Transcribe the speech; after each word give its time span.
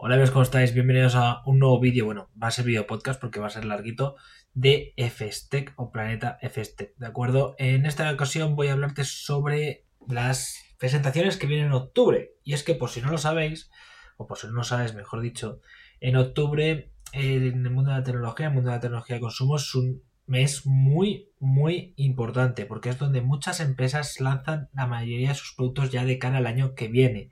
Hola 0.00 0.14
amigos, 0.14 0.30
¿cómo 0.30 0.44
estáis? 0.44 0.74
Bienvenidos 0.74 1.16
a 1.16 1.42
un 1.44 1.58
nuevo 1.58 1.80
vídeo, 1.80 2.04
bueno, 2.04 2.30
va 2.40 2.46
a 2.46 2.50
ser 2.52 2.64
vídeo 2.64 2.86
podcast 2.86 3.20
porque 3.20 3.40
va 3.40 3.48
a 3.48 3.50
ser 3.50 3.64
larguito, 3.64 4.14
de 4.54 4.94
FSTEC 4.96 5.72
o 5.74 5.90
Planeta 5.90 6.38
FSTEC, 6.40 6.94
¿de 6.96 7.06
acuerdo? 7.08 7.56
En 7.58 7.84
esta 7.84 8.08
ocasión 8.12 8.54
voy 8.54 8.68
a 8.68 8.74
hablarte 8.74 9.02
sobre 9.02 9.86
las 10.06 10.56
presentaciones 10.78 11.36
que 11.36 11.48
vienen 11.48 11.66
en 11.66 11.72
octubre. 11.72 12.30
Y 12.44 12.52
es 12.52 12.62
que 12.62 12.76
por 12.76 12.90
si 12.90 13.02
no 13.02 13.10
lo 13.10 13.18
sabéis, 13.18 13.72
o 14.18 14.28
por 14.28 14.38
si 14.38 14.46
no 14.46 14.52
lo 14.52 14.62
sabes, 14.62 14.94
mejor 14.94 15.20
dicho, 15.20 15.62
en 15.98 16.14
octubre 16.14 16.92
en 17.10 17.66
el 17.66 17.70
mundo 17.72 17.90
de 17.90 17.98
la 17.98 18.04
tecnología, 18.04 18.46
el 18.46 18.54
mundo 18.54 18.70
de 18.70 18.76
la 18.76 18.80
tecnología 18.80 19.16
de 19.16 19.22
consumo 19.22 19.56
es 19.56 19.74
un 19.74 20.04
mes 20.26 20.64
muy, 20.64 21.32
muy 21.40 21.94
importante 21.96 22.66
porque 22.66 22.90
es 22.90 23.00
donde 23.00 23.20
muchas 23.20 23.58
empresas 23.58 24.20
lanzan 24.20 24.68
la 24.74 24.86
mayoría 24.86 25.30
de 25.30 25.34
sus 25.34 25.54
productos 25.56 25.90
ya 25.90 26.04
de 26.04 26.20
cara 26.20 26.38
al 26.38 26.46
año 26.46 26.76
que 26.76 26.86
viene. 26.86 27.30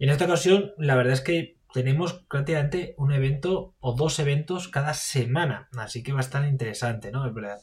En 0.00 0.08
esta 0.08 0.24
ocasión, 0.24 0.72
la 0.78 0.96
verdad 0.96 1.12
es 1.12 1.20
que 1.20 1.61
tenemos 1.72 2.24
prácticamente 2.28 2.94
un 2.98 3.12
evento 3.12 3.74
o 3.80 3.94
dos 3.94 4.18
eventos 4.18 4.68
cada 4.68 4.94
semana, 4.94 5.68
así 5.76 6.02
que 6.02 6.12
va 6.12 6.18
a 6.18 6.22
estar 6.22 6.46
interesante, 6.46 7.10
¿no? 7.10 7.26
Es 7.26 7.34
verdad. 7.34 7.58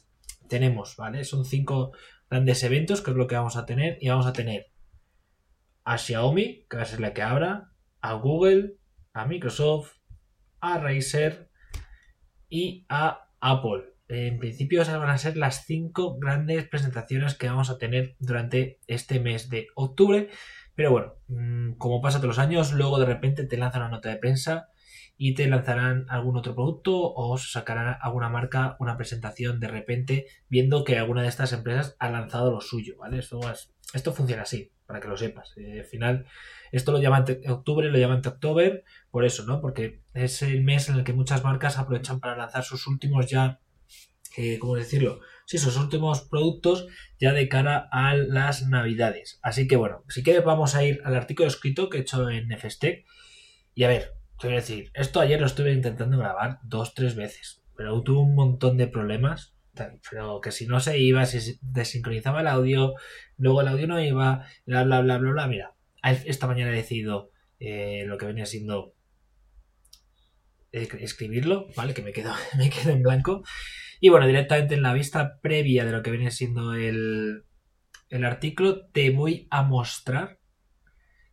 Tenemos, 0.48 0.96
¿vale? 0.98 1.24
Son 1.24 1.46
cinco 1.46 1.92
grandes 2.30 2.64
eventos, 2.64 3.02
que 3.02 3.12
es 3.12 3.18
lo 3.18 3.28
que 3.28 3.36
vamos 3.36 3.56
a 3.56 3.66
tener, 3.66 3.98
y 4.02 4.10
vamos 4.10 4.26
a 4.26 4.34
tener 4.34 4.68
a 5.84 5.98
Xiaomi, 5.98 6.66
que 6.70 6.78
va 6.78 6.84
a 6.84 6.86
ser 6.86 7.00
la 7.00 7.14
que 7.14 7.22
abra, 7.22 7.72
a 8.02 8.14
Google, 8.14 8.76
a 9.14 9.26
Microsoft, 9.26 9.94
a 10.60 10.78
Razer 10.80 11.50
y 12.50 12.86
a 12.90 13.28
Apple. 13.40 13.94
En 14.08 14.40
principio 14.40 14.82
esas 14.82 15.00
van 15.00 15.10
a 15.10 15.18
ser 15.20 15.38
las 15.38 15.66
cinco 15.66 16.18
grandes 16.18 16.68
presentaciones 16.68 17.36
que 17.36 17.48
vamos 17.48 17.70
a 17.70 17.78
tener 17.78 18.16
durante 18.20 18.80
este 18.88 19.20
mes 19.20 19.50
de 19.50 19.68
octubre 19.76 20.30
pero 20.80 20.92
bueno, 20.92 21.16
mm, 21.28 21.74
como 21.74 22.02
pasa 22.02 22.20
todos 22.20 22.30
los 22.30 22.40
años, 22.40 22.72
luego 22.72 23.00
de 23.00 23.06
repente 23.06 23.44
te 23.44 23.58
lanzan 23.58 23.82
una 23.82 23.92
nota 23.92 24.08
de 24.08 24.16
prensa 24.16 24.70
y 25.18 25.34
te 25.34 25.46
lanzarán 25.46 26.06
algún 26.08 26.38
otro 26.38 26.56
producto 26.56 27.14
o 27.16 27.38
sacarán 27.38 27.98
alguna 28.00 28.30
marca 28.30 28.78
una 28.80 28.96
presentación 28.96 29.60
de 29.60 29.68
repente 29.68 30.28
viendo 30.48 30.86
que 30.86 30.98
alguna 30.98 31.22
de 31.24 31.28
estas 31.28 31.52
empresas 31.52 31.98
ha 32.00 32.10
lanzado 32.10 32.50
lo 32.50 32.62
suyo, 32.62 32.96
¿vale? 32.98 33.20
Esto, 33.20 33.42
esto 33.94 34.14
funciona 34.14 34.44
así, 34.44 34.72
para 34.86 35.02
que 35.02 35.10
lo 35.10 35.18
sepas. 35.18 35.52
Eh, 35.58 35.80
al 35.82 35.86
final, 35.86 36.26
esto 36.72 36.94
lo 36.94 37.02
llaman 37.02 37.26
octubre, 37.50 37.92
lo 37.92 37.98
llaman 37.98 38.22
october, 38.26 38.86
por 39.12 39.26
eso, 39.26 39.44
¿no? 39.44 39.60
Porque 39.60 40.00
es 40.14 40.42
el 40.44 40.64
mes 40.64 40.88
en 40.88 40.96
el 40.96 41.04
que 41.04 41.12
muchas 41.12 41.44
marcas 41.44 41.78
aprovechan 41.78 42.22
para 42.22 42.38
lanzar 42.38 42.64
sus 42.64 42.88
últimos 42.88 43.30
ya, 43.30 43.60
eh, 44.38 44.60
¿cómo 44.60 44.76
decirlo? 44.76 45.22
sí, 45.50 45.58
sus 45.58 45.78
últimos 45.78 46.22
productos 46.22 46.86
ya 47.20 47.34
de 47.34 47.50
cara 47.50 47.90
a 47.92 48.14
las 48.14 48.68
navidades. 48.68 49.40
Así 49.42 49.68
que 49.68 49.78
bueno, 49.78 50.04
si 50.08 50.22
quieres 50.22 50.44
vamos 50.44 50.76
a 50.76 50.84
ir 50.84 51.02
al 51.04 51.16
artículo 51.16 51.48
escrito 51.48 51.90
que 51.90 51.98
he 51.98 52.02
hecho 52.02 52.30
en 52.30 52.56
FSTEC. 52.56 53.04
Y 53.74 53.84
a 53.84 53.88
ver, 53.88 54.14
te 54.40 54.46
voy 54.46 54.58
a 54.58 54.60
decir, 54.60 54.92
esto 54.94 55.20
ayer 55.20 55.42
lo 55.42 55.48
estuve 55.48 55.74
intentando 55.74 56.20
grabar 56.20 56.60
dos, 56.62 56.94
tres 56.94 57.16
veces, 57.16 57.64
pero 57.76 58.00
tuve 58.04 58.20
un 58.20 58.36
montón 58.36 58.78
de 58.78 58.88
problemas. 58.88 59.56
Pero 60.12 60.40
que 60.40 60.52
si 60.52 60.68
no 60.68 60.80
se 60.82 61.00
iba, 61.00 61.26
si 61.26 61.58
desincronizaba 61.62 62.42
el 62.42 62.48
audio, 62.48 62.94
luego 63.38 63.62
el 63.62 63.70
audio 63.70 63.88
no 63.88 64.04
iba, 64.04 64.46
bla, 64.66 64.84
bla, 64.84 65.02
bla, 65.02 65.18
bla, 65.18 65.32
bla. 65.32 65.48
Mira, 65.48 65.74
esta 66.04 66.46
mañana 66.46 66.72
he 66.72 66.76
decidido 66.76 67.32
eh, 67.60 68.04
lo 68.06 68.20
que 68.20 68.28
venía 68.28 68.46
siendo 68.46 68.94
eh, 70.74 70.88
escribirlo, 71.00 71.70
¿vale? 71.76 71.96
Que 71.96 72.04
me 72.04 72.12
quedo, 72.12 72.34
me 72.58 72.70
quedo 72.70 72.92
en 72.92 73.02
blanco. 73.02 73.44
Y 74.00 74.10
bueno, 74.10 74.28
directamente 74.28 74.76
en 74.76 74.82
la 74.82 74.94
vista 74.94 75.40
previa 75.42 75.86
de 75.86 75.92
lo 75.92 76.02
que 76.02 76.12
viene 76.12 76.32
siendo 76.32 76.74
el, 76.74 77.44
el 78.10 78.26
artículo, 78.26 78.88
te 78.88 79.10
voy 79.10 79.48
a 79.52 79.64
mostrar 79.64 80.40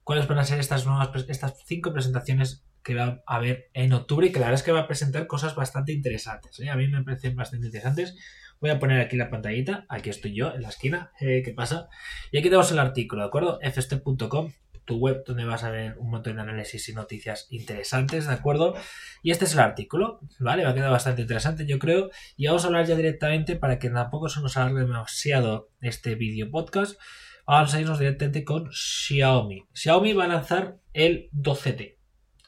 cuáles 0.03 0.29
van 0.29 0.39
a 0.39 0.45
ser 0.45 0.61
estas 0.61 0.87
nuevas, 0.87 1.11
estas 1.29 1.63
cinco 1.65 1.93
presentaciones 1.93 2.67
que 2.83 2.95
va 2.95 3.23
a 3.27 3.37
haber 3.37 3.71
en 3.75 3.93
octubre 3.93 4.27
y 4.27 4.33
que 4.33 4.39
la 4.39 4.47
verdad 4.47 4.61
es 4.61 4.65
que 4.65 4.73
va 4.73 4.81
a 4.81 4.87
presentar 4.87 5.27
cosas 5.27 5.55
bastante 5.57 5.93
interesantes. 5.93 6.61
¿eh? 6.61 6.71
A 6.71 6.77
mí 6.77 6.87
me 6.87 7.03
parecen 7.03 7.35
bastante 7.35 7.67
interesantes. 7.67 8.17
Voy 8.61 8.71
a 8.71 8.79
poner 8.79 9.01
aquí 9.01 9.17
la 9.17 9.29
pantallita, 9.29 9.85
aquí 9.89 10.09
estoy 10.09 10.35
yo 10.35 10.55
en 10.55 10.63
la 10.63 10.69
esquina, 10.69 11.11
eh, 11.21 11.43
¿qué 11.45 11.53
pasa? 11.53 11.89
Y 12.31 12.39
aquí 12.39 12.45
tenemos 12.45 12.71
el 12.71 12.79
artículo, 12.79 13.23
¿de 13.23 13.29
acuerdo? 13.29 13.59
fstep.com 13.61 14.53
tu 14.87 14.97
web 14.97 15.25
donde 15.27 15.45
vas 15.45 15.65
a 15.65 15.71
ver 15.71 15.99
un 15.99 16.11
montón 16.11 16.37
de 16.37 16.43
análisis 16.43 16.89
y 16.89 16.95
noticias 16.95 17.47
interesantes, 17.51 18.27
¿de 18.27 18.33
acuerdo? 18.33 18.75
Y 19.23 19.33
este 19.33 19.45
es 19.45 19.53
el 19.53 19.61
artículo, 19.61 20.21
¿vale? 20.39 20.65
Va 20.65 20.71
a 20.71 20.75
quedar 20.75 20.91
bastante 20.91 21.23
interesante, 21.23 21.67
yo 21.67 21.79
creo. 21.79 22.11
Y 22.37 22.47
vamos 22.47 22.65
a 22.65 22.69
hablar 22.69 22.87
ya 22.87 22.97
directamente 22.97 23.57
para 23.57 23.79
que 23.79 23.91
tampoco 23.91 24.29
se 24.29 24.41
nos 24.41 24.57
alargue 24.57 24.81
demasiado 24.81 25.69
este 25.81 26.15
vídeo 26.15 26.51
podcast. 26.51 26.99
Vamos 27.47 27.75
a 27.75 27.81
irnos 27.81 27.99
directamente 27.99 28.45
con 28.45 28.71
Xiaomi. 28.73 29.65
Xiaomi 29.75 30.13
va 30.15 30.25
a 30.25 30.29
lanzar 30.29 30.79
el 30.95 31.29
12T 31.33 31.97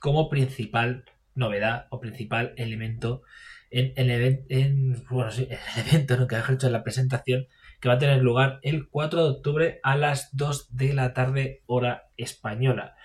como 0.00 0.28
principal 0.28 1.04
novedad 1.34 1.86
o 1.90 2.00
principal 2.00 2.54
elemento 2.56 3.22
en 3.70 4.10
el, 4.10 4.44
en, 4.48 5.04
bueno, 5.10 5.30
sí, 5.30 5.46
el 5.76 5.88
evento, 5.88 6.16
¿no? 6.16 6.26
que 6.26 6.36
ha 6.36 6.52
hecho 6.52 6.66
en 6.66 6.72
la 6.72 6.84
presentación 6.84 7.46
que 7.80 7.88
va 7.88 7.94
a 7.94 7.98
tener 7.98 8.22
lugar 8.22 8.60
el 8.62 8.88
4 8.88 9.22
de 9.22 9.30
octubre 9.30 9.80
a 9.82 9.96
las 9.96 10.36
2 10.36 10.76
de 10.76 10.94
la 10.94 11.14
tarde 11.14 11.62
hora 11.66 12.08
española. 12.16 12.96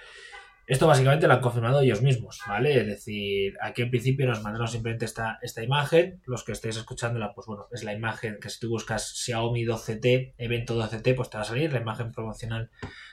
Esto 0.65 0.87
básicamente 0.87 1.27
lo 1.27 1.33
han 1.33 1.41
confirmado 1.41 1.81
ellos 1.81 2.01
mismos, 2.01 2.39
¿vale? 2.47 2.79
Es 2.79 2.87
decir, 2.87 3.53
aquí 3.61 3.81
en 3.81 3.89
principio 3.89 4.25
nos 4.25 4.41
mandaron 4.41 4.69
simplemente 4.69 5.03
esta, 5.03 5.37
esta 5.41 5.61
imagen. 5.61 6.21
Los 6.25 6.45
que 6.45 6.53
estéis 6.53 6.77
escuchándola, 6.77 7.33
pues 7.35 7.47
bueno, 7.47 7.67
es 7.73 7.83
la 7.83 7.93
imagen 7.93 8.37
que 8.39 8.49
si 8.49 8.61
tú 8.61 8.69
buscas 8.69 9.13
Xiaomi 9.25 9.65
12T, 9.65 10.35
evento 10.37 10.81
12T, 10.81 11.15
pues 11.15 11.29
te 11.29 11.37
va 11.37 11.43
a 11.43 11.45
salir 11.45 11.73
la 11.73 11.81
imagen 11.81 12.13
promocional 12.13 12.71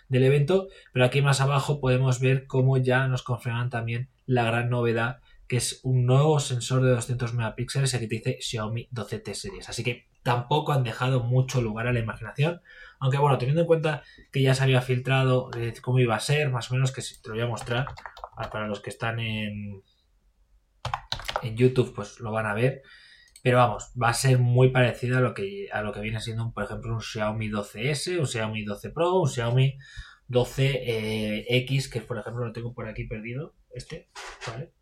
del 0.08 0.22
evento. 0.22 0.68
Pero 0.92 1.04
aquí 1.04 1.22
más 1.22 1.40
abajo 1.40 1.80
podemos 1.80 2.20
ver 2.20 2.46
cómo 2.46 2.76
ya 2.78 3.08
nos 3.08 3.24
confirman 3.24 3.68
también 3.68 4.10
la 4.26 4.44
gran 4.44 4.70
novedad, 4.70 5.18
que 5.48 5.56
es 5.56 5.80
un 5.82 6.06
nuevo 6.06 6.38
sensor 6.38 6.84
de 6.84 6.90
200 6.90 7.34
megapíxeles, 7.34 7.90
que 7.90 8.06
dice 8.06 8.38
Xiaomi 8.40 8.88
12T 8.92 9.34
Series. 9.34 9.68
Así 9.68 9.82
que 9.82 10.09
tampoco 10.22 10.72
han 10.72 10.84
dejado 10.84 11.22
mucho 11.22 11.60
lugar 11.60 11.86
a 11.86 11.92
la 11.92 12.00
imaginación. 12.00 12.60
Aunque 12.98 13.18
bueno, 13.18 13.38
teniendo 13.38 13.62
en 13.62 13.66
cuenta 13.66 14.02
que 14.32 14.42
ya 14.42 14.54
se 14.54 14.62
había 14.62 14.82
filtrado 14.82 15.50
eh, 15.56 15.72
cómo 15.80 15.98
iba 15.98 16.14
a 16.14 16.20
ser, 16.20 16.50
más 16.50 16.70
o 16.70 16.74
menos, 16.74 16.92
que 16.92 17.02
te 17.02 17.28
lo 17.28 17.34
voy 17.34 17.44
a 17.44 17.48
mostrar 17.48 17.86
ah, 18.36 18.50
para 18.50 18.66
los 18.66 18.80
que 18.80 18.90
están 18.90 19.20
en, 19.20 19.82
en 21.42 21.56
YouTube, 21.56 21.94
pues 21.94 22.20
lo 22.20 22.32
van 22.32 22.46
a 22.46 22.54
ver. 22.54 22.82
Pero 23.42 23.56
vamos, 23.56 23.92
va 24.00 24.10
a 24.10 24.14
ser 24.14 24.38
muy 24.38 24.70
parecido 24.70 25.16
a 25.16 25.20
lo 25.20 25.32
que, 25.32 25.68
a 25.72 25.80
lo 25.80 25.92
que 25.92 26.00
viene 26.00 26.20
siendo, 26.20 26.52
por 26.52 26.64
ejemplo, 26.64 26.92
un 26.92 27.00
Xiaomi 27.00 27.48
12S, 27.48 28.18
un 28.18 28.26
Xiaomi 28.26 28.64
12 28.64 28.90
Pro, 28.90 29.20
un 29.20 29.28
Xiaomi 29.30 29.78
12X, 30.28 30.66
eh, 30.86 31.90
que 31.90 32.00
por 32.02 32.18
ejemplo 32.18 32.44
lo 32.44 32.52
tengo 32.52 32.74
por 32.74 32.86
aquí 32.86 33.04
perdido, 33.04 33.54
este, 33.70 34.10
¿vale? 34.46 34.74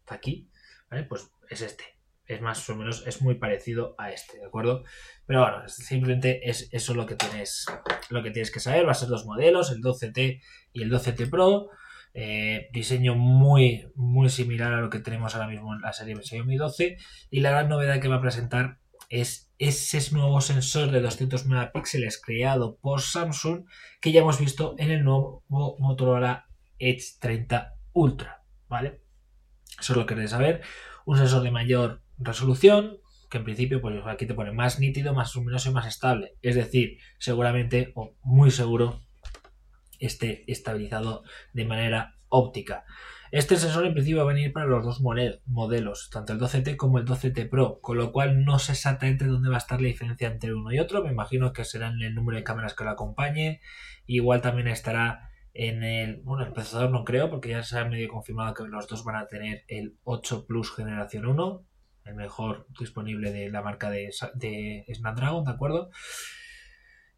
Está 0.00 0.16
aquí, 0.16 0.50
¿vale? 0.90 1.04
Pues 1.04 1.30
es 1.48 1.62
este 1.62 1.93
es 2.26 2.40
más 2.40 2.68
o 2.70 2.76
menos, 2.76 3.06
es 3.06 3.20
muy 3.22 3.34
parecido 3.34 3.94
a 3.98 4.10
este, 4.10 4.38
¿de 4.38 4.46
acuerdo? 4.46 4.84
Pero 5.26 5.42
bueno, 5.42 5.68
simplemente 5.68 6.48
es 6.48 6.68
eso 6.72 6.94
lo 6.94 7.06
que 7.06 7.16
tienes, 7.16 7.66
lo 8.10 8.22
que 8.22 8.30
tienes 8.30 8.50
que 8.50 8.60
saber. 8.60 8.86
Va 8.86 8.92
a 8.92 8.94
ser 8.94 9.08
dos 9.08 9.26
modelos, 9.26 9.70
el 9.70 9.82
12T 9.82 10.40
y 10.72 10.82
el 10.82 10.90
12T 10.90 11.28
Pro. 11.28 11.68
Eh, 12.16 12.68
diseño 12.72 13.16
muy, 13.16 13.88
muy 13.96 14.28
similar 14.28 14.72
a 14.72 14.80
lo 14.80 14.88
que 14.88 15.00
tenemos 15.00 15.34
ahora 15.34 15.48
mismo 15.48 15.74
en 15.74 15.80
la 15.80 15.92
serie 15.92 16.16
Xiaomi 16.20 16.56
12. 16.56 16.96
Y 17.30 17.40
la 17.40 17.50
gran 17.50 17.68
novedad 17.68 18.00
que 18.00 18.08
va 18.08 18.16
a 18.16 18.20
presentar 18.20 18.78
es 19.10 19.52
ese 19.58 20.14
nuevo 20.14 20.40
sensor 20.40 20.90
de 20.90 21.00
200 21.00 21.46
megapíxeles 21.46 22.20
creado 22.20 22.78
por 22.78 23.00
Samsung 23.00 23.66
que 24.00 24.12
ya 24.12 24.20
hemos 24.20 24.40
visto 24.40 24.74
en 24.78 24.90
el 24.90 25.04
nuevo 25.04 25.44
Motorola 25.48 26.48
Edge 26.78 27.18
30 27.20 27.74
Ultra, 27.92 28.42
¿vale? 28.68 29.02
Eso 29.78 29.92
es 29.92 29.96
lo 29.96 30.06
que 30.06 30.14
queréis 30.14 30.30
saber. 30.30 30.62
Un 31.04 31.18
sensor 31.18 31.42
de 31.42 31.50
mayor 31.50 32.03
resolución, 32.18 32.98
que 33.30 33.38
en 33.38 33.44
principio, 33.44 33.80
pues 33.80 34.00
aquí 34.06 34.26
te 34.26 34.34
pone 34.34 34.52
más 34.52 34.78
nítido, 34.78 35.14
más 35.14 35.34
luminoso 35.34 35.70
y 35.70 35.72
más 35.72 35.86
estable. 35.86 36.34
Es 36.42 36.54
decir, 36.54 36.98
seguramente 37.18 37.92
o 37.94 38.14
muy 38.22 38.50
seguro 38.50 39.00
esté 39.98 40.44
estabilizado 40.50 41.22
de 41.52 41.64
manera 41.64 42.14
óptica. 42.28 42.84
Este 43.30 43.56
sensor 43.56 43.84
en 43.86 43.94
principio 43.94 44.24
va 44.24 44.30
a 44.30 44.32
venir 44.32 44.52
para 44.52 44.66
los 44.66 44.84
dos 44.84 45.00
modelos, 45.00 46.08
tanto 46.12 46.32
el 46.32 46.38
12T 46.38 46.76
como 46.76 46.98
el 46.98 47.04
12T 47.04 47.48
Pro, 47.48 47.80
con 47.80 47.96
lo 47.96 48.12
cual 48.12 48.44
no 48.44 48.60
sé 48.60 48.72
exactamente 48.72 49.26
dónde 49.26 49.48
va 49.48 49.56
a 49.56 49.58
estar 49.58 49.80
la 49.80 49.88
diferencia 49.88 50.28
entre 50.28 50.54
uno 50.54 50.72
y 50.72 50.78
otro. 50.78 51.02
Me 51.02 51.10
imagino 51.10 51.52
que 51.52 51.64
será 51.64 51.88
en 51.88 52.00
el 52.02 52.14
número 52.14 52.38
de 52.38 52.44
cámaras 52.44 52.74
que 52.74 52.84
lo 52.84 52.90
acompañe. 52.90 53.60
Igual 54.06 54.40
también 54.40 54.68
estará 54.68 55.30
en 55.52 55.82
el, 55.82 56.20
bueno, 56.22 56.44
el 56.44 56.52
procesador 56.52 56.90
no 56.90 57.04
creo, 57.04 57.28
porque 57.30 57.48
ya 57.48 57.62
se 57.64 57.76
ha 57.76 57.84
medio 57.84 58.08
confirmado 58.08 58.54
que 58.54 58.64
los 58.64 58.86
dos 58.86 59.02
van 59.02 59.16
a 59.16 59.26
tener 59.26 59.64
el 59.66 59.96
8 60.04 60.46
Plus 60.46 60.72
generación 60.72 61.26
1, 61.26 61.66
el 62.04 62.14
mejor 62.14 62.66
disponible 62.78 63.32
de 63.32 63.50
la 63.50 63.62
marca 63.62 63.90
de, 63.90 64.10
de 64.34 64.84
Snapdragon, 64.94 65.44
¿de 65.44 65.50
acuerdo? 65.50 65.90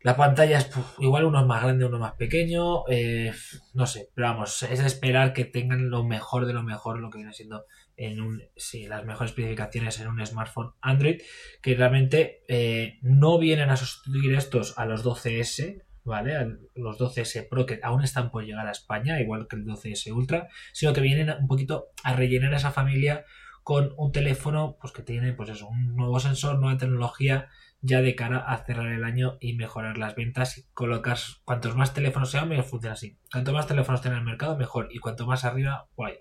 La 0.06 0.16
pantalla 0.16 0.58
es 0.58 0.70
igual 1.00 1.24
uno 1.24 1.40
es 1.40 1.46
más 1.46 1.62
grande, 1.62 1.84
uno 1.84 1.98
más 1.98 2.12
pequeño, 2.12 2.84
eh, 2.88 3.32
no 3.74 3.86
sé, 3.86 4.10
pero 4.14 4.28
vamos, 4.28 4.62
es 4.62 4.78
esperar 4.78 5.32
que 5.32 5.44
tengan 5.44 5.90
lo 5.90 6.04
mejor 6.04 6.46
de 6.46 6.52
lo 6.52 6.62
mejor, 6.62 7.00
lo 7.00 7.10
que 7.10 7.18
viene 7.18 7.32
siendo 7.32 7.64
en 7.96 8.20
un, 8.20 8.42
sí, 8.54 8.86
las 8.86 9.04
mejores 9.04 9.32
especificaciones 9.32 9.98
en 9.98 10.06
un 10.06 10.24
smartphone 10.24 10.74
Android, 10.80 11.22
que 11.60 11.74
realmente 11.74 12.44
eh, 12.46 12.98
no 13.02 13.38
vienen 13.38 13.70
a 13.70 13.76
sustituir 13.76 14.34
estos 14.34 14.78
a 14.78 14.86
los 14.86 15.04
12S, 15.04 15.82
¿vale? 16.04 16.56
Los 16.76 16.98
12S 17.00 17.48
Pro 17.48 17.66
que 17.66 17.80
aún 17.82 18.04
están 18.04 18.30
por 18.30 18.44
llegar 18.44 18.68
a 18.68 18.72
España, 18.72 19.20
igual 19.20 19.48
que 19.48 19.56
el 19.56 19.64
12S 19.64 20.12
Ultra, 20.12 20.46
sino 20.72 20.92
que 20.92 21.00
vienen 21.00 21.30
un 21.40 21.48
poquito 21.48 21.88
a 22.04 22.14
rellenar 22.14 22.54
esa 22.54 22.70
familia 22.70 23.24
con 23.66 23.94
un 23.96 24.12
teléfono 24.12 24.76
pues 24.80 24.92
que 24.92 25.02
tiene 25.02 25.32
pues 25.32 25.48
eso, 25.48 25.66
un 25.66 25.96
nuevo 25.96 26.20
sensor, 26.20 26.60
nueva 26.60 26.78
tecnología 26.78 27.48
ya 27.80 28.00
de 28.00 28.14
cara 28.14 28.38
a 28.38 28.64
cerrar 28.64 28.92
el 28.92 29.02
año 29.02 29.38
y 29.40 29.54
mejorar 29.54 29.98
las 29.98 30.14
ventas 30.14 30.56
y 30.56 30.66
colocar 30.72 31.18
cuantos 31.44 31.74
más 31.74 31.92
teléfonos 31.92 32.30
sean, 32.30 32.48
mejor 32.48 32.64
funciona 32.64 32.92
así. 32.92 33.18
Cuanto 33.28 33.52
más 33.52 33.66
teléfonos 33.66 34.02
tenga 34.02 34.18
el 34.18 34.22
mercado, 34.22 34.56
mejor. 34.56 34.86
Y 34.92 34.98
cuanto 34.98 35.26
más 35.26 35.44
arriba, 35.44 35.88
guay. 35.96 36.14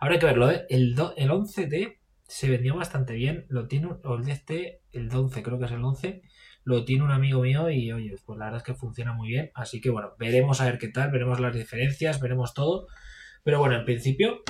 Hay 0.00 0.18
que 0.18 0.26
verlo, 0.26 0.50
¿eh? 0.50 0.66
El, 0.68 0.96
el 1.16 1.30
11D 1.30 2.00
se 2.26 2.50
vendió 2.50 2.74
bastante 2.74 3.14
bien. 3.14 3.46
Lo 3.48 3.68
tiene, 3.68 3.90
o 4.02 4.16
el 4.16 4.28
este, 4.28 4.82
el 4.90 5.14
11, 5.14 5.44
creo 5.44 5.60
que 5.60 5.66
es 5.66 5.72
el 5.72 5.84
11. 5.84 6.22
Lo 6.64 6.84
tiene 6.84 7.04
un 7.04 7.12
amigo 7.12 7.42
mío 7.42 7.70
y 7.70 7.92
oye, 7.92 8.16
pues 8.26 8.36
la 8.36 8.46
verdad 8.46 8.62
es 8.62 8.64
que 8.64 8.74
funciona 8.74 9.12
muy 9.12 9.28
bien. 9.28 9.52
Así 9.54 9.80
que 9.80 9.90
bueno, 9.90 10.14
veremos 10.18 10.60
a 10.60 10.64
ver 10.64 10.78
qué 10.78 10.88
tal, 10.88 11.12
veremos 11.12 11.38
las 11.38 11.54
diferencias, 11.54 12.20
veremos 12.20 12.52
todo. 12.52 12.88
Pero 13.44 13.60
bueno, 13.60 13.76
en 13.76 13.84
principio 13.84 14.42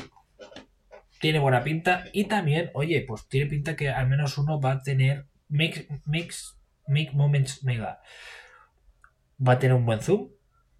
tiene 1.20 1.38
buena 1.38 1.62
pinta. 1.62 2.05
Y 2.12 2.25
también, 2.25 2.70
oye, 2.75 3.05
pues 3.06 3.28
tiene 3.28 3.49
pinta 3.49 3.76
que 3.76 3.90
al 3.90 4.08
menos 4.08 4.38
uno 4.38 4.61
va 4.61 4.72
a 4.72 4.82
tener 4.82 5.26
Mix, 5.49 5.87
Mix, 6.06 6.58
Mix 6.88 7.14
Moments 7.14 7.62
Mega. 7.62 8.00
Va 9.46 9.55
a 9.55 9.58
tener 9.58 9.76
un 9.76 9.87
buen 9.87 10.00
zoom, 10.00 10.31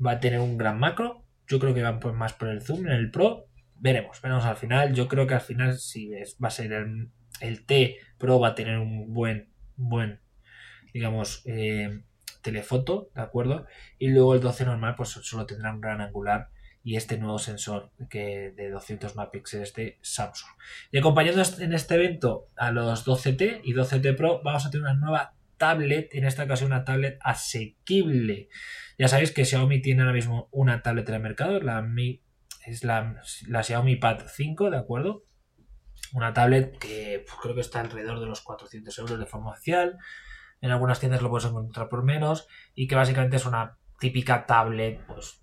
va 0.05 0.13
a 0.13 0.21
tener 0.21 0.41
un 0.41 0.59
gran 0.59 0.79
macro. 0.79 1.25
Yo 1.47 1.59
creo 1.59 1.75
que 1.75 1.83
van 1.83 2.01
pues 2.01 2.15
más 2.15 2.33
por 2.33 2.49
el 2.49 2.63
zoom 2.63 2.87
en 2.87 2.93
el 2.93 3.11
Pro 3.11 3.51
veremos, 3.81 4.21
veremos 4.23 4.45
al 4.45 4.57
final. 4.57 4.95
Yo 4.95 5.09
creo 5.09 5.27
que 5.27 5.35
al 5.35 5.41
final 5.41 5.79
si 5.79 6.11
va 6.43 6.49
a 6.49 6.51
ser 6.51 6.73
el, 6.73 7.67
T 7.67 7.97
Pro 8.19 8.39
va 8.39 8.49
a 8.49 8.55
tener 8.55 8.79
un 8.79 9.13
buen, 9.13 9.53
buen, 9.77 10.21
digamos, 10.93 11.43
eh, 11.47 12.03
telefoto, 12.43 13.11
¿de 13.15 13.23
acuerdo? 13.23 13.67
Y 13.99 14.09
luego 14.09 14.35
el 14.35 14.41
12 14.41 14.67
normal 14.67 14.95
pues 14.97 15.11
solo 15.11 15.47
tendrá 15.47 15.73
un 15.73 15.81
gran 15.81 16.01
angular 16.01 16.51
y 16.83 16.97
este 16.97 17.19
nuevo 17.19 17.39
sensor 17.39 17.91
que 18.09 18.53
de 18.57 18.71
200 18.71 19.17
megapíxeles 19.17 19.75
de 19.75 19.99
Samsung. 20.03 20.51
Y 20.91 20.99
acompañando 20.99 21.43
en 21.59 21.73
este 21.73 21.95
evento 21.95 22.49
a 22.57 22.71
los 22.71 23.07
12T 23.07 23.61
y 23.65 23.75
12T 23.75 24.17
Pro 24.17 24.41
vamos 24.43 24.67
a 24.67 24.71
tener 24.71 24.85
una 24.85 24.95
nueva 24.95 25.35
tablet, 25.59 26.15
en 26.15 26.25
esta 26.25 26.45
ocasión 26.45 26.73
una 26.73 26.85
tablet 26.85 27.19
asequible. 27.21 28.49
Ya 28.99 29.09
sabéis 29.09 29.33
que 29.33 29.45
Xiaomi 29.45 29.83
tiene 29.83 30.01
ahora 30.01 30.15
mismo 30.15 30.49
una 30.53 30.83
tablet 30.83 31.09
en 31.11 31.15
el 31.17 31.23
mercado, 31.23 31.61
la 31.61 31.83
Mi 31.83 32.23
es 32.65 32.85
la, 32.85 33.23
Xiaomi 33.25 33.97
Pad 33.97 34.23
5, 34.27 34.71
¿de 34.71 34.79
acuerdo? 34.79 35.25
Una 36.13 36.33
tablet 36.33 36.79
que 36.79 37.25
pues, 37.27 37.39
creo 37.41 37.55
que 37.55 37.61
está 37.61 37.81
alrededor 37.81 38.21
de 38.21 38.27
los 38.27 38.41
400 38.41 38.99
euros 38.99 39.19
de 39.19 39.27
forma 39.27 39.51
oficial. 39.51 39.99
En 40.61 40.71
algunas 40.71 41.01
tiendas 41.01 41.23
lo 41.23 41.31
puedes 41.31 41.49
encontrar 41.49 41.89
por 41.89 42.05
menos. 42.05 42.49
Y 42.75 42.87
que 42.87 42.97
básicamente 42.97 43.37
es 43.37 43.47
una 43.47 43.79
típica 43.99 44.47
tablet, 44.47 45.01
pues 45.07 45.41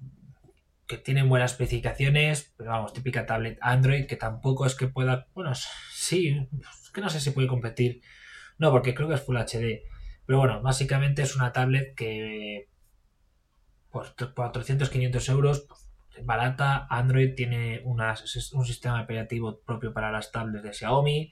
que 0.88 0.98
tiene 0.98 1.24
buenas 1.24 1.52
especificaciones, 1.52 2.54
pero 2.58 2.72
vamos, 2.72 2.94
típica 2.94 3.26
tablet 3.26 3.58
Android 3.62 4.06
que 4.06 4.16
tampoco 4.16 4.66
es 4.66 4.76
que 4.76 4.88
pueda, 4.88 5.28
bueno, 5.34 5.52
sí, 5.92 6.48
es 6.84 6.92
que 6.92 7.02
no 7.02 7.10
sé 7.10 7.20
si 7.20 7.32
puede 7.32 7.48
competir, 7.48 8.02
no, 8.58 8.72
porque 8.72 8.96
creo 8.96 9.08
que 9.08 9.16
es 9.16 9.22
Full 9.22 9.38
HD, 9.38 9.84
pero 10.26 10.40
bueno, 10.40 10.62
básicamente 10.62 11.22
es 11.22 11.36
una 11.36 11.52
tablet 11.52 11.94
que 11.96 12.70
por 13.90 14.16
400-500 14.16 15.30
euros 15.30 15.66
pues, 15.68 15.88
barata. 16.26 16.88
Android 16.90 17.34
tiene 17.36 17.82
un 17.86 18.66
sistema 18.66 19.02
operativo 19.02 19.62
propio 19.62 19.94
para 19.94 20.12
las 20.12 20.32
tablets 20.32 20.64
de 20.64 20.74
Xiaomi. 20.74 21.32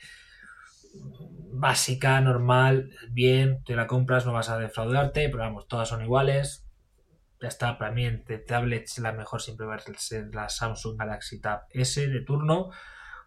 Básica, 1.52 2.22
normal, 2.22 2.92
bien, 3.10 3.64
te 3.64 3.76
la 3.76 3.88
compras, 3.88 4.26
no 4.26 4.34
vas 4.34 4.50
a 4.50 4.58
defraudarte, 4.58 5.30
pero 5.30 5.44
vamos, 5.44 5.68
todas 5.68 5.90
son 5.90 6.04
iguales. 6.04 6.65
Ya 7.42 7.48
está, 7.48 7.78
para 7.78 7.92
mí 7.92 8.10
de 8.10 8.38
tablets 8.38 9.00
la 9.00 9.12
mejor 9.12 9.42
siempre 9.42 9.66
va 9.66 9.76
a 9.76 9.80
ser 9.80 10.34
la 10.34 10.50
Samsung 10.50 10.98
Galaxy 10.98 11.42
Tab 11.42 11.64
S 11.72 12.08
de 12.08 12.22
turno. 12.22 12.72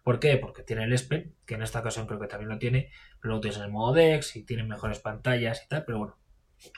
¿Por 0.03 0.19
qué? 0.19 0.37
Porque 0.37 0.63
tiene 0.63 0.85
el 0.85 0.93
S 0.93 1.07
Pen, 1.07 1.35
que 1.45 1.55
en 1.55 1.61
esta 1.61 1.79
ocasión 1.79 2.07
creo 2.07 2.19
que 2.19 2.27
también 2.27 2.49
lo 2.49 2.57
tiene, 2.57 2.91
pero 3.21 3.29
luego 3.29 3.41
tienes 3.41 3.59
el 3.59 3.69
modo 3.69 3.93
DeX 3.93 4.35
y 4.35 4.43
tiene 4.43 4.63
mejores 4.63 4.99
pantallas 4.99 5.61
y 5.63 5.67
tal, 5.67 5.85
pero 5.85 5.99
bueno, 5.99 6.17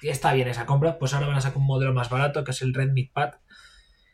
está 0.02 0.34
bien 0.34 0.48
esa 0.48 0.66
compra. 0.66 1.00
Pues 1.00 1.14
ahora 1.14 1.28
van 1.28 1.38
a 1.38 1.42
sacar 1.42 1.60
un 1.60 1.68
modelo 1.68 1.94
más 1.94 2.10
barato 2.10 2.44
que 2.44 2.52
es 2.52 2.62
el 2.62 2.74
Redmi 2.74 3.06
Pad 3.06 3.36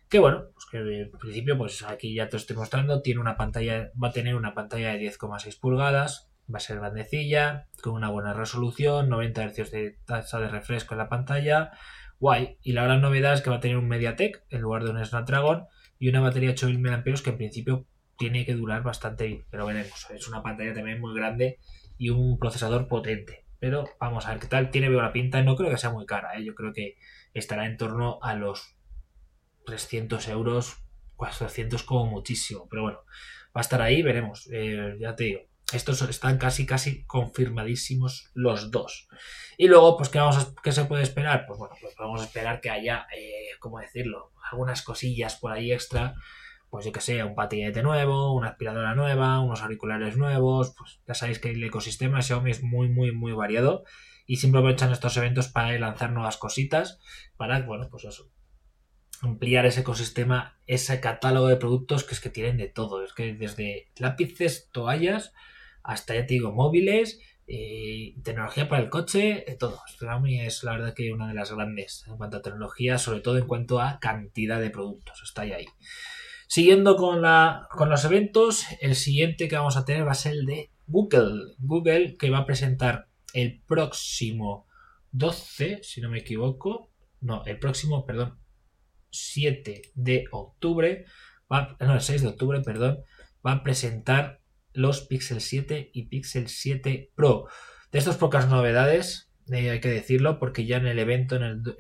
que 0.10 0.20
bueno, 0.20 0.46
pues 0.54 0.66
que 0.72 0.78
en 0.78 1.12
principio, 1.12 1.58
pues 1.58 1.84
aquí 1.84 2.14
ya 2.14 2.30
te 2.30 2.38
estoy 2.38 2.56
mostrando, 2.56 3.02
tiene 3.02 3.20
una 3.20 3.36
pantalla, 3.36 3.92
va 4.02 4.10
a 4.10 4.12
tener 4.12 4.36
una 4.36 4.54
pantalla 4.54 4.94
de 4.94 5.00
10,6 5.00 5.60
pulgadas, 5.60 6.30
va 6.54 6.58
a 6.58 6.62
ser 6.62 6.78
grandecilla, 6.78 7.68
con 7.82 7.94
una 7.94 8.10
buena 8.10 8.34
resolución, 8.34 9.10
90 9.10 9.50
Hz 9.50 9.72
de 9.72 9.98
tasa 10.06 10.40
de 10.40 10.48
refresco 10.48 10.94
en 10.94 11.00
la 11.00 11.10
pantalla, 11.10 11.72
guay. 12.20 12.58
Y 12.62 12.74
la 12.74 12.84
gran 12.84 13.02
novedad 13.02 13.34
es 13.34 13.42
que 13.42 13.50
va 13.50 13.58
a 13.58 13.60
tener 13.60 13.78
un 13.78 13.88
MediaTek 13.88 14.46
en 14.50 14.62
lugar 14.62 14.84
de 14.84 14.92
un 14.92 15.04
Snapdragon 15.04 15.66
y 16.00 16.10
una 16.10 16.22
batería 16.22 16.50
de 16.50 16.54
8000 16.54 16.80
mAh 16.80 17.04
que 17.04 17.30
en 17.30 17.38
principio 17.38 17.86
tiene 18.18 18.46
que 18.46 18.54
durar 18.54 18.84
bastante 18.84 19.28
bien, 19.28 19.46
pero 19.50 19.66
veremos. 19.66 20.08
Es 20.10 20.28
una 20.28 20.42
pantalla 20.42 20.74
también 20.74 21.00
muy 21.00 21.14
grande 21.16 21.60
y 21.98 22.10
un 22.10 22.38
procesador 22.40 22.88
potente. 22.88 23.46
Pero 23.60 23.86
vamos 24.00 24.26
a 24.26 24.32
ver 24.32 24.40
qué 24.40 24.48
tal. 24.48 24.70
Tiene 24.70 24.90
la 24.90 25.12
pinta, 25.12 25.42
no 25.42 25.56
creo 25.56 25.70
que 25.70 25.78
sea 25.78 25.90
muy 25.90 26.06
cara, 26.06 26.38
¿eh? 26.38 26.44
yo 26.44 26.54
creo 26.54 26.74
que 26.74 26.98
estará 27.34 27.66
en 27.66 27.78
torno 27.78 28.20
a 28.22 28.36
los 28.36 28.76
300 29.66 30.28
euros, 30.30 30.78
400 31.16 31.84
como 31.84 32.06
muchísimo, 32.06 32.68
pero 32.70 32.84
bueno, 32.84 33.00
va 33.56 33.60
a 33.60 33.62
estar 33.62 33.82
ahí, 33.82 34.02
veremos, 34.02 34.48
eh, 34.52 34.96
ya 35.00 35.16
te 35.16 35.24
digo. 35.26 35.42
Estos 35.74 36.02
están 36.04 36.38
casi, 36.38 36.66
casi 36.66 37.04
confirmadísimos 37.06 38.32
los 38.34 38.72
dos. 38.72 39.10
Y 39.58 39.68
luego, 39.68 39.98
pues, 39.98 40.10
¿qué, 40.10 40.20
vamos 40.20 40.54
qué 40.64 40.72
se 40.72 40.86
puede 40.86 41.04
esperar? 41.04 41.46
Pues 41.46 41.60
bueno, 41.60 41.76
pues 41.82 41.94
vamos 41.98 42.22
a 42.22 42.26
esperar 42.26 42.62
que 42.62 42.70
haya, 42.70 43.06
eh, 43.18 43.50
¿cómo 43.60 43.80
decirlo? 43.80 44.32
Algunas 44.50 44.82
cosillas 44.82 45.36
por 45.36 45.52
ahí 45.52 45.74
extra. 45.74 46.16
Pues 46.70 46.86
yo 46.86 46.92
que 46.92 47.02
sé, 47.02 47.24
un 47.24 47.36
patinete 47.36 47.82
nuevo, 47.82 48.34
una 48.34 48.50
aspiradora 48.50 48.96
nueva, 48.96 49.42
unos 49.42 49.62
auriculares 49.62 50.16
nuevos. 50.16 50.74
Pues 50.78 51.02
ya 51.06 51.14
sabéis 51.14 51.40
que 51.40 51.52
el 51.52 51.64
ecosistema 51.64 52.22
Xiaomi 52.22 52.52
es 52.52 52.64
muy, 52.64 52.88
muy, 52.88 53.12
muy 53.12 53.34
variado. 53.34 53.84
Y 54.26 54.38
siempre 54.38 54.60
aprovechan 54.60 54.92
estos 54.92 55.18
eventos 55.18 55.50
para 55.50 55.78
lanzar 55.80 56.12
nuevas 56.12 56.38
cositas. 56.38 57.00
Para, 57.36 57.60
bueno, 57.62 57.90
pues 57.90 58.06
eso, 58.06 58.30
ampliar 59.22 59.66
ese 59.66 59.82
ecosistema, 59.82 60.58
ese 60.68 61.00
catálogo 61.00 61.48
de 61.48 61.58
productos 61.58 62.04
que 62.04 62.14
es 62.14 62.22
que 62.22 62.30
tienen 62.30 62.58
de 62.58 62.68
todo. 62.68 63.04
Es 63.04 63.14
que 63.14 63.34
desde 63.34 63.90
lápices, 63.98 64.70
toallas, 64.72 65.34
hasta 65.88 66.14
ya 66.14 66.28
te 66.28 66.36
digo, 66.36 66.52
móviles, 66.52 67.20
eh, 67.48 68.14
tecnología 68.24 68.68
para 68.68 68.84
el 68.84 68.90
coche, 68.90 69.46
de 69.48 69.56
todo. 69.56 69.82
Xiaomi 69.98 70.42
es 70.42 70.64
la 70.64 70.74
verdad 70.74 70.94
que 70.94 71.14
una 71.14 71.30
de 71.30 71.34
las 71.34 71.52
grandes 71.52 72.04
en 72.08 72.18
cuanto 72.18 72.38
a 72.38 72.42
tecnología, 72.42 72.98
sobre 72.98 73.22
todo 73.22 73.38
en 73.38 73.48
cuanto 73.48 73.80
a 73.80 74.00
cantidad 74.00 74.60
de 74.60 74.70
productos. 74.70 75.22
Está 75.24 75.44
ahí. 75.44 75.66
Siguiendo 76.48 76.98
con, 76.98 77.22
la, 77.22 77.70
con 77.72 77.90
los 77.90 78.04
eventos, 78.04 78.66
el 78.82 78.96
siguiente 78.96 79.48
que 79.48 79.56
vamos 79.56 79.78
a 79.78 79.86
tener 79.86 80.06
va 80.06 80.12
a 80.12 80.16
ser 80.16 80.34
el 80.34 80.46
de 80.46 80.72
Google. 80.88 81.56
Google 81.58 82.18
que 82.18 82.30
va 82.30 82.40
a 82.40 82.46
presentar 82.46 83.08
el 83.34 83.62
próximo 83.66 84.68
12, 85.12 85.80
si 85.84 86.02
no 86.02 86.10
me 86.10 86.20
equivoco. 86.20 86.92
No, 87.22 87.46
el 87.46 87.60
próximo, 87.60 88.06
perdón, 88.06 88.38
7 89.10 89.94
de 89.96 90.26
octubre, 90.32 91.06
va, 91.52 91.78
no, 91.80 91.94
el 91.94 92.02
6 92.02 92.24
de 92.24 92.28
octubre, 92.28 92.62
perdón, 92.62 93.00
va 93.46 93.54
a 93.54 93.64
presentar 93.64 94.42
los 94.78 95.02
Pixel 95.02 95.42
7 95.42 95.90
y 95.92 96.06
Pixel 96.06 96.48
7 96.48 97.12
Pro. 97.16 97.48
De 97.92 98.00
estas 98.00 98.18
pocas 98.18 98.48
novedades, 98.48 99.32
eh, 99.52 99.72
hay 99.72 99.80
que 99.80 99.90
decirlo, 99.90 100.40
porque 100.40 100.66
ya 100.66 100.78
en 100.78 100.86
el 100.86 101.00
evento, 101.00 101.36
en 101.36 101.44
el, 101.44 101.64
no, 101.64 101.74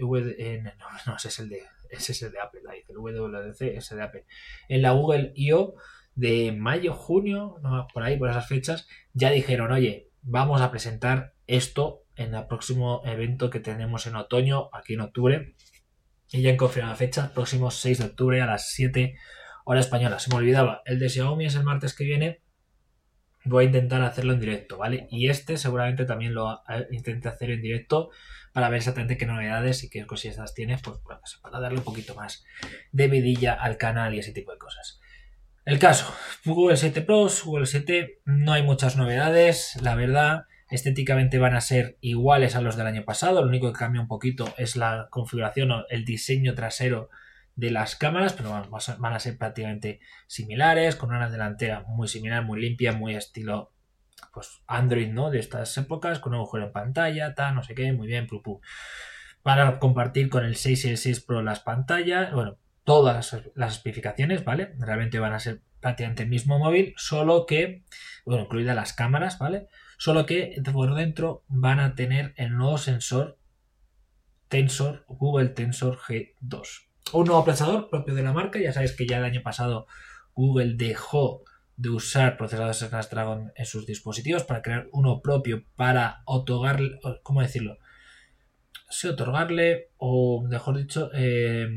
no, 1.06 1.16
es 1.16 1.39
el 1.39 1.50
de, 1.50 1.62
es 1.92 2.22
el 2.24 2.32
de 2.32 2.39
Apple, 2.39 2.62
ahí, 2.70 2.84
el 2.89 2.98
WWDC, 2.98 3.62
ese 3.77 3.96
de 3.96 4.01
Apple. 4.01 4.25
En 4.68 4.82
la 4.82 4.92
Google 4.92 5.32
I.O. 5.36 5.75
de 6.16 6.51
mayo, 6.51 6.94
junio, 6.94 7.58
por 7.94 8.04
ahí, 8.04 8.18
por 8.18 8.30
esas 8.30 8.48
fechas, 8.48 8.88
ya 9.13 9.30
dijeron, 9.30 9.72
oye, 9.72 10.10
vamos 10.24 10.62
a 10.62 10.72
presentar 10.72 11.36
esto 11.46 12.04
en 12.16 12.34
el 12.34 12.48
próximo 12.48 13.04
evento 13.06 13.51
que 13.51 13.60
tenemos 13.60 14.08
en 14.08 14.16
otoño, 14.16 14.70
aquí 14.74 14.96
en 14.96 15.01
octubre, 15.01 15.56
y 16.32 16.42
ya 16.42 16.50
han 16.50 16.58
confirmado 16.58 16.96
fecha, 16.96 17.32
próximo 17.32 17.70
6 17.70 18.00
de 18.00 18.06
octubre 18.06 18.42
a 18.42 18.48
las 18.48 18.72
7 18.72 19.16
hora 19.66 19.82
española. 19.82 20.18
Se 20.18 20.32
me 20.32 20.38
olvidaba, 20.38 20.82
el 20.86 20.98
de 20.98 21.10
Xiaomi 21.10 21.46
es 21.46 21.56
el 21.56 21.63
martes 21.63 21.94
que 21.94 22.06
viene. 22.06 22.42
Voy 23.46 23.65
a 23.65 23.67
intentar 23.67 24.01
hacerlo 24.01 24.34
en 24.34 24.39
directo, 24.39 24.77
¿vale? 24.77 25.08
Y 25.10 25.29
este 25.29 25.58
seguramente 25.58 26.06
también 26.06 26.34
lo 26.34 26.62
intente 26.91 27.29
hacer 27.29 27.51
en 27.51 27.62
directo 27.62 28.10
para 28.51 28.70
ver 28.70 28.77
exactamente 28.77 29.17
qué 29.17 29.25
novedades 29.25 29.84
y 29.84 29.89
qué 29.89 30.06
cositas 30.06 30.53
tiene, 30.53 30.77
pues 30.79 30.98
para 31.41 31.60
darle 31.60 31.77
un 31.77 31.84
poquito 31.84 32.15
más 32.15 32.44
de 32.91 33.08
vidilla 33.08 33.53
al 33.53 33.77
canal 33.77 34.15
y 34.15 34.20
ese 34.20 34.34
tipo 34.34 34.51
de 34.51 34.58
cosas. 34.58 35.00
El 35.63 35.79
caso, 35.79 36.13
Google 36.46 36.77
7 36.77 37.01
Pro, 37.01 37.27
Google 37.46 37.65
7, 37.65 38.22
no 38.25 38.53
hay 38.53 38.63
muchas 38.63 38.96
novedades, 38.96 39.77
la 39.82 39.96
verdad 39.96 40.46
estéticamente 40.70 41.39
van 41.39 41.56
a 41.56 41.62
ser 41.62 41.98
iguales 42.01 42.56
a 42.56 42.62
los 42.62 42.75
del 42.75 42.88
año 42.88 43.06
pasado, 43.06 43.41
lo 43.41 43.48
único 43.48 43.72
que 43.72 43.79
cambia 43.79 44.01
un 44.01 44.08
poquito 44.08 44.53
es 44.58 44.75
la 44.75 45.08
configuración 45.10 45.72
o 45.72 45.86
el 45.89 46.03
diseño 46.03 46.56
trasero 46.56 47.10
de 47.58 47.72
las 47.72 47.96
cámaras, 47.96 48.34
pero 48.34 48.52
van 48.52 49.14
a 49.14 49.20
ser 49.20 49.38
prácticamente 49.38 50.00
similares, 50.28 50.96
con 50.96 51.10
una 51.10 51.30
delantera 51.30 51.84
muy 51.88 52.08
similar, 52.08 52.46
muy 52.46 52.62
limpia, 52.62 52.94
muy 52.94 53.16
estilo 53.16 53.74
pues 54.32 54.62
Android, 54.68 55.10
¿no? 55.10 55.32
De 55.32 55.40
estas 55.40 55.76
épocas, 55.78 56.20
con 56.20 56.34
un 56.34 56.40
agujero 56.40 56.68
en 56.68 56.72
pantalla, 56.72 57.34
tal, 57.34 57.56
no 57.56 57.64
sé 57.64 57.74
qué, 57.74 57.92
muy 57.92 58.08
bien, 58.08 58.28
para 59.42 59.80
compartir 59.80 60.30
con 60.30 60.46
el 60.46 60.56
6 60.56 60.86
y 60.86 60.90
el 60.90 60.98
6 60.98 61.22
Pro 61.22 61.42
las 61.42 61.60
pantallas, 61.60 62.32
bueno, 62.32 62.58
todas 62.84 63.36
las 63.56 63.74
especificaciones, 63.74 64.46
¿vale? 64.46 64.76
Realmente 64.78 65.18
van 65.18 65.34
a 65.34 65.40
ser 65.40 65.62
prácticamente 65.80 66.24
el 66.24 66.30
mismo 66.30 66.60
móvil, 66.60 66.94
solo 66.98 67.48
que, 67.48 67.84
bueno, 68.26 68.44
incluidas 68.44 68.76
las 68.76 68.94
cámaras, 68.94 69.40
¿vale? 69.40 69.68
Solo 69.98 70.28
que 70.28 70.62
por 70.72 70.94
dentro 70.94 71.44
van 71.48 71.80
a 71.80 71.96
tener 71.96 72.34
el 72.38 72.56
nuevo 72.56 72.78
sensor 72.78 73.40
Tensor, 74.48 75.06
Google 75.08 75.50
Tensor 75.50 75.98
G2. 75.98 76.87
Un 77.14 77.26
nuevo 77.26 77.44
procesador 77.46 77.90
propio 77.90 78.16
de 78.16 78.24
la 78.24 78.34
marca, 78.34 78.60
ya 78.60 78.74
sabéis 78.74 78.96
que 78.96 79.08
ya 79.08 79.18
el 79.18 79.24
año 79.24 79.42
pasado 79.42 79.88
Google 80.34 80.76
dejó 80.76 81.44
de 81.78 81.90
usar 81.90 82.38
procesadores 82.38 82.80
Snapdragon 82.80 83.52
en 83.56 83.66
sus 83.66 83.86
dispositivos 83.86 84.44
para 84.44 84.62
crear 84.62 84.88
uno 84.92 85.22
propio 85.22 85.64
para 85.76 86.22
otorgarle, 86.26 87.00
¿cómo 87.24 87.42
decirlo? 87.42 87.78
Otorgarle, 89.10 89.92
o 89.98 90.42
mejor 90.42 90.78
dicho, 90.78 91.10
eh, 91.14 91.68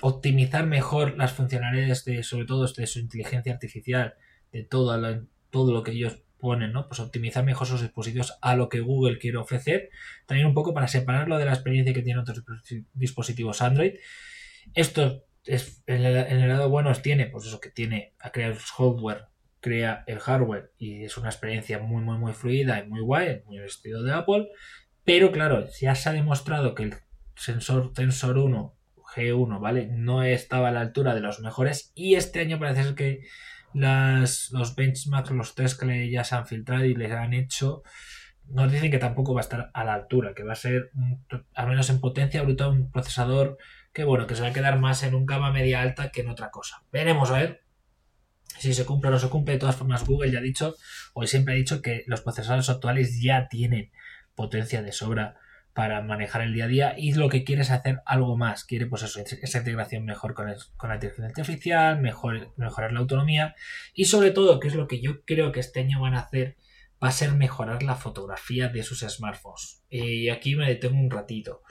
optimizar 0.00 0.66
mejor 0.66 1.16
las 1.18 1.32
funcionalidades 1.32 2.04
de, 2.04 2.22
sobre 2.22 2.46
todo 2.46 2.66
de 2.66 2.86
su 2.86 2.98
inteligencia 2.98 3.52
artificial, 3.52 4.14
de 4.50 4.64
todo 4.64 4.96
lo, 4.96 5.26
todo 5.50 5.72
lo 5.72 5.82
que 5.82 5.92
ellos 5.92 6.22
ponen, 6.38 6.72
¿no? 6.72 6.88
Pues 6.88 6.98
optimizar 7.00 7.44
mejor 7.44 7.68
sus 7.68 7.82
dispositivos 7.82 8.36
a 8.42 8.56
lo 8.56 8.68
que 8.68 8.80
Google 8.80 9.18
quiere 9.18 9.36
ofrecer. 9.36 9.90
También 10.26 10.48
un 10.48 10.54
poco 10.54 10.74
para 10.74 10.88
separarlo 10.88 11.38
de 11.38 11.44
la 11.44 11.52
experiencia 11.52 11.94
que 11.94 12.02
tienen 12.02 12.22
otros 12.22 12.42
dispositivos 12.94 13.62
Android. 13.62 13.92
Esto 14.74 15.24
es, 15.44 15.82
en 15.86 16.04
el, 16.04 16.48
lado 16.48 16.68
bueno 16.68 16.92
tiene, 16.94 17.26
pues 17.26 17.46
eso 17.46 17.60
que 17.60 17.70
tiene 17.70 18.14
a 18.20 18.30
crear 18.30 18.52
el 18.52 18.58
software, 18.58 19.26
crea 19.60 20.04
el 20.06 20.18
hardware 20.18 20.72
y 20.78 21.04
es 21.04 21.16
una 21.16 21.28
experiencia 21.28 21.78
muy, 21.78 22.02
muy, 22.02 22.18
muy 22.18 22.32
fluida 22.32 22.80
y 22.80 22.88
muy 22.88 23.00
guay, 23.00 23.42
muy 23.46 23.58
vestido 23.58 24.02
de 24.02 24.12
Apple. 24.12 24.48
Pero 25.04 25.32
claro, 25.32 25.66
ya 25.80 25.94
se 25.94 26.08
ha 26.08 26.12
demostrado 26.12 26.74
que 26.74 26.84
el 26.84 26.94
sensor 27.36 27.92
Tensor 27.92 28.38
1 28.38 28.76
G1, 29.14 29.60
¿vale? 29.60 29.88
No 29.90 30.22
estaba 30.22 30.68
a 30.68 30.72
la 30.72 30.80
altura 30.80 31.14
de 31.14 31.20
los 31.20 31.40
mejores 31.40 31.92
y 31.94 32.14
este 32.14 32.40
año 32.40 32.58
parece 32.58 32.84
ser 32.84 32.94
que 32.94 33.20
las, 33.74 34.50
los 34.52 34.74
benchmarks, 34.74 35.30
los 35.30 35.54
test 35.54 35.80
que 35.80 36.10
ya 36.10 36.24
se 36.24 36.34
han 36.34 36.46
filtrado 36.46 36.84
y 36.84 36.94
les 36.94 37.12
han 37.12 37.32
hecho, 37.32 37.82
nos 38.48 38.70
dicen 38.70 38.90
que 38.90 38.98
tampoco 38.98 39.34
va 39.34 39.40
a 39.40 39.42
estar 39.42 39.70
a 39.72 39.84
la 39.84 39.94
altura, 39.94 40.34
que 40.34 40.44
va 40.44 40.52
a 40.52 40.56
ser, 40.56 40.90
al 41.54 41.68
menos 41.68 41.88
en 41.90 42.00
potencia 42.00 42.42
bruta, 42.42 42.68
un 42.68 42.90
procesador 42.90 43.58
que 43.92 44.04
bueno, 44.04 44.26
que 44.26 44.34
se 44.34 44.42
va 44.42 44.48
a 44.48 44.52
quedar 44.52 44.78
más 44.78 45.02
en 45.02 45.14
un 45.14 45.26
gama 45.26 45.52
media 45.52 45.82
alta 45.82 46.10
que 46.10 46.22
en 46.22 46.30
otra 46.30 46.50
cosa. 46.50 46.82
Veremos 46.92 47.30
a 47.30 47.38
ver 47.38 47.62
si 48.58 48.74
se 48.74 48.84
cumple 48.84 49.08
o 49.08 49.12
no 49.12 49.18
se 49.18 49.28
cumple. 49.28 49.54
De 49.54 49.60
todas 49.60 49.76
formas, 49.76 50.06
Google 50.06 50.30
ya 50.30 50.38
ha 50.38 50.42
dicho, 50.42 50.76
o 51.14 51.26
siempre 51.26 51.54
ha 51.54 51.56
dicho 51.56 51.82
que 51.82 52.04
los 52.06 52.20
procesadores 52.20 52.68
actuales 52.70 53.20
ya 53.20 53.48
tienen 53.48 53.92
potencia 54.34 54.82
de 54.82 54.92
sobra 54.92 55.36
para 55.74 56.02
manejar 56.02 56.42
el 56.42 56.52
día 56.52 56.64
a 56.64 56.68
día 56.68 56.94
y 56.98 57.14
lo 57.14 57.28
que 57.28 57.44
quiere 57.44 57.62
es 57.62 57.70
hacer 57.70 58.02
algo 58.04 58.36
más. 58.36 58.64
Quiere 58.64 58.86
pues 58.86 59.02
eso, 59.02 59.20
esa 59.20 59.58
integración 59.58 60.04
mejor 60.04 60.34
con, 60.34 60.52
con 60.76 60.90
la 60.90 60.96
inteligencia 60.96 61.28
artificial, 61.28 62.00
mejor, 62.00 62.52
mejorar 62.56 62.92
la 62.92 63.00
autonomía 63.00 63.54
y 63.94 64.06
sobre 64.06 64.30
todo, 64.30 64.60
que 64.60 64.68
es 64.68 64.74
lo 64.74 64.86
que 64.86 65.00
yo 65.00 65.24
creo 65.24 65.52
que 65.52 65.60
este 65.60 65.80
año 65.80 66.00
van 66.00 66.14
a 66.14 66.20
hacer, 66.20 66.56
va 67.02 67.08
a 67.08 67.12
ser 67.12 67.32
mejorar 67.32 67.82
la 67.82 67.96
fotografía 67.96 68.68
de 68.68 68.82
sus 68.82 69.00
smartphones. 69.00 69.82
Y 69.88 70.28
aquí 70.28 70.56
me 70.56 70.68
detengo 70.68 70.98
un 70.98 71.10
ratito. 71.10 71.62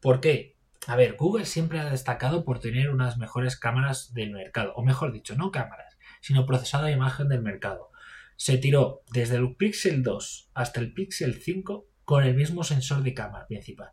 ¿Por 0.00 0.20
qué? 0.20 0.59
A 0.86 0.96
ver, 0.96 1.16
Google 1.16 1.44
siempre 1.44 1.78
ha 1.78 1.90
destacado 1.90 2.44
por 2.44 2.58
tener 2.58 2.90
unas 2.90 3.18
mejores 3.18 3.56
cámaras 3.56 4.14
del 4.14 4.30
mercado, 4.30 4.72
o 4.74 4.82
mejor 4.82 5.12
dicho, 5.12 5.36
no 5.36 5.50
cámaras, 5.50 5.98
sino 6.20 6.46
procesado 6.46 6.86
de 6.86 6.92
imagen 6.92 7.28
del 7.28 7.42
mercado. 7.42 7.90
Se 8.36 8.56
tiró 8.56 9.02
desde 9.12 9.36
el 9.36 9.56
Pixel 9.56 10.02
2 10.02 10.50
hasta 10.54 10.80
el 10.80 10.94
Pixel 10.94 11.34
5 11.42 11.86
con 12.04 12.24
el 12.24 12.34
mismo 12.34 12.64
sensor 12.64 13.02
de 13.02 13.12
cámara 13.12 13.46
principal. 13.46 13.90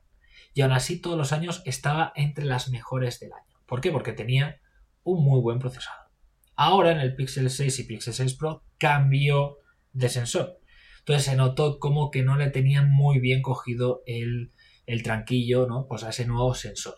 Y 0.53 0.61
aún 0.61 0.71
así 0.71 1.01
todos 1.01 1.17
los 1.17 1.33
años 1.33 1.61
estaba 1.65 2.13
entre 2.15 2.45
las 2.45 2.69
mejores 2.69 3.19
del 3.19 3.33
año. 3.33 3.61
¿Por 3.65 3.81
qué? 3.81 3.91
Porque 3.91 4.13
tenía 4.13 4.61
un 5.03 5.23
muy 5.23 5.41
buen 5.41 5.59
procesador. 5.59 6.07
Ahora 6.55 6.91
en 6.91 6.99
el 6.99 7.15
Pixel 7.15 7.49
6 7.49 7.79
y 7.79 7.83
Pixel 7.83 8.13
6 8.13 8.33
Pro 8.35 8.63
cambió 8.77 9.57
de 9.91 10.07
sensor. 10.07 10.61
Entonces 10.99 11.25
se 11.25 11.35
notó 11.35 11.79
como 11.79 12.11
que 12.11 12.23
no 12.23 12.37
le 12.37 12.49
tenían 12.49 12.89
muy 12.89 13.19
bien 13.19 13.41
cogido 13.41 14.03
el, 14.05 14.51
el 14.87 15.03
tranquillo 15.03 15.67
¿no? 15.67 15.85
pues 15.87 16.03
a 16.03 16.09
ese 16.09 16.25
nuevo 16.25 16.55
sensor. 16.55 16.97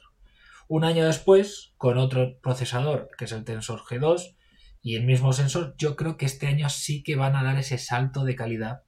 Un 0.69 0.85
año 0.85 1.05
después, 1.05 1.73
con 1.77 1.97
otro 1.97 2.39
procesador, 2.41 3.09
que 3.17 3.25
es 3.25 3.31
el 3.31 3.43
Tensor 3.43 3.81
G2, 3.81 4.35
y 4.81 4.95
el 4.95 5.03
mismo 5.03 5.33
sensor, 5.33 5.75
yo 5.77 5.95
creo 5.95 6.15
que 6.15 6.25
este 6.25 6.47
año 6.47 6.69
sí 6.69 7.03
que 7.03 7.15
van 7.15 7.35
a 7.35 7.43
dar 7.43 7.57
ese 7.57 7.77
salto 7.77 8.23
de 8.23 8.35
calidad 8.35 8.83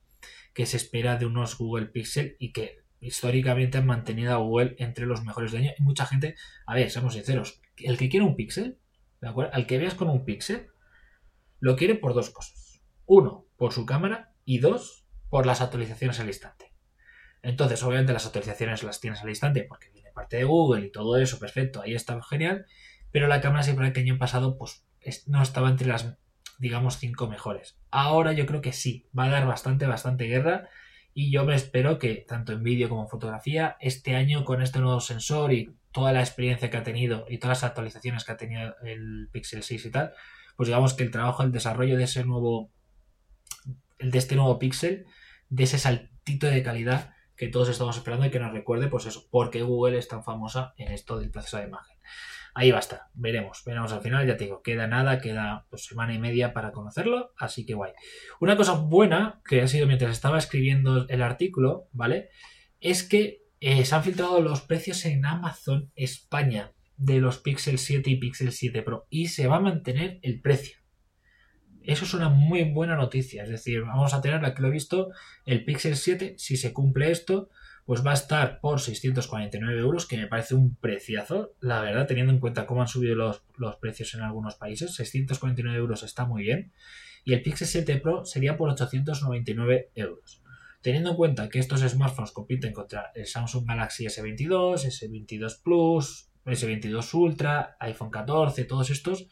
que 0.53 0.65
se 0.65 0.77
espera 0.77 1.17
de 1.17 1.25
unos 1.25 1.57
Google 1.57 1.87
Pixel 1.87 2.37
y 2.39 2.53
que 2.53 2.83
históricamente 2.99 3.79
han 3.79 3.87
mantenido 3.87 4.33
a 4.33 4.37
Google 4.37 4.75
entre 4.77 5.07
los 5.07 5.23
mejores 5.23 5.51
de 5.51 5.57
año. 5.57 5.71
Y 5.77 5.81
mucha 5.81 6.05
gente, 6.05 6.35
a 6.67 6.75
ver, 6.75 6.91
seamos 6.91 7.15
sinceros, 7.15 7.61
el 7.77 7.97
que 7.97 8.09
quiere 8.09 8.25
un 8.25 8.35
Pixel, 8.35 8.77
¿de 9.19 9.27
acuerdo? 9.27 9.51
Al 9.53 9.65
que 9.65 9.79
veas 9.79 9.95
con 9.95 10.09
un 10.09 10.23
Pixel, 10.23 10.67
lo 11.59 11.75
quiere 11.75 11.95
por 11.95 12.13
dos 12.13 12.29
cosas. 12.29 12.81
Uno, 13.05 13.47
por 13.57 13.73
su 13.73 13.85
cámara 13.85 14.33
y 14.45 14.59
dos, 14.59 15.05
por 15.29 15.45
las 15.45 15.61
actualizaciones 15.61 16.19
al 16.19 16.27
instante. 16.27 16.70
Entonces, 17.43 17.81
obviamente 17.83 18.13
las 18.13 18.25
actualizaciones 18.25 18.83
las 18.83 18.99
tienes 18.99 19.21
al 19.21 19.29
instante 19.29 19.63
porque 19.63 19.89
viene 19.89 20.11
parte 20.11 20.37
de 20.37 20.43
Google 20.43 20.85
y 20.85 20.91
todo 20.91 21.17
eso, 21.17 21.39
perfecto, 21.39 21.81
ahí 21.81 21.95
está 21.95 22.21
genial. 22.23 22.65
Pero 23.11 23.27
la 23.27 23.41
cámara 23.41 23.63
siempre 23.63 23.91
que 23.91 23.99
año 24.01 24.17
pasado, 24.17 24.57
pues 24.57 24.85
no 25.27 25.41
estaba 25.41 25.69
entre 25.69 25.87
las 25.87 26.17
digamos, 26.61 26.99
cinco 26.99 27.27
mejores. 27.27 27.79
Ahora 27.89 28.33
yo 28.33 28.45
creo 28.45 28.61
que 28.61 28.71
sí, 28.71 29.07
va 29.17 29.25
a 29.25 29.29
dar 29.29 29.47
bastante, 29.47 29.87
bastante 29.87 30.25
guerra. 30.25 30.69
Y 31.11 31.31
yo 31.31 31.43
me 31.43 31.55
espero 31.55 31.97
que, 31.97 32.23
tanto 32.27 32.53
en 32.53 32.61
vídeo 32.61 32.87
como 32.87 33.01
en 33.01 33.09
fotografía, 33.09 33.77
este 33.81 34.15
año 34.15 34.45
con 34.45 34.61
este 34.61 34.77
nuevo 34.77 35.01
sensor 35.01 35.51
y 35.53 35.75
toda 35.91 36.13
la 36.13 36.19
experiencia 36.19 36.69
que 36.69 36.77
ha 36.77 36.83
tenido 36.83 37.25
y 37.27 37.39
todas 37.39 37.63
las 37.63 37.69
actualizaciones 37.71 38.23
que 38.23 38.31
ha 38.31 38.37
tenido 38.37 38.75
el 38.83 39.27
Pixel 39.31 39.63
6 39.63 39.87
y 39.87 39.91
tal, 39.91 40.13
pues 40.55 40.67
digamos 40.67 40.93
que 40.93 41.03
el 41.03 41.09
trabajo, 41.09 41.41
el 41.41 41.51
desarrollo 41.51 41.97
de 41.97 42.03
ese 42.03 42.23
nuevo, 42.23 42.71
el 43.97 44.11
de 44.11 44.19
este 44.19 44.35
nuevo 44.35 44.59
Pixel, 44.59 45.07
de 45.49 45.63
ese 45.63 45.79
saltito 45.79 46.45
de 46.45 46.61
calidad 46.61 47.15
que 47.41 47.47
todos 47.47 47.69
estamos 47.69 47.97
esperando 47.97 48.27
y 48.27 48.29
que 48.29 48.39
nos 48.39 48.53
recuerde, 48.53 48.87
pues 48.87 49.07
eso, 49.07 49.25
porque 49.31 49.63
Google 49.63 49.97
es 49.97 50.07
tan 50.07 50.23
famosa 50.23 50.75
en 50.77 50.91
esto 50.91 51.17
del 51.17 51.31
proceso 51.31 51.57
de 51.57 51.63
imagen 51.63 51.97
ahí 52.53 52.69
va 52.69 52.77
a 52.77 52.81
estar. 52.81 53.03
Veremos, 53.13 53.63
veremos 53.65 53.93
al 53.93 54.01
final, 54.01 54.27
ya 54.27 54.37
te 54.37 54.43
digo, 54.43 54.61
queda 54.61 54.85
nada, 54.85 55.19
queda 55.19 55.65
pues, 55.69 55.85
semana 55.85 56.13
y 56.13 56.19
media 56.19 56.53
para 56.53 56.73
conocerlo, 56.73 57.31
así 57.37 57.65
que 57.65 57.73
guay. 57.73 57.93
Una 58.41 58.57
cosa 58.57 58.73
buena 58.73 59.41
que 59.47 59.61
ha 59.61 59.67
sido 59.69 59.87
mientras 59.87 60.11
estaba 60.11 60.37
escribiendo 60.37 61.07
el 61.07 61.21
artículo, 61.21 61.87
¿vale? 61.93 62.27
Es 62.81 63.03
que 63.03 63.45
eh, 63.61 63.85
se 63.85 63.95
han 63.95 64.03
filtrado 64.03 64.41
los 64.41 64.61
precios 64.61 65.05
en 65.05 65.25
Amazon 65.25 65.91
España 65.95 66.73
de 66.97 67.21
los 67.21 67.39
Pixel 67.39 67.77
7 67.77 68.09
y 68.09 68.15
Pixel 68.17 68.51
7 68.51 68.81
Pro 68.83 69.07
y 69.09 69.29
se 69.29 69.47
va 69.47 69.55
a 69.55 69.61
mantener 69.61 70.19
el 70.21 70.41
precio. 70.41 70.80
Eso 71.83 72.05
es 72.05 72.13
una 72.13 72.29
muy 72.29 72.63
buena 72.63 72.95
noticia, 72.95 73.43
es 73.43 73.49
decir, 73.49 73.81
vamos 73.81 74.13
a 74.13 74.21
tener, 74.21 74.53
que 74.53 74.61
lo 74.61 74.67
he 74.67 74.71
visto, 74.71 75.09
el 75.45 75.65
Pixel 75.65 75.95
7, 75.95 76.35
si 76.37 76.55
se 76.55 76.73
cumple 76.73 77.11
esto, 77.11 77.49
pues 77.85 78.05
va 78.05 78.11
a 78.11 78.15
estar 78.15 78.59
por 78.59 78.79
649 78.79 79.79
euros, 79.79 80.05
que 80.05 80.17
me 80.17 80.27
parece 80.27 80.55
un 80.55 80.75
preciazo, 80.75 81.55
la 81.59 81.81
verdad, 81.81 82.07
teniendo 82.07 82.31
en 82.31 82.39
cuenta 82.39 82.65
cómo 82.65 82.81
han 82.81 82.87
subido 82.87 83.15
los, 83.15 83.75
precios 83.77 84.13
en 84.13 84.21
algunos 84.21 84.55
países. 84.55 84.93
649 84.95 85.77
euros 85.77 86.03
está 86.03 86.25
muy 86.25 86.43
bien. 86.43 86.71
Y 87.25 87.33
el 87.33 87.41
Pixel 87.41 87.67
7 87.67 87.97
Pro 87.97 88.23
sería 88.23 88.57
por 88.57 88.69
899 88.69 89.91
euros. 89.95 90.41
Teniendo 90.81 91.11
en 91.11 91.15
cuenta 91.15 91.49
que 91.49 91.59
estos 91.59 91.81
smartphones 91.81 92.31
compiten 92.31 92.73
contra 92.73 93.11
el 93.13 93.25
Samsung 93.25 93.67
Galaxy 93.67 94.05
S22, 94.05 94.85
S22 94.85 95.61
Plus, 95.61 96.29
S22 96.45 97.13
Ultra, 97.13 97.77
iPhone 97.79 98.09
14, 98.09 98.63
todos 98.65 98.89
estos, 98.89 99.27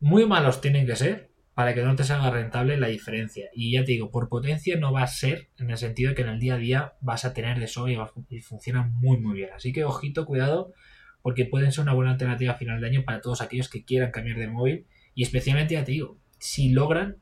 muy 0.00 0.26
malos 0.26 0.60
tienen 0.60 0.86
que 0.86 0.96
ser 0.96 1.30
para 1.54 1.74
que 1.74 1.82
no 1.82 1.96
te 1.96 2.04
salga 2.04 2.30
rentable 2.30 2.76
la 2.76 2.88
diferencia. 2.88 3.48
Y 3.54 3.72
ya 3.72 3.80
te 3.84 3.92
digo, 3.92 4.10
por 4.10 4.28
potencia 4.28 4.76
no 4.76 4.92
va 4.92 5.02
a 5.02 5.06
ser 5.06 5.48
en 5.58 5.70
el 5.70 5.78
sentido 5.78 6.10
de 6.10 6.14
que 6.14 6.20
en 6.22 6.28
el 6.28 6.38
día 6.38 6.54
a 6.54 6.58
día 6.58 6.92
vas 7.00 7.24
a 7.24 7.32
tener 7.32 7.58
de 7.58 7.66
sobra 7.66 8.12
y, 8.28 8.40
funciona 8.40 8.82
muy 8.82 9.16
muy 9.16 9.34
bien. 9.34 9.50
Así 9.54 9.72
que 9.72 9.84
ojito, 9.84 10.26
cuidado, 10.26 10.74
porque 11.22 11.46
pueden 11.46 11.72
ser 11.72 11.82
una 11.82 11.94
buena 11.94 12.12
alternativa 12.12 12.52
a 12.52 12.56
final 12.56 12.80
de 12.80 12.88
año 12.88 13.04
para 13.06 13.22
todos 13.22 13.40
aquellos 13.40 13.70
que 13.70 13.84
quieran 13.84 14.10
cambiar 14.10 14.36
de 14.36 14.48
móvil. 14.48 14.86
Y 15.14 15.22
especialmente, 15.22 15.74
ya 15.74 15.84
te 15.84 15.92
digo, 15.92 16.18
si 16.38 16.72
logran 16.72 17.16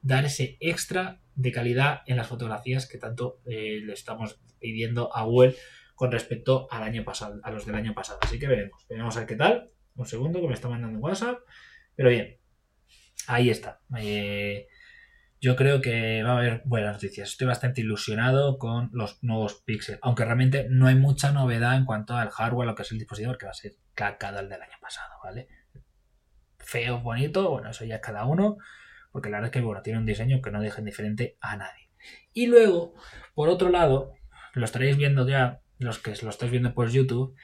dar 0.00 0.24
ese 0.24 0.56
extra 0.60 1.20
de 1.34 1.50
calidad 1.50 2.02
en 2.06 2.18
las 2.18 2.28
fotografías 2.28 2.86
que 2.88 2.98
tanto 2.98 3.40
eh, 3.46 3.80
le 3.84 3.92
estamos 3.94 4.38
pidiendo 4.60 5.14
a 5.14 5.24
Google 5.24 5.56
con 5.96 6.12
respecto 6.12 6.68
al 6.70 6.84
año 6.84 7.02
pasado, 7.04 7.40
a 7.42 7.50
los 7.50 7.66
del 7.66 7.74
año 7.74 7.94
pasado. 7.94 8.20
Así 8.22 8.38
que 8.38 8.46
veremos, 8.46 8.86
veremos 8.88 9.16
a 9.16 9.20
ver 9.20 9.28
qué 9.28 9.34
tal. 9.34 9.70
Un 9.96 10.06
segundo 10.06 10.40
que 10.40 10.46
me 10.46 10.54
está 10.54 10.68
mandando 10.68 11.00
WhatsApp. 11.00 11.40
Pero 11.96 12.10
bien, 12.10 12.38
ahí 13.26 13.50
está. 13.50 13.80
Eh, 13.98 14.68
yo 15.40 15.56
creo 15.56 15.80
que 15.80 16.22
va 16.22 16.32
a 16.32 16.38
haber 16.38 16.62
buenas 16.64 16.94
noticias. 16.94 17.30
Estoy 17.30 17.46
bastante 17.46 17.80
ilusionado 17.80 18.58
con 18.58 18.90
los 18.92 19.22
nuevos 19.22 19.62
Pixel, 19.64 19.98
aunque 20.02 20.24
realmente 20.24 20.66
no 20.70 20.86
hay 20.86 20.94
mucha 20.94 21.32
novedad 21.32 21.76
en 21.76 21.84
cuanto 21.84 22.14
al 22.14 22.30
hardware, 22.30 22.66
lo 22.66 22.74
que 22.74 22.82
es 22.82 22.92
el 22.92 22.98
dispositivo, 22.98 23.36
que 23.36 23.46
va 23.46 23.52
a 23.52 23.54
ser 23.54 23.72
cacado 23.94 24.40
el 24.40 24.48
del 24.48 24.62
año 24.62 24.76
pasado, 24.80 25.14
¿vale? 25.24 25.48
Feo, 26.58 27.00
bonito, 27.00 27.50
bueno, 27.50 27.70
eso 27.70 27.84
ya 27.84 27.96
es 27.96 28.00
cada 28.00 28.24
uno, 28.26 28.56
porque 29.12 29.30
la 29.30 29.38
verdad 29.38 29.48
es 29.48 29.52
que 29.52 29.64
bueno, 29.64 29.82
tiene 29.82 29.98
un 29.98 30.06
diseño 30.06 30.42
que 30.42 30.50
no 30.50 30.60
deja 30.60 30.80
indiferente 30.80 31.38
a 31.40 31.56
nadie. 31.56 31.90
Y 32.32 32.46
luego, 32.46 32.94
por 33.34 33.48
otro 33.48 33.70
lado, 33.70 34.14
lo 34.54 34.64
estaréis 34.64 34.96
viendo 34.96 35.26
ya 35.28 35.60
los 35.78 35.98
que 35.98 36.14
lo 36.22 36.30
estáis 36.30 36.50
viendo 36.50 36.74
por 36.74 36.90
YouTube, 36.90 37.36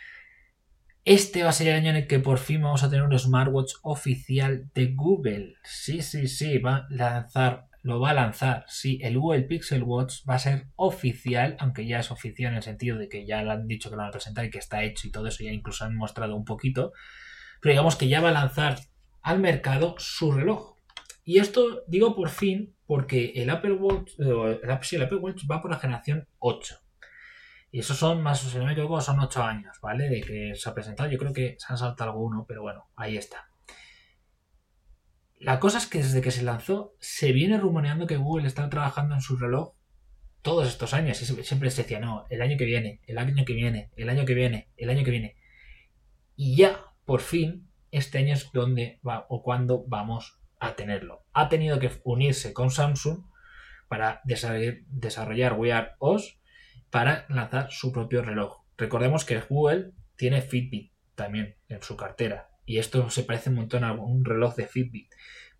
este 1.04 1.42
va 1.42 1.50
a 1.50 1.52
ser 1.52 1.68
el 1.68 1.74
año 1.74 1.90
en 1.90 1.96
el 1.96 2.06
que 2.06 2.20
por 2.20 2.38
fin 2.38 2.62
vamos 2.62 2.84
a 2.84 2.90
tener 2.90 3.04
un 3.04 3.18
smartwatch 3.18 3.74
oficial 3.82 4.70
de 4.74 4.92
Google. 4.94 5.54
Sí, 5.64 6.00
sí, 6.00 6.28
sí, 6.28 6.58
va 6.58 6.76
a 6.76 6.86
lanzar, 6.90 7.66
lo 7.82 7.98
va 7.98 8.10
a 8.10 8.14
lanzar. 8.14 8.64
Sí, 8.68 9.00
el 9.02 9.18
Google 9.18 9.42
Pixel 9.42 9.82
Watch 9.82 10.20
va 10.28 10.36
a 10.36 10.38
ser 10.38 10.68
oficial, 10.76 11.56
aunque 11.58 11.86
ya 11.86 11.98
es 11.98 12.12
oficial 12.12 12.52
en 12.52 12.58
el 12.58 12.62
sentido 12.62 12.98
de 12.98 13.08
que 13.08 13.26
ya 13.26 13.42
lo 13.42 13.50
han 13.50 13.66
dicho 13.66 13.90
que 13.90 13.96
lo 13.96 14.02
van 14.02 14.10
a 14.10 14.12
presentar 14.12 14.44
y 14.44 14.50
que 14.50 14.58
está 14.58 14.84
hecho 14.84 15.08
y 15.08 15.10
todo 15.10 15.26
eso, 15.26 15.42
ya 15.42 15.50
incluso 15.50 15.84
han 15.84 15.96
mostrado 15.96 16.36
un 16.36 16.44
poquito. 16.44 16.92
Pero 17.60 17.72
digamos 17.72 17.96
que 17.96 18.08
ya 18.08 18.20
va 18.20 18.28
a 18.28 18.32
lanzar 18.32 18.78
al 19.22 19.40
mercado 19.40 19.96
su 19.98 20.30
reloj. 20.30 20.76
Y 21.24 21.38
esto 21.38 21.84
digo 21.88 22.14
por 22.14 22.28
fin 22.28 22.74
porque 22.86 23.32
el 23.36 23.50
Apple 23.50 23.74
Watch, 23.74 24.12
eh, 24.20 24.60
el 24.62 24.70
Apple 25.02 25.18
Watch 25.18 25.44
va 25.50 25.60
por 25.60 25.70
la 25.70 25.78
generación 25.78 26.28
8. 26.38 26.81
Y 27.74 27.80
esos 27.80 27.96
son 27.96 28.22
más, 28.22 28.40
si 28.40 28.58
no 28.58 29.00
son 29.00 29.20
8 29.20 29.42
años, 29.42 29.78
¿vale? 29.80 30.10
De 30.10 30.20
que 30.20 30.54
se 30.54 30.68
ha 30.68 30.74
presentado. 30.74 31.10
Yo 31.10 31.18
creo 31.18 31.32
que 31.32 31.56
se 31.58 31.72
han 31.72 31.78
saltado 31.78 32.10
alguno, 32.10 32.44
pero 32.46 32.60
bueno, 32.60 32.90
ahí 32.96 33.16
está. 33.16 33.48
La 35.38 35.58
cosa 35.58 35.78
es 35.78 35.86
que 35.86 35.98
desde 35.98 36.20
que 36.20 36.30
se 36.30 36.42
lanzó, 36.42 36.94
se 37.00 37.32
viene 37.32 37.58
rumoreando 37.58 38.06
que 38.06 38.18
Google 38.18 38.46
está 38.46 38.68
trabajando 38.68 39.14
en 39.14 39.22
su 39.22 39.38
reloj 39.38 39.72
todos 40.42 40.68
estos 40.68 40.92
años. 40.92 41.22
Y 41.22 41.24
siempre 41.44 41.70
se 41.70 41.82
decía, 41.82 41.98
no, 41.98 42.26
el 42.28 42.42
año 42.42 42.58
que 42.58 42.66
viene, 42.66 43.00
el 43.06 43.16
año 43.16 43.42
que 43.46 43.54
viene, 43.54 43.90
el 43.96 44.10
año 44.10 44.26
que 44.26 44.34
viene, 44.34 44.68
el 44.76 44.90
año 44.90 45.02
que 45.02 45.10
viene. 45.10 45.36
Y 46.36 46.56
ya, 46.56 46.78
por 47.06 47.22
fin, 47.22 47.70
este 47.90 48.18
año 48.18 48.34
es 48.34 48.52
donde 48.52 49.00
va 49.06 49.24
o 49.30 49.42
cuándo 49.42 49.82
vamos 49.88 50.38
a 50.60 50.74
tenerlo. 50.74 51.24
Ha 51.32 51.48
tenido 51.48 51.78
que 51.78 51.90
unirse 52.04 52.52
con 52.52 52.70
Samsung 52.70 53.24
para 53.88 54.20
desarrollar, 54.24 54.74
desarrollar 54.88 55.54
Wear 55.54 55.96
OS 56.00 56.38
para 56.92 57.24
lanzar 57.30 57.72
su 57.72 57.90
propio 57.90 58.22
reloj. 58.22 58.58
Recordemos 58.76 59.24
que 59.24 59.40
Google 59.40 59.92
tiene 60.14 60.42
Fitbit 60.42 60.92
también 61.14 61.56
en 61.68 61.82
su 61.82 61.96
cartera 61.96 62.50
y 62.66 62.78
esto 62.78 63.08
se 63.08 63.22
parece 63.24 63.48
un 63.48 63.56
montón 63.56 63.82
a 63.82 63.94
un 63.94 64.26
reloj 64.26 64.54
de 64.56 64.66
Fitbit, 64.66 65.10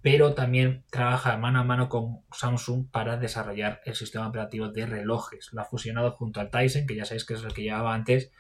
pero 0.03 0.35
también 0.35 0.85
trabaja 0.91 1.39
mano 1.39 1.61
a 1.61 1.65
mano 1.65 1.89
con 1.89 2.21
Samsung 2.33 2.91
para 2.91 3.17
desarrollar 3.17 3.81
el 3.87 3.95
sistema 3.95 4.29
operativo 4.29 4.69
de 4.69 4.85
relojes. 4.85 5.49
Lo 5.53 5.63
ha 5.63 5.65
fusionado 5.65 6.11
junto 6.13 6.39
al 6.39 6.51
Tyson, 6.51 6.87
que 6.87 6.97
ya 6.97 7.07
sabéis 7.07 7.25
que 7.25 7.35
es 7.35 7.43
el 7.43 7.55
que 7.55 7.63
llevaba 7.63 7.95
antes 7.95 8.31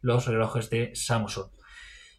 los 0.00 0.26
relojes 0.26 0.70
de 0.70 0.90
Samsung. 0.94 1.52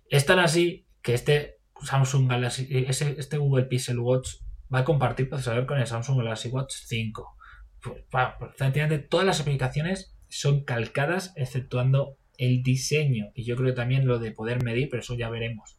Es 0.10 0.26
tan 0.26 0.40
así 0.40 0.88
que 1.02 1.14
este 1.14 1.60
Samsung 1.84 2.30
Galaxy, 2.30 2.68
este 2.72 3.38
Google 3.38 3.66
Pixel 3.66 4.00
Watch 4.00 4.36
va 4.74 4.80
a 4.80 4.86
compartir 4.86 5.28
procesador 5.28 5.66
con 5.66 5.78
el 5.78 5.88
Samsung 5.88 6.20
Galaxy 6.20 6.48
Watch 6.48 6.74
5. 6.86 7.38
Pues, 7.82 8.04
prácticamente 8.10 9.00
todas 9.00 9.26
las 9.26 9.42
aplicaciones 9.42 10.11
son 10.32 10.64
calcadas 10.64 11.34
exceptuando 11.36 12.18
el 12.38 12.64
diseño 12.64 13.32
y 13.36 13.44
yo 13.44 13.56
creo 13.56 13.74
también 13.74 14.08
lo 14.08 14.18
de 14.18 14.32
poder 14.32 14.64
medir, 14.64 14.90
pero 14.90 15.02
eso 15.02 15.16
ya 15.16 15.30
veremos. 15.30 15.78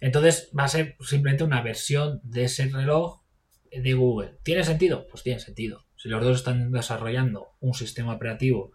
Entonces 0.00 0.50
va 0.56 0.64
a 0.64 0.68
ser 0.68 0.96
simplemente 1.00 1.44
una 1.44 1.62
versión 1.62 2.20
de 2.24 2.44
ese 2.44 2.68
reloj 2.68 3.22
de 3.70 3.94
Google. 3.94 4.36
¿Tiene 4.42 4.64
sentido? 4.64 5.06
Pues 5.08 5.22
tiene 5.22 5.40
sentido. 5.40 5.86
Si 5.96 6.08
los 6.08 6.22
dos 6.22 6.38
están 6.38 6.70
desarrollando 6.70 7.56
un 7.60 7.72
sistema 7.72 8.14
operativo, 8.14 8.72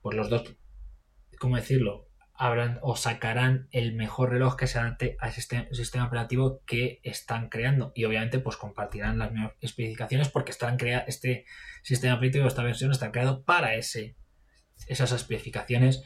pues 0.00 0.16
los 0.16 0.28
dos, 0.28 0.56
¿cómo 1.38 1.56
decirlo? 1.56 2.05
Habrán 2.38 2.78
o 2.82 2.96
sacarán 2.96 3.68
el 3.70 3.94
mejor 3.94 4.30
reloj 4.30 4.56
que 4.56 4.66
se 4.66 4.78
adapte 4.78 5.16
a 5.20 5.28
ese 5.28 5.66
sistema 5.72 6.06
operativo 6.06 6.62
que 6.66 7.00
están 7.02 7.48
creando. 7.48 7.92
Y 7.94 8.04
obviamente, 8.04 8.38
pues 8.38 8.56
compartirán 8.56 9.18
las 9.18 9.32
mismas 9.32 9.52
especificaciones 9.60 10.28
porque 10.28 10.52
están 10.52 10.76
crea 10.76 11.00
este 11.06 11.46
sistema 11.82 12.14
operativo, 12.14 12.46
esta 12.46 12.62
versión 12.62 12.92
está 12.92 13.10
creado 13.12 13.44
para 13.44 13.74
ese, 13.74 14.16
esas 14.86 15.12
especificaciones 15.12 16.02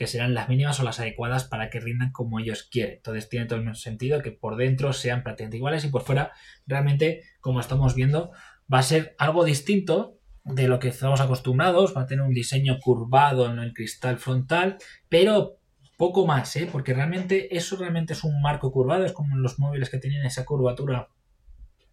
que 0.00 0.06
serán 0.06 0.32
las 0.32 0.48
mínimas 0.48 0.80
o 0.80 0.82
las 0.82 0.98
adecuadas 0.98 1.44
para 1.44 1.68
que 1.68 1.78
rindan 1.78 2.10
como 2.10 2.40
ellos 2.40 2.62
quieren. 2.62 2.96
Entonces 2.96 3.28
tiene 3.28 3.44
todo 3.44 3.58
el 3.58 3.76
sentido 3.76 4.22
que 4.22 4.32
por 4.32 4.56
dentro 4.56 4.94
sean 4.94 5.22
prácticamente 5.22 5.58
iguales 5.58 5.84
y 5.84 5.88
por 5.88 6.02
fuera 6.02 6.32
realmente, 6.66 7.22
como 7.40 7.60
estamos 7.60 7.94
viendo, 7.94 8.30
va 8.72 8.78
a 8.78 8.82
ser 8.82 9.14
algo 9.18 9.44
distinto 9.44 10.18
de 10.44 10.68
lo 10.68 10.78
que 10.78 10.88
estamos 10.88 11.20
acostumbrados, 11.20 11.94
va 11.94 12.02
a 12.02 12.06
tener 12.06 12.24
un 12.24 12.32
diseño 12.32 12.78
curvado 12.80 13.50
en 13.50 13.58
el 13.58 13.74
cristal 13.74 14.18
frontal, 14.18 14.78
pero 15.10 15.59
poco 16.00 16.26
más, 16.26 16.56
¿eh? 16.56 16.66
porque 16.72 16.94
realmente 16.94 17.54
eso 17.54 17.76
realmente 17.76 18.14
es 18.14 18.24
un 18.24 18.40
marco 18.40 18.72
curvado, 18.72 19.04
es 19.04 19.12
como 19.12 19.36
los 19.36 19.58
móviles 19.58 19.90
que 19.90 19.98
tienen 19.98 20.24
esa 20.24 20.46
curvatura 20.46 21.10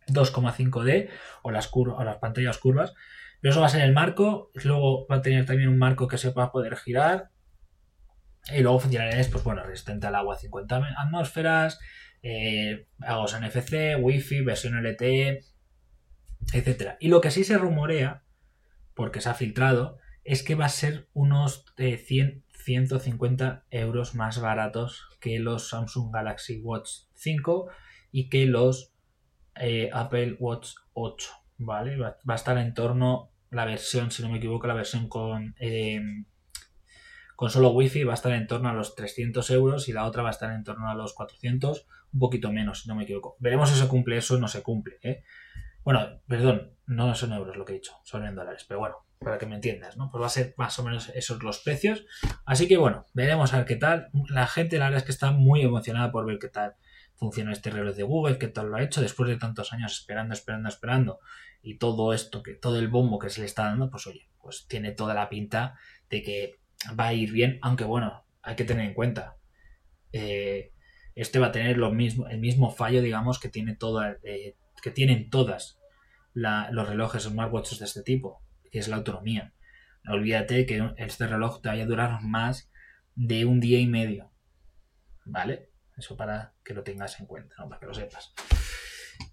2,5D 0.07 1.09
o 1.43 1.51
las, 1.51 1.69
o 1.73 2.03
las 2.05 2.17
pantallas 2.17 2.57
curvas, 2.57 2.93
pero 3.41 3.51
eso 3.51 3.59
va 3.59 3.67
a 3.67 3.69
ser 3.69 3.81
el 3.81 3.91
marco. 3.91 4.49
Luego 4.63 5.05
va 5.07 5.17
a 5.17 5.21
tener 5.21 5.45
también 5.45 5.67
un 5.67 5.77
marco 5.77 6.07
que 6.07 6.17
se 6.17 6.31
va 6.31 6.45
a 6.45 6.51
poder 6.53 6.77
girar. 6.77 7.31
Y 8.49 8.61
luego 8.61 8.79
funcionalidades, 8.79 9.27
pues 9.27 9.43
bueno, 9.43 9.61
resistente 9.65 10.07
al 10.07 10.15
agua 10.15 10.37
50 10.37 10.83
atmósferas, 10.99 11.77
eh, 12.23 12.87
aguas 13.01 13.37
NFC, 13.37 13.97
Wi-Fi, 13.99 14.39
versión 14.39 14.81
LTE, 14.81 15.41
etc. 16.53 16.95
Y 17.01 17.09
lo 17.09 17.19
que 17.19 17.29
sí 17.29 17.43
se 17.43 17.57
rumorea, 17.57 18.23
porque 18.93 19.19
se 19.19 19.27
ha 19.27 19.33
filtrado, 19.33 19.99
es 20.27 20.43
que 20.43 20.55
va 20.55 20.65
a 20.65 20.69
ser 20.69 21.07
unos 21.13 21.65
100, 21.77 22.27
eh, 22.27 22.41
150 22.51 23.65
euros 23.71 24.13
más 24.13 24.41
baratos 24.41 25.07
que 25.21 25.39
los 25.39 25.69
Samsung 25.69 26.13
Galaxy 26.13 26.59
Watch 26.59 26.89
5 27.13 27.69
y 28.11 28.27
que 28.27 28.45
los 28.45 28.93
eh, 29.55 29.89
Apple 29.93 30.35
Watch 30.37 30.71
8. 30.91 31.29
¿vale? 31.59 31.95
Va, 31.95 32.17
a 32.27 32.35
estar 32.35 32.57
en 32.57 32.73
torno, 32.73 33.31
la 33.51 33.63
versión, 33.63 34.11
si 34.11 34.21
no 34.21 34.29
me 34.29 34.39
equivoco, 34.39 34.67
la 34.67 34.73
versión 34.73 35.07
con, 35.07 35.55
eh, 35.59 36.01
con 37.37 37.49
solo 37.49 37.69
wifi 37.69 38.03
va 38.03 38.11
a 38.11 38.15
estar 38.15 38.33
en 38.33 38.47
torno 38.47 38.67
a 38.67 38.73
los 38.73 38.95
300 38.95 39.49
euros 39.51 39.87
y 39.87 39.93
la 39.93 40.05
otra 40.05 40.23
va 40.23 40.29
a 40.29 40.31
estar 40.31 40.51
en 40.51 40.65
torno 40.65 40.89
a 40.89 40.95
los 40.95 41.13
400, 41.13 41.87
un 42.11 42.19
poquito 42.19 42.51
menos, 42.51 42.81
si 42.81 42.89
no 42.89 42.95
me 42.95 43.03
equivoco. 43.03 43.37
Veremos 43.39 43.69
si 43.69 43.79
se 43.79 43.87
cumple 43.87 44.17
eso 44.17 44.35
o 44.35 44.39
no 44.39 44.49
se 44.49 44.61
cumple, 44.61 44.99
¿eh? 45.03 45.23
Bueno, 45.85 46.19
perdón, 46.27 46.73
no 46.85 47.15
son 47.15 47.31
euros 47.31 47.55
lo 47.55 47.63
que 47.63 47.71
he 47.71 47.75
dicho, 47.75 47.93
son 48.03 48.25
en 48.25 48.35
dólares, 48.35 48.65
pero 48.67 48.81
bueno, 48.81 49.06
para 49.19 49.37
que 49.37 49.45
me 49.45 49.55
entiendas, 49.55 49.97
¿no? 49.97 50.09
Pues 50.11 50.21
va 50.21 50.27
a 50.27 50.29
ser 50.29 50.53
más 50.57 50.77
o 50.79 50.83
menos 50.83 51.09
esos 51.09 51.41
los 51.43 51.59
precios. 51.59 52.05
Así 52.45 52.67
que 52.67 52.77
bueno, 52.77 53.05
veremos 53.13 53.53
a 53.53 53.57
ver 53.57 53.65
qué 53.65 53.75
tal. 53.75 54.09
La 54.29 54.47
gente, 54.47 54.77
la 54.77 54.85
verdad 54.85 54.99
es 54.99 55.05
que 55.05 55.11
está 55.11 55.31
muy 55.31 55.61
emocionada 55.61 56.11
por 56.11 56.25
ver 56.25 56.39
qué 56.39 56.49
tal 56.49 56.75
funciona 57.15 57.51
este 57.51 57.71
reloj 57.71 57.95
de 57.95 58.03
Google, 58.03 58.37
qué 58.37 58.47
tal 58.47 58.69
lo 58.69 58.77
ha 58.77 58.83
hecho 58.83 59.01
después 59.01 59.27
de 59.27 59.37
tantos 59.37 59.73
años 59.73 59.91
esperando, 59.91 60.33
esperando, 60.33 60.69
esperando 60.69 61.19
y 61.61 61.77
todo 61.77 62.13
esto, 62.13 62.43
que 62.43 62.53
todo 62.53 62.79
el 62.79 62.87
bombo 62.87 63.19
que 63.19 63.29
se 63.29 63.41
le 63.41 63.47
está 63.47 63.63
dando, 63.63 63.89
pues 63.89 64.05
oye, 64.07 64.29
pues 64.39 64.67
tiene 64.67 64.91
toda 64.91 65.13
la 65.13 65.27
pinta 65.29 65.75
de 66.09 66.21
que 66.21 66.59
va 66.97 67.07
a 67.07 67.13
ir 67.13 67.31
bien, 67.31 67.59
aunque 67.61 67.83
bueno, 67.83 68.25
hay 68.41 68.55
que 68.55 68.63
tener 68.63 68.85
en 68.85 68.93
cuenta. 68.93 69.37
Eh, 70.13 70.71
este 71.15 71.39
va 71.39 71.47
a 71.47 71.51
tener 71.51 71.77
lo 71.77 71.91
mismo, 71.91 72.27
el 72.27 72.39
mismo 72.39 72.69
fallo, 72.69 73.01
digamos, 73.01 73.39
que 73.39 73.49
tiene 73.49 73.75
toda, 73.75 74.17
eh, 74.23 74.55
que 74.81 74.91
tienen 74.91 75.29
todas 75.29 75.79
los 76.33 76.87
relojes 76.87 77.23
smartwatches 77.23 77.79
de 77.79 77.85
este 77.85 78.03
tipo, 78.03 78.43
es 78.79 78.87
la 78.87 78.97
autonomía. 78.97 79.53
No 80.03 80.13
olvídate 80.13 80.65
que 80.65 80.93
este 80.97 81.27
reloj 81.27 81.61
te 81.61 81.69
vaya 81.69 81.83
a 81.83 81.87
durar 81.87 82.21
más 82.21 82.71
de 83.15 83.45
un 83.45 83.59
día 83.59 83.79
y 83.79 83.87
medio. 83.87 84.31
¿Vale? 85.25 85.69
Eso 85.97 86.15
para 86.15 86.53
que 86.63 86.73
lo 86.73 86.83
tengas 86.83 87.19
en 87.19 87.25
cuenta, 87.25 87.55
¿no? 87.57 87.67
para 87.67 87.79
que 87.79 87.87
lo 87.87 87.93
sepas. 87.93 88.33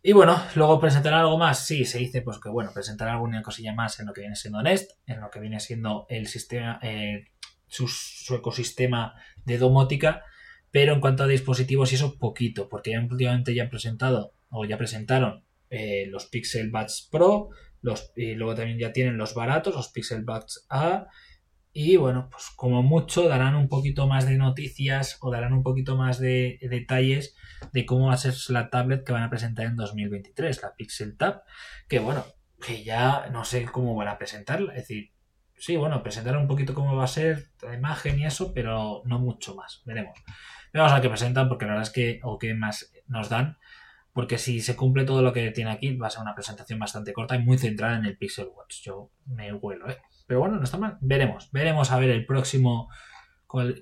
Y 0.02 0.12
bueno, 0.12 0.40
luego 0.54 0.80
presentar 0.80 1.14
algo 1.14 1.38
más. 1.38 1.66
Sí, 1.66 1.84
se 1.84 1.98
dice 1.98 2.22
pues 2.22 2.38
que 2.38 2.48
bueno, 2.48 2.72
presentar 2.72 3.08
alguna 3.08 3.42
cosilla 3.42 3.74
más 3.74 4.00
en 4.00 4.06
lo 4.06 4.12
que 4.12 4.22
viene 4.22 4.36
siendo 4.36 4.62
Nest, 4.62 4.92
en 5.06 5.20
lo 5.20 5.30
que 5.30 5.40
viene 5.40 5.60
siendo 5.60 6.06
el 6.08 6.26
sistema, 6.26 6.78
eh, 6.82 7.26
su, 7.66 7.86
ecosistema 8.34 9.14
de 9.44 9.58
domótica, 9.58 10.24
pero 10.70 10.94
en 10.94 11.00
cuanto 11.00 11.24
a 11.24 11.26
dispositivos 11.26 11.92
y 11.92 11.96
eso, 11.96 12.18
poquito, 12.18 12.68
porque 12.68 12.92
ya 12.92 13.00
últimamente 13.00 13.54
ya 13.54 13.64
han 13.64 13.70
presentado 13.70 14.34
o 14.48 14.64
ya 14.64 14.78
presentaron 14.78 15.44
eh, 15.70 16.06
los 16.08 16.26
Pixel 16.26 16.70
Buds 16.70 17.08
Pro, 17.10 17.50
y 18.16 18.34
luego 18.34 18.54
también 18.54 18.78
ya 18.78 18.92
tienen 18.92 19.18
los 19.18 19.34
baratos, 19.34 19.74
los 19.74 19.88
Pixel 19.88 20.24
Buds 20.24 20.66
A, 20.70 21.06
y 21.76 21.96
bueno, 21.96 22.28
pues 22.30 22.50
como 22.54 22.84
mucho 22.84 23.28
darán 23.28 23.56
un 23.56 23.68
poquito 23.68 24.06
más 24.06 24.26
de 24.26 24.36
noticias 24.36 25.18
o 25.20 25.32
darán 25.32 25.52
un 25.52 25.64
poquito 25.64 25.96
más 25.96 26.20
de, 26.20 26.58
detalles 26.62 27.34
de 27.72 27.84
cómo 27.84 28.06
va 28.06 28.14
a 28.14 28.16
ser 28.16 28.32
la 28.50 28.70
tablet 28.70 29.04
que 29.04 29.12
van 29.12 29.24
a 29.24 29.28
presentar 29.28 29.66
en 29.66 29.74
2023, 29.74 30.62
la 30.62 30.74
Pixel 30.76 31.16
Tab, 31.16 31.42
que 31.88 31.98
bueno, 31.98 32.24
que 32.64 32.84
ya 32.84 33.28
no 33.32 33.44
sé 33.44 33.64
cómo 33.64 33.96
van 33.96 34.06
a 34.06 34.18
presentarla, 34.18 34.72
es 34.72 34.82
decir, 34.82 35.10
sí, 35.56 35.76
bueno, 35.76 36.00
presentar 36.04 36.36
un 36.36 36.46
poquito 36.46 36.74
cómo 36.74 36.94
va 36.94 37.04
a 37.04 37.08
ser 37.08 37.50
la 37.60 37.74
imagen 37.74 38.20
y 38.20 38.26
eso, 38.26 38.54
pero 38.54 39.02
no 39.04 39.18
mucho 39.18 39.56
más, 39.56 39.82
veremos. 39.84 40.16
Vamos 40.72 40.92
a 40.92 41.00
qué 41.00 41.08
presentan 41.08 41.48
porque 41.48 41.64
la 41.64 41.72
verdad 41.72 41.88
es 41.88 41.92
que, 41.92 42.20
o 42.22 42.38
qué 42.38 42.54
más 42.54 42.92
nos 43.08 43.28
dan, 43.28 43.58
porque 44.14 44.38
si 44.38 44.60
se 44.60 44.76
cumple 44.76 45.04
todo 45.04 45.22
lo 45.22 45.32
que 45.32 45.50
tiene 45.50 45.72
aquí, 45.72 45.96
va 45.96 46.06
a 46.06 46.10
ser 46.10 46.22
una 46.22 46.36
presentación 46.36 46.78
bastante 46.78 47.12
corta 47.12 47.34
y 47.34 47.40
muy 47.40 47.58
centrada 47.58 47.98
en 47.98 48.06
el 48.06 48.16
Pixel 48.16 48.46
Watch. 48.46 48.80
Yo 48.84 49.10
me 49.26 49.52
huelo, 49.52 49.90
¿eh? 49.90 49.98
Pero 50.28 50.38
bueno, 50.38 50.56
no 50.56 50.62
está 50.62 50.78
mal. 50.78 50.98
Veremos. 51.00 51.50
Veremos 51.50 51.90
a 51.90 51.98
ver 51.98 52.10
el 52.10 52.24
próximo. 52.24 52.88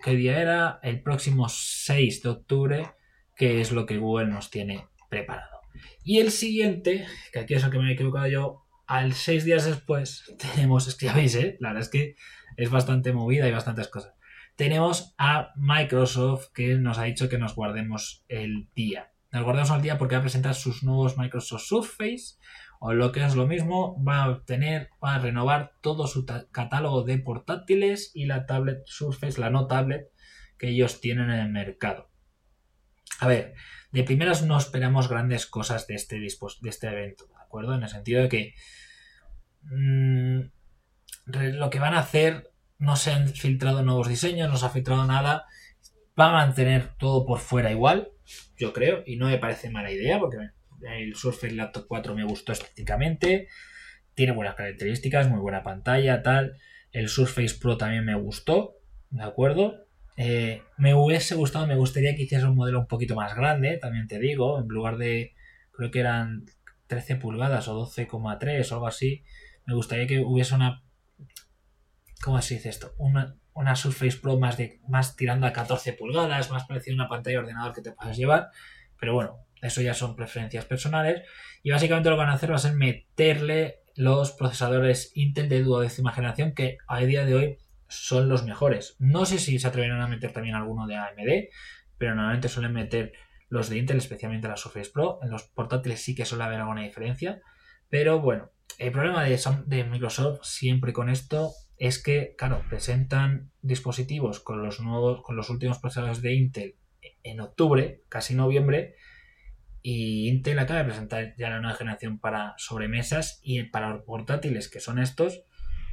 ¿Qué 0.03 0.13
día 0.13 0.41
era? 0.41 0.81
El 0.83 1.03
próximo 1.03 1.51
6 1.51 2.23
de 2.23 2.29
octubre. 2.31 2.91
Que 3.37 3.61
es 3.61 3.73
lo 3.73 3.85
que 3.85 3.99
Google 3.99 4.29
nos 4.29 4.51
tiene 4.51 4.89
preparado. 5.11 5.61
Y 6.03 6.21
el 6.21 6.31
siguiente, 6.31 7.07
que 7.31 7.41
aquí 7.41 7.55
es 7.55 7.65
el 7.65 7.71
que 7.71 7.79
me 7.79 7.91
he 7.91 7.93
equivocado 7.93 8.27
yo. 8.27 8.65
al 8.87 9.13
seis 9.13 9.45
días 9.45 9.67
después 9.67 10.25
tenemos, 10.39 10.89
es 10.89 10.95
que 10.95 11.07
ya 11.07 11.15
veis, 11.15 11.35
¿eh? 11.35 11.57
la 11.61 11.69
verdad 11.69 11.83
es 11.83 11.89
que 11.89 12.17
es 12.57 12.71
bastante 12.71 13.13
movida 13.13 13.49
y 13.49 13.53
bastantes 13.53 13.89
cosas. 13.89 14.15
Tenemos 14.57 15.15
a 15.19 15.53
Microsoft 15.57 16.49
que 16.53 16.75
nos 16.77 16.99
ha 16.99 17.05
dicho 17.05 17.29
que 17.29 17.39
nos 17.39 17.55
guardemos 17.55 18.25
el 18.29 18.69
día. 18.75 19.12
Nos 19.33 19.45
guardemos 19.45 19.71
el 19.71 19.83
día 19.83 19.99
porque 19.99 20.15
va 20.15 20.21
a 20.21 20.23
presentar 20.23 20.55
sus 20.55 20.83
nuevos 20.83 21.17
Microsoft 21.17 21.63
Surface 21.63 22.37
o 22.81 22.93
lo 22.93 23.13
que 23.13 23.25
es 23.25 23.35
lo 23.35 23.47
mismo, 23.47 24.03
va 24.05 24.25
a 24.25 24.45
tener, 24.45 24.91
va 25.03 25.15
a 25.15 25.19
renovar 25.19 25.73
todo 25.81 26.07
su 26.07 26.27
catálogo 26.27 27.05
de 27.05 27.19
portátiles 27.19 28.11
y 28.13 28.27
la 28.27 28.45
tablet 28.45 28.83
Surface, 28.87 29.41
la 29.41 29.51
no 29.51 29.69
tablet 29.69 30.09
que 30.59 30.69
ellos 30.69 31.01
tienen 31.01 31.31
en 31.31 31.39
el 31.39 31.51
mercado. 31.51 32.11
A 33.21 33.29
ver, 33.29 33.55
de 33.93 34.03
primeras 34.03 34.43
no 34.43 34.59
esperamos 34.59 35.09
grandes 35.09 35.47
cosas 35.47 35.87
de 35.87 35.95
este, 35.95 36.19
de 36.19 36.69
este 36.69 36.89
evento, 36.89 37.27
¿de 37.27 37.41
acuerdo? 37.41 37.75
En 37.75 37.85
el 37.85 37.89
sentido 37.89 38.23
de 38.23 38.29
que 38.29 38.55
mm, 39.63 40.41
lo 41.27 41.71
que 41.71 41.79
van 41.79 41.95
a 41.95 42.01
hacer 42.01 42.51
no 42.79 42.97
se 42.97 43.13
han 43.13 43.29
filtrado 43.29 43.83
nuevos 43.83 44.09
diseños, 44.09 44.51
no 44.51 44.57
se 44.57 44.67
ha 44.67 44.71
filtrado 44.71 45.07
nada, 45.07 45.47
va 46.19 46.31
a 46.31 46.47
mantener 46.47 46.95
todo 46.99 47.25
por 47.25 47.39
fuera 47.39 47.71
igual, 47.71 48.11
yo 48.57 48.73
creo, 48.73 49.03
y 49.07 49.17
no 49.17 49.27
me 49.27 49.39
parece 49.39 49.71
mala 49.71 49.91
idea 49.91 50.19
porque 50.19 50.39
el 50.83 51.15
Surface 51.15 51.55
Laptop 51.55 51.87
4 51.89 52.15
me 52.15 52.25
gustó 52.25 52.53
estéticamente, 52.53 53.49
tiene 54.15 54.33
buenas 54.33 54.55
características, 54.55 55.29
muy 55.29 55.41
buena 55.41 55.63
pantalla, 55.63 56.23
tal. 56.23 56.57
El 56.91 57.09
Surface 57.09 57.57
Pro 57.61 57.77
también 57.77 58.05
me 58.05 58.15
gustó, 58.15 58.77
¿de 59.11 59.23
acuerdo? 59.23 59.87
Eh, 60.17 60.63
me 60.77 60.95
hubiese 60.95 61.35
gustado, 61.35 61.67
me 61.67 61.77
gustaría 61.77 62.15
que 62.15 62.23
hiciese 62.23 62.47
un 62.47 62.57
modelo 62.57 62.81
un 62.81 62.87
poquito 62.87 63.15
más 63.15 63.35
grande, 63.35 63.79
también 63.79 64.07
te 64.09 64.19
digo, 64.19 64.61
en 64.61 64.69
lugar 64.69 64.99
de, 64.99 65.35
creo 65.71 65.91
que 65.91 66.01
eran 66.01 66.45
13 66.89 67.17
pulgadas 67.17 67.69
o 67.69 67.87
12,3 67.87 68.71
o 68.71 68.75
algo 68.75 68.87
así, 68.87 69.25
me 69.65 69.75
gustaría 69.75 70.07
que 70.07 70.21
hubiese 70.21 70.55
una, 70.55 70.83
¿cómo 72.23 72.41
se 72.43 72.55
dice 72.55 72.69
esto? 72.69 72.95
Una, 72.99 73.37
una 73.55 73.77
Surface 73.77 74.19
Pro 74.19 74.39
más, 74.39 74.57
de, 74.57 74.81
más 74.89 75.17
tirando 75.17 75.47
a 75.47 75.53
14 75.53 75.93
pulgadas, 75.93 76.51
más 76.51 76.65
parecida 76.65 76.95
a 76.95 76.97
una 76.97 77.09
pantalla 77.09 77.39
de 77.39 77.43
ordenador 77.43 77.73
que 77.73 77.83
te 77.83 77.93
puedas 77.93 78.17
llevar, 78.17 78.49
pero 78.99 79.15
bueno, 79.15 79.47
eso 79.63 79.81
ya 79.81 79.95
son 79.95 80.17
preferencias 80.17 80.65
personales. 80.65 81.23
Y 81.63 81.71
básicamente 81.71 82.11
lo 82.11 82.17
que 82.17 82.21
van 82.23 82.31
a 82.31 82.35
hacer 82.35 82.51
va 82.51 82.57
a 82.57 82.59
ser 82.59 82.75
meterle 82.75 83.83
los 83.95 84.33
procesadores 84.33 85.13
Intel 85.15 85.49
de 85.49 85.63
duodécima 85.63 86.13
generación 86.13 86.55
que 86.55 86.79
a 86.89 86.99
día 87.01 87.25
de 87.25 87.35
hoy 87.35 87.59
son 87.89 88.29
los 88.29 88.45
mejores. 88.45 88.97
No 88.99 89.25
sé 89.25 89.39
si 89.39 89.59
se 89.59 89.69
atreverán 89.69 90.01
a 90.01 90.09
meter 90.09 90.33
también 90.33 90.57
alguno 90.57 90.87
de 90.87 90.97
AMD, 90.97 91.49
pero 91.99 92.15
normalmente 92.15 92.49
suelen 92.49 92.73
meter 92.73 93.13
los 93.49 93.69
de 93.69 93.79
Intel, 93.79 93.99
especialmente 93.99 94.49
la 94.49 94.57
Surface 94.57 94.91
Pro. 94.91 95.21
En 95.23 95.31
los 95.31 95.45
portátiles 95.45 96.03
sí 96.03 96.15
que 96.15 96.25
suele 96.25 96.45
haber 96.45 96.61
alguna 96.61 96.83
diferencia. 96.83 97.41
Pero 97.89 98.21
bueno, 98.21 98.51
el 98.79 98.91
problema 98.91 99.23
de, 99.23 99.39
de 99.67 99.85
Microsoft 99.85 100.41
siempre 100.43 100.93
con 100.93 101.11
esto 101.11 101.53
es 101.83 102.01
que, 102.01 102.37
claro, 102.39 102.63
presentan 102.69 103.51
dispositivos 103.61 104.39
con 104.39 104.63
los 104.63 104.79
nuevos, 104.79 105.21
con 105.21 105.35
los 105.35 105.51
últimos 105.51 105.81
procesadores 105.81 106.23
de 106.23 106.35
Intel 106.35 106.77
en 107.25 107.41
octubre, 107.41 108.05
casi 108.09 108.37
noviembre, 108.37 108.95
y 109.83 110.29
Intel 110.29 110.61
acaba 110.61 110.79
de 110.79 110.85
presentar 110.85 111.35
ya 111.37 111.51
la 111.51 111.59
nueva 111.59 111.77
generación 111.77 112.21
para 112.21 112.55
sobremesas 112.57 113.41
y 113.43 113.65
para 113.65 114.05
portátiles, 114.05 114.71
que 114.71 114.79
son 114.79 115.01
estos, 115.01 115.43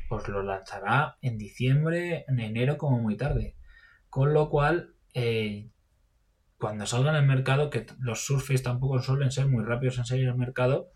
pues 0.10 0.28
los 0.28 0.46
lanzará 0.46 1.18
en 1.22 1.40
diciembre, 1.40 2.24
en 2.28 2.40
enero 2.40 2.78
como 2.78 3.00
muy 3.00 3.18
tarde. 3.18 3.56
Con 4.12 4.32
lo 4.36 4.52
cual, 4.52 4.94
eh, 5.16 5.72
cuando 6.60 6.86
salgan 6.86 7.16
al 7.16 7.26
mercado, 7.26 7.72
que 7.72 7.88
los 7.98 8.24
Surface 8.24 8.62
tampoco 8.62 9.02
suelen 9.02 9.32
ser 9.32 9.48
muy 9.48 9.66
rápidos 9.66 9.98
en 9.98 10.06
salir 10.06 10.30
al 10.30 10.38
mercado, 10.38 10.92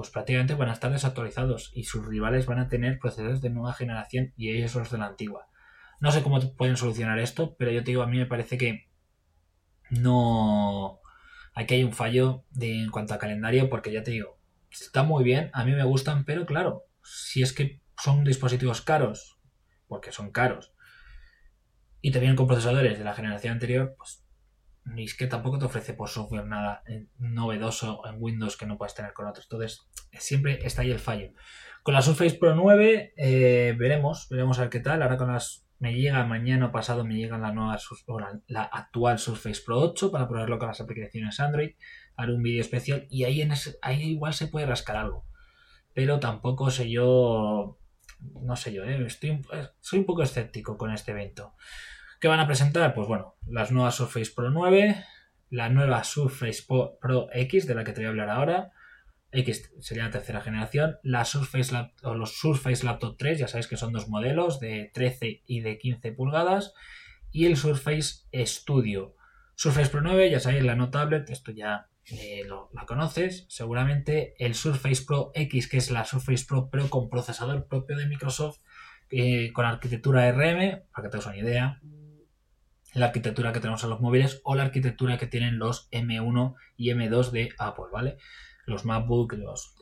pues 0.00 0.10
prácticamente 0.10 0.54
van 0.54 0.70
a 0.70 0.72
estar 0.72 0.90
desactualizados 0.90 1.70
y 1.74 1.84
sus 1.84 2.06
rivales 2.06 2.46
van 2.46 2.58
a 2.58 2.68
tener 2.68 2.98
procesadores 2.98 3.42
de 3.42 3.50
nueva 3.50 3.74
generación 3.74 4.32
y 4.34 4.50
ellos 4.50 4.74
los 4.74 4.90
de 4.90 4.96
la 4.98 5.06
antigua. 5.06 5.48
No 6.00 6.10
sé 6.10 6.22
cómo 6.22 6.40
pueden 6.56 6.78
solucionar 6.78 7.18
esto, 7.18 7.54
pero 7.58 7.70
yo 7.70 7.84
te 7.84 7.90
digo, 7.90 8.02
a 8.02 8.06
mí 8.06 8.16
me 8.16 8.24
parece 8.24 8.56
que 8.56 8.88
no 9.90 11.00
Aquí 11.54 11.74
hay 11.74 11.84
un 11.84 11.92
fallo 11.92 12.44
en 12.58 12.90
cuanto 12.90 13.14
a 13.14 13.18
calendario, 13.18 13.68
porque 13.68 13.92
ya 13.92 14.02
te 14.02 14.12
digo, 14.12 14.38
está 14.70 15.02
muy 15.02 15.24
bien, 15.24 15.50
a 15.52 15.64
mí 15.64 15.72
me 15.72 15.84
gustan, 15.84 16.24
pero 16.24 16.46
claro, 16.46 16.86
si 17.02 17.42
es 17.42 17.52
que 17.52 17.82
son 18.02 18.24
dispositivos 18.24 18.80
caros, 18.80 19.38
porque 19.88 20.12
son 20.12 20.30
caros, 20.30 20.72
y 22.00 22.12
te 22.12 22.20
vienen 22.20 22.36
con 22.36 22.46
procesadores 22.46 22.98
de 22.98 23.04
la 23.04 23.14
generación 23.14 23.52
anterior, 23.52 23.94
pues 23.98 24.24
ni 24.84 25.04
es 25.04 25.14
que 25.14 25.26
tampoco 25.26 25.58
te 25.58 25.66
ofrece 25.66 25.94
por 25.94 26.08
software 26.08 26.46
nada 26.46 26.82
novedoso 27.18 28.02
en 28.06 28.16
Windows 28.18 28.56
que 28.56 28.66
no 28.66 28.78
puedas 28.78 28.94
tener 28.94 29.12
con 29.12 29.26
otros. 29.26 29.46
Entonces, 29.50 29.88
siempre 30.12 30.58
está 30.64 30.82
ahí 30.82 30.90
el 30.90 30.98
fallo. 30.98 31.32
Con 31.82 31.94
la 31.94 32.02
Surface 32.02 32.36
Pro 32.36 32.54
9 32.54 33.14
eh, 33.16 33.74
veremos, 33.78 34.28
veremos 34.28 34.58
a 34.58 34.62
ver 34.62 34.70
qué 34.70 34.80
tal. 34.80 35.02
Ahora 35.02 35.16
con 35.16 35.32
las 35.32 35.66
me 35.78 35.94
llega 35.94 36.26
mañana 36.26 36.72
pasado, 36.72 37.04
me 37.04 37.16
llega 37.16 37.38
la 37.38 37.52
nueva 37.52 37.78
la, 38.48 38.62
actual 38.64 39.18
Surface 39.18 39.62
Pro 39.64 39.80
8 39.80 40.12
para 40.12 40.28
probarlo 40.28 40.58
con 40.58 40.68
las 40.68 40.80
aplicaciones 40.80 41.40
Android. 41.40 41.70
Haré 42.16 42.34
un 42.34 42.42
vídeo 42.42 42.60
especial 42.60 43.06
y 43.08 43.24
ahí, 43.24 43.40
en 43.40 43.52
ahí 43.80 44.02
igual 44.02 44.34
se 44.34 44.48
puede 44.48 44.66
rascar 44.66 44.96
algo. 44.96 45.24
Pero 45.94 46.20
tampoco 46.20 46.70
sé 46.70 46.90
yo, 46.90 47.78
no 48.42 48.56
sé 48.56 48.74
yo, 48.74 48.84
¿eh? 48.84 49.02
Estoy, 49.06 49.40
soy 49.80 50.00
un 50.00 50.04
poco 50.04 50.22
escéptico 50.22 50.76
con 50.76 50.92
este 50.92 51.12
evento. 51.12 51.54
¿Qué 52.20 52.28
van 52.28 52.40
a 52.40 52.46
presentar? 52.46 52.92
Pues 52.92 53.08
bueno, 53.08 53.38
las 53.46 53.72
nuevas 53.72 53.94
Surface 53.94 54.30
Pro 54.36 54.50
9, 54.50 55.04
la 55.48 55.70
nueva 55.70 56.04
Surface 56.04 56.62
Pro 56.68 57.28
X, 57.32 57.66
de 57.66 57.74
la 57.74 57.82
que 57.82 57.92
te 57.92 58.00
voy 58.02 58.06
a 58.06 58.10
hablar 58.10 58.28
ahora, 58.28 58.72
X 59.32 59.72
sería 59.80 60.04
la 60.04 60.10
tercera 60.10 60.42
generación, 60.42 60.98
la 61.02 61.24
Surface 61.24 61.74
o 62.02 62.14
los 62.14 62.38
Surface 62.38 62.84
Laptop 62.84 63.16
3, 63.16 63.38
ya 63.38 63.48
sabéis 63.48 63.68
que 63.68 63.78
son 63.78 63.94
dos 63.94 64.08
modelos 64.08 64.60
de 64.60 64.90
13 64.92 65.44
y 65.46 65.60
de 65.60 65.78
15 65.78 66.12
pulgadas, 66.12 66.74
y 67.32 67.46
el 67.46 67.56
Surface 67.56 68.26
Studio. 68.44 69.16
Surface 69.54 69.88
Pro 69.88 70.02
9, 70.02 70.30
ya 70.30 70.40
sabéis, 70.40 70.62
la 70.62 70.74
no 70.74 70.90
tablet, 70.90 71.30
esto 71.30 71.52
ya 71.52 71.88
eh, 72.04 72.42
lo, 72.46 72.68
la 72.74 72.84
conoces, 72.84 73.46
seguramente 73.48 74.34
el 74.38 74.54
Surface 74.54 75.06
Pro 75.06 75.32
X, 75.34 75.68
que 75.68 75.78
es 75.78 75.90
la 75.90 76.04
Surface 76.04 76.44
Pro, 76.46 76.68
pero 76.70 76.90
con 76.90 77.08
procesador 77.08 77.66
propio 77.66 77.96
de 77.96 78.04
Microsoft, 78.04 78.58
eh, 79.08 79.54
con 79.54 79.64
arquitectura 79.64 80.30
RM, 80.30 80.82
para 80.92 81.04
que 81.04 81.08
tengas 81.08 81.26
una 81.26 81.38
idea, 81.38 81.80
la 82.94 83.06
arquitectura 83.06 83.52
que 83.52 83.60
tenemos 83.60 83.82
en 83.84 83.90
los 83.90 84.00
móviles 84.00 84.40
o 84.44 84.54
la 84.54 84.64
arquitectura 84.64 85.18
que 85.18 85.26
tienen 85.26 85.58
los 85.58 85.90
M1 85.90 86.54
y 86.76 86.90
M2 86.90 87.30
de 87.30 87.50
Apple, 87.58 87.86
¿vale? 87.92 88.16
los 88.70 88.84
MacBook, 88.84 89.34
los 89.34 89.74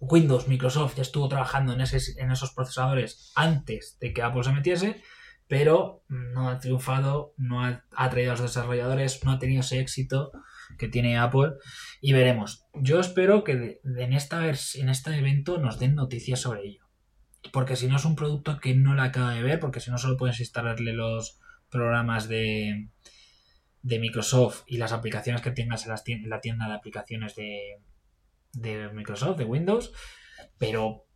Windows, 0.00 0.48
Microsoft 0.48 0.96
ya 0.96 1.02
estuvo 1.02 1.28
trabajando 1.28 1.72
en, 1.72 1.80
esos 1.80 2.52
procesadores 2.54 3.32
antes 3.36 3.98
de 4.00 4.12
que 4.12 4.22
Apple 4.22 4.42
se 4.42 4.52
metiese, 4.52 5.02
pero 5.46 6.02
no 6.08 6.48
ha 6.48 6.58
triunfado, 6.58 7.34
no 7.36 7.64
ha, 7.64 8.10
traído 8.10 8.32
a 8.32 8.34
los 8.34 8.42
desarrolladores, 8.42 9.24
no 9.24 9.30
ha 9.30 9.38
tenido 9.38 9.60
ese 9.60 9.78
éxito 9.78 10.32
que 10.76 10.88
tiene 10.88 11.18
Apple 11.18 11.52
y 12.00 12.12
veremos. 12.12 12.66
Yo 12.74 12.98
espero 12.98 13.44
que 13.44 13.80
en, 13.84 14.12
esta 14.12 14.44
en 14.46 14.88
este 14.88 15.16
evento 15.16 15.58
nos 15.58 15.78
den 15.78 15.94
noticias 15.94 16.40
sobre 16.40 16.66
ello. 16.66 16.81
Porque 17.50 17.76
si 17.76 17.88
no 17.88 17.96
es 17.96 18.04
un 18.04 18.14
producto 18.14 18.58
que 18.60 18.74
no 18.74 18.94
la 18.94 19.04
acaba 19.04 19.34
de 19.34 19.42
ver, 19.42 19.58
porque 19.58 19.80
si 19.80 19.90
no 19.90 19.98
solo 19.98 20.16
puedes 20.16 20.38
instalarle 20.40 20.92
los 20.92 21.40
programas 21.70 22.28
de, 22.28 22.88
de 23.82 23.98
Microsoft 23.98 24.62
y 24.66 24.78
las 24.78 24.92
aplicaciones 24.92 25.42
que 25.42 25.50
tengas 25.50 25.86
en, 26.06 26.28
la 26.28 26.40
tienda 26.40 26.68
de 26.68 26.74
aplicaciones 26.74 27.34
de, 27.34 27.80
Microsoft, 28.92 29.38
de 29.38 29.44
Windows, 29.44 29.92
pero 30.58 31.06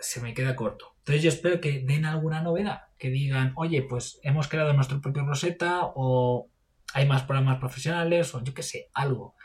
se 0.00 0.20
me 0.20 0.34
queda 0.34 0.56
corto. 0.56 0.96
Entonces 0.98 1.22
yo 1.22 1.28
espero 1.28 1.60
que 1.60 1.80
den 1.80 2.04
alguna 2.04 2.42
novedad, 2.42 2.88
que 2.98 3.10
digan, 3.10 3.52
oye, 3.56 3.82
pues 3.82 4.18
hemos 4.22 4.48
creado 4.48 4.72
nuestro 4.72 5.00
propio 5.00 5.24
Rosetta 5.24 5.80
o 5.94 6.48
hay 6.94 7.06
más 7.06 7.22
programas 7.24 7.58
profesionales 7.58 8.34
o 8.34 8.42
yo 8.42 8.54
qué 8.54 8.62
sé, 8.62 8.90
algo. 8.92 9.36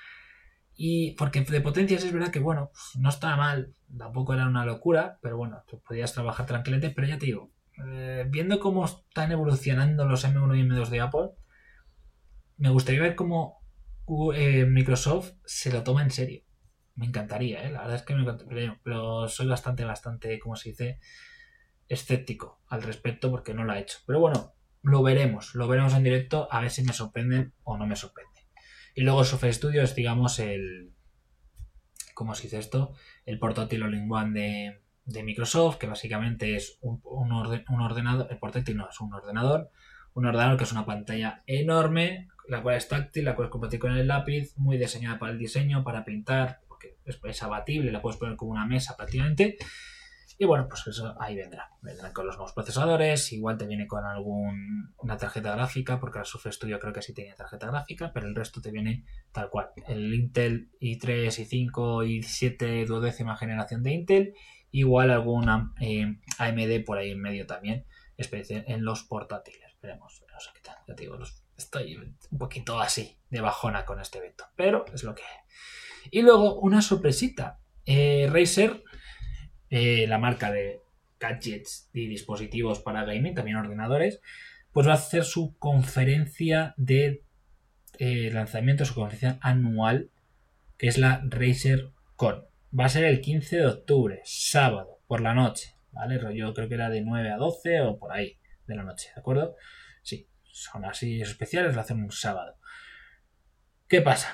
Y 0.82 1.12
porque 1.16 1.42
de 1.42 1.60
potencias 1.60 2.06
es 2.06 2.14
verdad 2.14 2.32
que, 2.32 2.40
bueno, 2.40 2.72
no 2.98 3.10
estaba 3.10 3.36
mal, 3.36 3.74
tampoco 3.98 4.34
era 4.34 4.48
una 4.48 4.64
locura, 4.64 5.20
pero 5.22 5.36
bueno, 5.36 5.62
tú 5.68 5.82
podías 5.82 6.14
trabajar 6.14 6.46
tranquilamente, 6.46 6.96
pero 6.96 7.06
ya 7.06 7.18
te 7.18 7.26
digo, 7.26 7.52
eh, 7.86 8.26
viendo 8.30 8.62
cómo 8.62 8.86
están 8.86 9.34
evolucionando 9.34 10.06
los 10.06 10.24
M1 10.24 10.58
y 10.58 10.62
M2 10.62 10.88
de 10.88 11.02
Apple, 11.02 11.32
me 12.56 12.70
gustaría 12.70 13.02
ver 13.02 13.16
cómo 13.16 13.60
eh, 14.34 14.66
Microsoft 14.68 15.34
se 15.44 15.70
lo 15.70 15.84
toma 15.84 16.02
en 16.02 16.12
serio. 16.12 16.44
Me 16.96 17.08
encantaría, 17.08 17.62
¿eh? 17.66 17.72
la 17.72 17.82
verdad 17.82 17.98
es 17.98 18.04
que 18.04 18.16
me 18.16 18.22
encantaría, 18.22 18.80
pero 18.82 19.28
soy 19.28 19.48
bastante, 19.48 19.84
bastante, 19.84 20.40
como 20.40 20.56
se 20.56 20.70
dice, 20.70 21.02
escéptico 21.90 22.62
al 22.70 22.84
respecto 22.84 23.30
porque 23.30 23.54
no 23.54 23.66
lo 23.66 23.74
ha 23.74 23.80
hecho. 23.80 23.98
Pero 24.08 24.22
bueno, 24.22 24.54
lo 24.82 25.04
veremos, 25.04 25.56
lo 25.56 25.68
veremos 25.68 25.94
en 25.94 26.06
directo 26.06 26.48
a 26.50 26.62
ver 26.62 26.72
si 26.72 26.84
me 26.84 26.94
sorprenden 26.94 27.54
o 27.64 27.78
no 27.78 27.86
me 27.86 27.98
sorprenden. 27.98 28.29
Y 29.00 29.04
luego 29.04 29.24
Surface 29.24 29.54
Studio 29.54 29.82
es, 29.82 29.96
digamos, 29.96 30.40
el. 30.40 30.92
¿Cómo 32.14 32.36
se 32.36 32.44
dice 32.44 32.58
esto? 32.58 32.92
El 33.26 33.40
portátil 33.40 33.84
all-in-one 33.84 34.82
de, 35.06 35.24
Microsoft, 35.24 35.78
que 35.78 35.88
básicamente 35.88 36.58
es 36.58 36.78
un, 36.82 37.00
un, 37.06 37.32
un 37.32 37.82
ordenador. 37.82 38.28
El 38.30 38.40
portátil 38.40 38.76
no 38.76 38.90
es 38.90 39.00
un 39.00 39.14
ordenador. 39.14 39.72
Un 40.16 40.26
ordenador 40.26 40.58
que 40.58 40.66
es 40.66 40.74
una 40.74 40.86
pantalla 40.86 41.44
enorme 41.48 42.28
la 42.50 42.62
cual 42.62 42.76
es 42.76 42.90
táctil, 42.90 43.24
la 43.24 43.36
cual 43.36 43.46
es 43.46 43.52
compatible 43.54 43.80
con 43.80 43.98
el 43.98 44.06
lápiz, 44.06 44.54
muy 44.58 44.78
diseñada 44.78 45.18
para 45.18 45.32
el 45.32 45.38
diseño, 45.38 45.86
para 45.86 46.04
pintar, 46.04 46.60
porque 46.68 46.98
es, 47.06 47.42
abatible, 47.42 47.94
la 47.94 48.02
puedes 48.02 48.20
poner 48.20 48.36
como 48.36 48.52
una 48.52 48.66
mesa 48.66 48.98
prácticamente. 48.98 49.56
Y 50.38 50.46
bueno, 50.46 50.68
pues 50.68 50.86
eso 50.88 51.16
ahí 51.20 51.36
vendrá. 51.36 51.72
Vendrán 51.82 52.14
con 52.14 52.26
los 52.26 52.36
nuevos 52.36 52.54
procesadores, 52.54 53.32
igual 53.34 53.58
te 53.58 53.66
viene 53.66 53.88
con 53.88 54.06
alguna 54.06 55.18
tarjeta 55.18 55.56
gráfica, 55.56 56.00
porque 56.00 56.20
la 56.20 56.26
Surface 56.26 56.58
Studio 56.58 56.80
creo 56.80 56.94
que 56.94 57.02
sí 57.02 57.14
tenía 57.14 57.36
tarjeta 57.36 57.68
gráfica, 57.68 58.12
pero 58.14 58.28
el 58.28 58.36
resto 58.36 58.62
te 58.62 58.72
viene 58.72 59.06
tal 59.32 59.50
cual. 59.50 59.70
El 59.88 60.14
Intel 60.14 60.72
i3, 60.80 61.28
i5, 61.28 61.72
i7 62.22 62.86
duodécima 62.86 63.36
generación 63.38 63.84
de 63.84 63.94
Intel, 63.94 64.34
igual 64.72 65.12
alguna 65.12 65.74
eh, 65.82 66.20
AMD 66.38 66.86
por 66.86 66.98
ahí 66.98 67.12
en 67.12 67.22
medio 67.22 67.46
también, 67.46 67.86
en 68.18 68.86
los 68.86 69.04
portátiles. 69.04 69.76
Veremos, 69.82 70.22
ya 70.88 70.96
te 70.96 71.04
digo, 71.04 71.18
estoy 71.56 71.96
un 71.96 72.38
poquito 72.38 72.80
así, 72.80 73.18
de 73.30 73.42
bajona 73.42 73.86
con 73.86 74.00
este 74.00 74.18
evento, 74.18 74.46
pero 74.56 74.86
es 74.94 75.04
lo 75.04 75.14
que 75.16 75.24
hay. 75.24 76.10
Y 76.12 76.22
luego 76.22 76.60
una 76.60 76.82
sorpresita, 76.82 77.60
eh, 77.86 78.30
Razer 78.32 78.84
eh, 79.70 80.06
la 80.08 80.18
marca 80.18 80.52
de 80.52 80.82
gadgets 81.20 81.90
y 81.94 82.08
dispositivos 82.08 82.80
para 82.80 83.06
gaming, 83.06 83.36
también 83.36 83.58
ordenadores, 83.58 84.22
pues 84.72 84.88
va 84.88 84.92
a 84.92 84.96
hacer 84.96 85.24
su 85.24 85.58
conferencia 85.58 86.74
de 86.78 87.24
eh, 87.98 88.30
lanzamiento, 88.32 88.86
su 88.86 88.96
conferencia 88.96 89.38
anual, 89.42 90.10
que 90.78 90.88
es 90.88 90.98
la 90.98 91.22
Razer 91.28 91.92
Con. 92.16 92.46
Va 92.78 92.86
a 92.86 92.90
ser 92.90 93.06
el 93.06 93.22
15 93.22 93.58
de 93.58 93.66
octubre, 93.66 94.22
sábado, 94.24 95.00
por 95.08 95.22
la 95.22 95.34
noche, 95.34 95.76
¿vale? 95.92 96.20
Yo 96.36 96.54
creo 96.54 96.70
que 96.70 96.76
era 96.76 96.90
de 96.90 97.02
9 97.02 97.32
a 97.32 97.38
12 97.38 97.82
o 97.82 97.98
por 97.98 98.14
ahí 98.14 98.38
de 98.68 98.76
la 98.76 98.84
noche, 98.84 99.10
¿de 99.14 99.20
acuerdo? 99.20 99.56
Sí, 100.04 100.28
son 100.44 100.86
así 100.86 101.22
especiales, 101.22 101.76
lo 101.76 101.82
hacen 101.82 102.02
un 102.02 102.12
sábado. 102.12 102.58
¿Qué 103.88 104.02
pasa? 104.02 104.34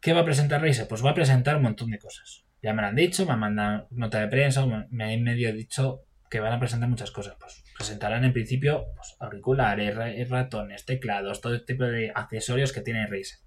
¿Qué 0.00 0.12
va 0.12 0.20
a 0.20 0.24
presentar 0.24 0.60
Razer? 0.60 0.88
Pues 0.88 1.04
va 1.04 1.10
a 1.10 1.14
presentar 1.14 1.56
un 1.56 1.62
montón 1.62 1.90
de 1.90 1.98
cosas. 1.98 2.45
Ya 2.66 2.72
me 2.72 2.82
lo 2.82 2.88
han 2.88 2.96
dicho, 2.96 3.24
me 3.24 3.32
han 3.34 3.38
mandado 3.38 3.86
nota 3.92 4.18
de 4.18 4.26
prensa, 4.26 4.66
me 4.66 5.04
han 5.04 5.22
medio 5.22 5.52
dicho 5.52 6.02
que 6.28 6.40
van 6.40 6.52
a 6.52 6.58
presentar 6.58 6.88
muchas 6.88 7.12
cosas. 7.12 7.36
Pues 7.38 7.62
presentarán 7.76 8.24
en 8.24 8.32
principio 8.32 8.86
pues, 8.96 9.14
auriculares, 9.20 10.28
ratones, 10.28 10.84
teclados, 10.84 11.40
todo 11.40 11.64
tipo 11.64 11.84
de 11.84 12.10
accesorios 12.12 12.72
que 12.72 12.80
tiene 12.80 13.06
Razer. 13.06 13.38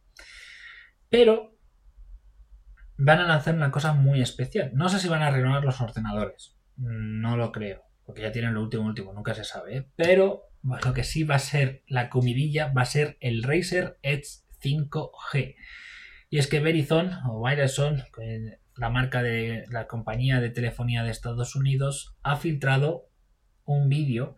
Pero 1.10 1.58
van 2.98 3.20
a 3.20 3.28
lanzar 3.28 3.56
una 3.56 3.72
cosa 3.72 3.92
muy 3.92 4.22
especial. 4.22 4.72
No 4.74 4.88
sé 4.88 5.00
si 5.00 5.10
van 5.10 5.22
a 5.22 5.32
renovar 5.32 5.66
los 5.66 5.82
ordenadores. 5.82 6.58
No 6.78 7.36
lo 7.36 7.52
creo, 7.52 7.84
porque 8.06 8.22
ya 8.22 8.32
tienen 8.32 8.54
lo 8.54 8.62
último, 8.62 8.86
último, 8.86 9.12
nunca 9.12 9.34
se 9.34 9.44
sabe. 9.44 9.80
¿eh? 9.80 9.86
Pero 9.98 10.44
lo 10.64 10.94
que 10.94 11.04
sí 11.04 11.26
va 11.26 11.36
a 11.36 11.40
ser 11.40 11.84
la 11.88 12.10
comidilla 12.10 12.72
va 12.72 12.84
a 12.84 12.86
ser 12.86 13.18
el 13.20 13.44
Razer 13.44 14.00
Edge 14.02 14.46
5G. 14.64 15.58
Y 16.30 16.38
es 16.38 16.48
que 16.48 16.62
Verizon 16.62 17.12
o 17.28 17.42
Verizon, 17.42 18.02
la 18.80 18.90
marca 18.90 19.22
de 19.22 19.66
la 19.70 19.88
compañía 19.88 20.40
de 20.40 20.50
telefonía 20.50 21.04
de 21.04 21.12
Estados 21.12 21.56
Unidos, 21.56 22.16
ha 22.24 22.38
filtrado 22.38 23.10
un 23.66 23.90
vídeo 23.90 24.38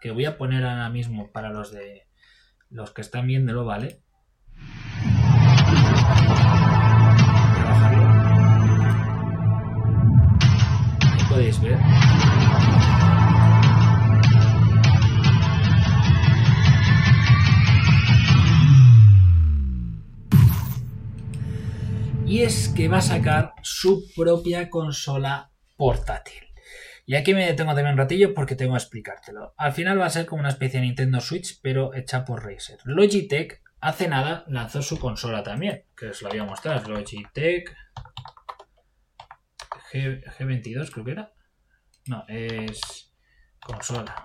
que 0.00 0.10
voy 0.10 0.24
a 0.24 0.38
poner 0.38 0.64
ahora 0.64 0.88
mismo 0.88 1.30
para 1.30 1.50
los 1.50 1.72
de 1.72 2.08
los 2.70 2.90
que 2.90 3.02
están 3.02 3.26
viéndolo, 3.26 3.66
¿vale? 3.66 4.00
podéis 11.28 11.60
ver. 11.62 11.78
Y 22.32 22.44
es 22.44 22.70
que 22.70 22.88
va 22.88 22.96
a 22.96 23.02
sacar 23.02 23.52
su 23.62 24.10
propia 24.16 24.70
consola 24.70 25.52
portátil. 25.76 26.42
Y 27.04 27.14
aquí 27.14 27.34
me 27.34 27.44
detengo 27.44 27.74
también 27.74 27.92
un 27.92 27.98
ratillo 27.98 28.32
porque 28.32 28.56
tengo 28.56 28.72
que 28.72 28.78
explicártelo. 28.78 29.52
Al 29.58 29.74
final 29.74 30.00
va 30.00 30.06
a 30.06 30.10
ser 30.10 30.24
como 30.24 30.40
una 30.40 30.48
especie 30.48 30.80
de 30.80 30.86
Nintendo 30.86 31.20
Switch, 31.20 31.60
pero 31.60 31.92
hecha 31.92 32.24
por 32.24 32.42
Razer. 32.42 32.78
Logitech 32.84 33.62
hace 33.80 34.08
nada 34.08 34.46
lanzó 34.48 34.80
su 34.80 34.98
consola 34.98 35.42
también, 35.42 35.84
que 35.94 36.06
os 36.06 36.22
lo 36.22 36.30
había 36.30 36.44
mostrado. 36.44 36.88
Logitech 36.88 37.76
G, 39.92 40.24
G22 40.24 40.90
creo 40.90 41.04
que 41.04 41.10
era. 41.10 41.34
No, 42.06 42.24
es 42.28 43.12
consola. 43.60 44.22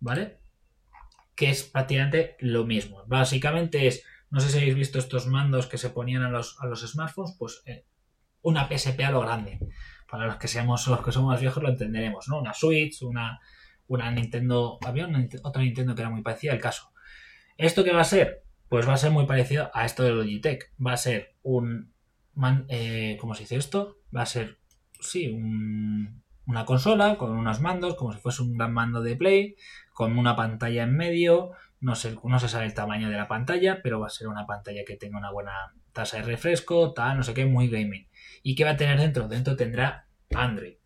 ¿Vale? 0.00 0.42
Que 1.34 1.48
es 1.48 1.62
prácticamente 1.62 2.36
lo 2.40 2.66
mismo. 2.66 3.04
Básicamente 3.06 3.86
es 3.86 4.04
no 4.30 4.40
sé 4.40 4.50
si 4.50 4.58
habéis 4.58 4.74
visto 4.74 4.98
estos 4.98 5.26
mandos 5.26 5.66
que 5.66 5.78
se 5.78 5.90
ponían 5.90 6.22
a 6.22 6.30
los, 6.30 6.60
a 6.60 6.66
los 6.66 6.86
smartphones, 6.86 7.36
pues 7.38 7.62
eh, 7.66 7.86
una 8.42 8.68
PSP 8.68 9.00
a 9.00 9.10
lo 9.10 9.20
grande. 9.20 9.58
Para 10.10 10.26
los 10.26 10.36
que 10.36 10.48
seamos 10.48 10.86
los 10.86 11.02
que 11.02 11.12
somos 11.12 11.32
más 11.32 11.40
viejos 11.40 11.62
lo 11.62 11.68
entenderemos, 11.68 12.28
¿no? 12.28 12.40
Una 12.40 12.54
Switch, 12.54 13.02
una, 13.02 13.40
una 13.86 14.10
Nintendo. 14.10 14.78
Había 14.86 15.08
otra 15.42 15.62
Nintendo 15.62 15.94
que 15.94 16.02
era 16.02 16.10
muy 16.10 16.22
parecida 16.22 16.52
al 16.52 16.60
caso. 16.60 16.92
¿Esto 17.56 17.84
qué 17.84 17.92
va 17.92 18.02
a 18.02 18.04
ser? 18.04 18.42
Pues 18.68 18.88
va 18.88 18.94
a 18.94 18.98
ser 18.98 19.10
muy 19.10 19.26
parecido 19.26 19.70
a 19.74 19.84
esto 19.84 20.02
de 20.02 20.12
Logitech. 20.12 20.72
Va 20.84 20.92
a 20.92 20.96
ser 20.96 21.34
un. 21.42 21.92
Eh, 22.68 23.16
¿Cómo 23.20 23.34
se 23.34 23.42
dice 23.42 23.56
esto? 23.56 23.98
Va 24.14 24.22
a 24.22 24.26
ser. 24.26 24.58
Sí, 25.00 25.28
una 26.46 26.64
consola 26.64 27.16
con 27.18 27.32
unos 27.32 27.60
mandos, 27.60 27.94
como 27.94 28.12
si 28.12 28.18
fuese 28.18 28.42
un 28.42 28.56
gran 28.56 28.72
mando 28.72 29.02
de 29.02 29.16
Play, 29.16 29.56
con 29.92 30.18
una 30.18 30.34
pantalla 30.34 30.84
en 30.84 30.96
medio, 30.96 31.52
no 31.80 31.94
se, 31.94 32.16
no 32.22 32.38
se 32.38 32.48
sabe 32.48 32.66
el 32.66 32.74
tamaño 32.74 33.08
de 33.08 33.16
la 33.16 33.28
pantalla, 33.28 33.80
pero 33.82 34.00
va 34.00 34.06
a 34.06 34.10
ser 34.10 34.28
una 34.28 34.46
pantalla 34.46 34.84
que 34.86 34.96
tenga 34.96 35.18
una 35.18 35.30
buena 35.30 35.74
tasa 35.92 36.18
de 36.18 36.24
refresco, 36.24 36.92
tal, 36.92 37.16
no 37.16 37.22
sé 37.22 37.34
qué, 37.34 37.46
muy 37.46 37.68
gaming. 37.68 38.08
¿Y 38.42 38.54
qué 38.54 38.64
va 38.64 38.70
a 38.70 38.76
tener 38.76 38.98
dentro? 38.98 39.28
Dentro 39.28 39.56
tendrá 39.56 40.08
Android. 40.34 40.76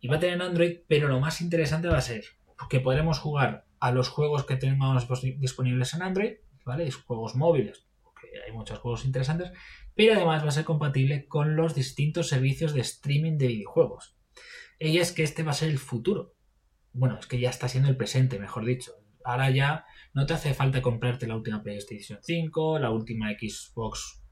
Y 0.00 0.08
va 0.08 0.16
a 0.16 0.20
tener 0.20 0.40
Android, 0.40 0.80
pero 0.88 1.08
lo 1.08 1.20
más 1.20 1.40
interesante 1.40 1.88
va 1.88 1.98
a 1.98 2.02
ser 2.02 2.24
que 2.68 2.80
podremos 2.80 3.18
jugar 3.18 3.66
a 3.80 3.90
los 3.90 4.08
juegos 4.08 4.44
que 4.44 4.56
tengamos 4.56 5.06
disponibles 5.38 5.94
en 5.94 6.02
Android, 6.02 6.32
¿vale? 6.64 6.90
Juegos 6.90 7.34
móviles, 7.34 7.86
porque 8.02 8.28
hay 8.46 8.52
muchos 8.52 8.78
juegos 8.78 9.04
interesantes, 9.04 9.52
pero 9.94 10.14
además 10.14 10.42
va 10.44 10.48
a 10.48 10.52
ser 10.52 10.64
compatible 10.64 11.26
con 11.26 11.56
los 11.56 11.74
distintos 11.74 12.28
servicios 12.28 12.72
de 12.74 12.80
streaming 12.80 13.36
de 13.38 13.48
videojuegos. 13.48 14.16
Y 14.78 14.98
es 14.98 15.12
que 15.12 15.22
este 15.22 15.42
va 15.42 15.52
a 15.52 15.54
ser 15.54 15.70
el 15.70 15.78
futuro. 15.78 16.34
Bueno, 16.92 17.18
es 17.18 17.26
que 17.26 17.38
ya 17.38 17.50
está 17.50 17.68
siendo 17.68 17.88
el 17.88 17.96
presente, 17.96 18.38
mejor 18.38 18.64
dicho. 18.64 18.92
Ahora 19.24 19.50
ya 19.50 19.86
no 20.12 20.26
te 20.26 20.34
hace 20.34 20.52
falta 20.52 20.82
comprarte 20.82 21.26
la 21.26 21.34
última 21.36 21.62
PlayStation 21.62 22.18
5, 22.22 22.78
la 22.78 22.90
última 22.90 23.30
Xbox, 23.30 24.22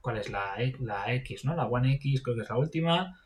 ¿cuál 0.00 0.18
es 0.18 0.30
la, 0.30 0.54
la 0.78 1.12
X, 1.14 1.44
no? 1.44 1.56
La 1.56 1.66
One 1.66 1.94
X 1.94 2.22
creo 2.22 2.36
que 2.36 2.42
es 2.42 2.48
la 2.48 2.56
última, 2.56 3.18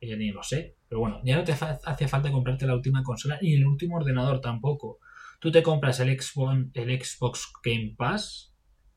ya 0.00 0.16
ni 0.16 0.30
lo 0.30 0.44
sé. 0.44 0.76
Pero 0.88 1.00
bueno, 1.00 1.20
ya 1.24 1.36
no 1.36 1.44
te 1.44 1.52
hace 1.52 2.08
falta 2.08 2.30
comprarte 2.30 2.66
la 2.66 2.76
última 2.76 3.02
consola 3.02 3.38
ni 3.42 3.54
el 3.54 3.66
último 3.66 3.96
ordenador 3.96 4.40
tampoco. 4.40 5.00
Tú 5.40 5.50
te 5.50 5.62
compras 5.62 5.98
el 6.00 6.18
Xbox, 6.20 6.66
el 6.74 7.02
Xbox 7.02 7.52
Game 7.64 7.94
Pass, 7.98 8.54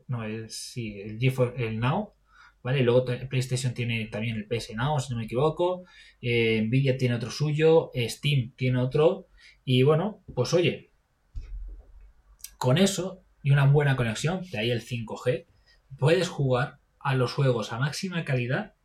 no, 0.07 0.23
el, 0.23 0.49
sí, 0.51 1.01
el 1.01 1.17
GeForce, 1.17 1.65
el 1.65 1.79
Now, 1.79 2.13
¿vale? 2.61 2.83
Luego 2.83 3.05
PlayStation 3.29 3.73
tiene 3.73 4.05
también 4.05 4.37
el 4.37 4.47
PS 4.47 4.75
Now, 4.75 4.99
si 4.99 5.11
no 5.11 5.17
me 5.17 5.25
equivoco. 5.25 5.85
Eh, 6.21 6.61
Nvidia 6.61 6.97
tiene 6.97 7.15
otro 7.15 7.31
suyo, 7.31 7.89
Steam 7.95 8.53
tiene 8.55 8.79
otro. 8.79 9.27
Y 9.65 9.83
bueno, 9.83 10.23
pues 10.35 10.53
oye, 10.53 10.92
con 12.63 12.77
eso 12.77 13.25
y 13.41 13.51
una 13.51 13.65
buena 13.65 13.97
conexión, 13.97 14.41
de 14.49 14.57
ahí 14.57 14.71
el 14.71 14.81
5G, 14.81 15.47
puedes 15.97 16.29
jugar 16.29 16.79
a 16.97 17.13
los 17.13 17.33
juegos 17.33 17.73
a 17.73 17.77
máxima 17.77 18.23
calidad 18.23 18.75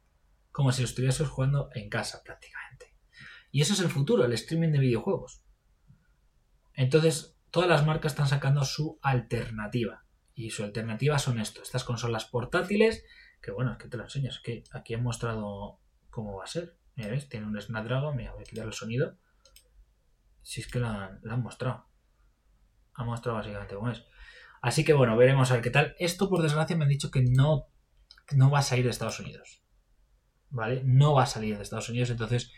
como 0.51 0.73
si 0.73 0.83
estuvieses 0.83 1.29
jugando 1.29 1.71
en 1.77 1.89
casa 1.89 2.25
prácticamente. 2.25 2.93
Y 3.53 3.61
eso 3.61 3.75
es 3.75 3.79
el 3.79 3.89
futuro, 3.89 4.25
el 4.25 4.33
streaming 4.33 4.73
de 4.73 4.81
videojuegos. 4.81 5.45
Entonces, 6.75 7.37
todas 7.53 7.69
las 7.69 7.87
marcas 7.87 8.11
están 8.15 8.27
sacando 8.27 8.65
su 8.65 8.99
alternativa. 9.01 10.05
Y 10.35 10.51
su 10.51 10.65
alternativa 10.65 11.21
son 11.21 11.39
esto, 11.39 11.63
estas 11.63 11.85
consolas 11.85 12.25
portátiles, 12.25 13.05
que 13.41 13.53
bueno, 13.53 13.71
es 13.71 13.79
que 13.79 13.87
te 13.87 13.97
lo 13.97 14.03
enseño, 14.03 14.29
es 14.29 14.41
que 14.41 14.65
aquí 14.73 14.95
he 14.95 14.99
mostrado 14.99 15.79
cómo 16.11 16.39
va 16.39 16.43
a 16.43 16.49
ser. 16.49 16.77
Mira, 16.97 17.11
¿ves? 17.11 17.29
Tiene 17.29 17.47
un 17.47 17.61
Snapdragon, 17.63 18.17
mira, 18.17 18.33
voy 18.33 18.43
a 18.43 18.45
quitar 18.45 18.67
el 18.67 18.73
sonido. 18.73 19.17
Si 20.43 20.63
es 20.63 20.67
que 20.67 20.81
la 20.81 21.21
han 21.31 21.43
mostrado 21.45 21.88
ha 22.99 23.05
mostrado 23.05 23.39
básicamente 23.39 23.75
cómo 23.75 23.91
es. 23.91 24.05
Así 24.61 24.85
que 24.85 24.93
bueno, 24.93 25.17
veremos 25.17 25.51
a 25.51 25.55
ver 25.55 25.63
qué 25.63 25.71
tal. 25.71 25.95
Esto, 25.99 26.29
por 26.29 26.43
desgracia, 26.43 26.77
me 26.77 26.85
han 26.85 26.91
dicho 26.91 27.11
que 27.11 27.23
no, 27.23 27.69
no 28.35 28.51
va 28.51 28.59
a 28.59 28.63
salir 28.63 28.85
de 28.85 28.91
Estados 28.91 29.21
Unidos. 29.21 29.63
¿Vale? 30.51 30.83
No 30.85 31.15
va 31.15 31.23
a 31.23 31.27
salir 31.27 31.57
de 31.57 31.63
Estados 31.63 31.89
Unidos, 31.89 32.11
entonces 32.11 32.51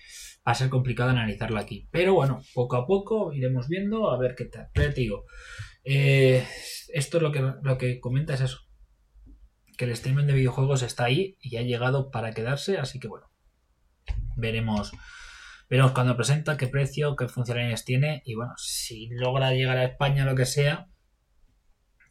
va 0.47 0.53
a 0.53 0.55
ser 0.55 0.71
complicado 0.71 1.11
analizarlo 1.11 1.59
aquí. 1.59 1.89
Pero 1.91 2.15
bueno, 2.15 2.41
poco 2.55 2.77
a 2.77 2.87
poco 2.87 3.33
iremos 3.33 3.69
viendo 3.69 4.11
a 4.11 4.19
ver 4.19 4.35
qué 4.35 4.47
tal. 4.47 4.69
Pero 4.73 4.95
te 4.95 5.01
digo, 5.03 5.25
eh, 5.85 6.47
esto 6.95 7.19
es 7.19 7.23
lo 7.23 7.33
que, 7.33 7.53
lo 7.63 7.77
que 7.77 8.01
comenta 8.01 8.33
es 8.33 8.41
eso. 8.41 8.61
Que 9.77 9.85
el 9.85 9.91
streaming 9.91 10.25
de 10.25 10.35
videojuegos 10.35 10.83
está 10.83 11.05
ahí 11.05 11.37
y 11.41 11.57
ha 11.57 11.63
llegado 11.63 12.11
para 12.11 12.33
quedarse, 12.33 12.79
así 12.79 12.99
que 12.99 13.09
bueno, 13.09 13.31
veremos 14.37 14.93
Veremos 15.71 15.93
cuando 15.93 16.17
presenta, 16.17 16.57
qué 16.57 16.67
precio, 16.67 17.15
qué 17.15 17.29
funcionalidades 17.29 17.85
tiene 17.85 18.23
y 18.25 18.35
bueno, 18.35 18.55
si 18.57 19.09
logra 19.13 19.53
llegar 19.53 19.79
a 19.79 19.85
España 19.85 20.25
lo 20.25 20.35
que 20.35 20.45
sea, 20.45 20.89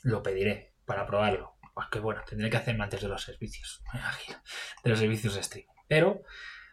lo 0.01 0.23
pediré 0.23 0.73
para 0.85 1.05
probarlo. 1.05 1.57
Aunque 1.75 1.99
bueno, 1.99 2.21
tendré 2.27 2.49
que 2.49 2.55
hacerme 2.55 2.85
antes 2.85 3.01
de 3.01 3.09
los 3.09 3.21
servicios, 3.21 3.83
me 3.93 3.99
imagino, 3.99 4.37
de 4.81 4.89
los 4.89 4.99
servicios 4.99 5.35
de 5.35 5.41
streaming. 5.41 5.73
Pero 5.89 6.21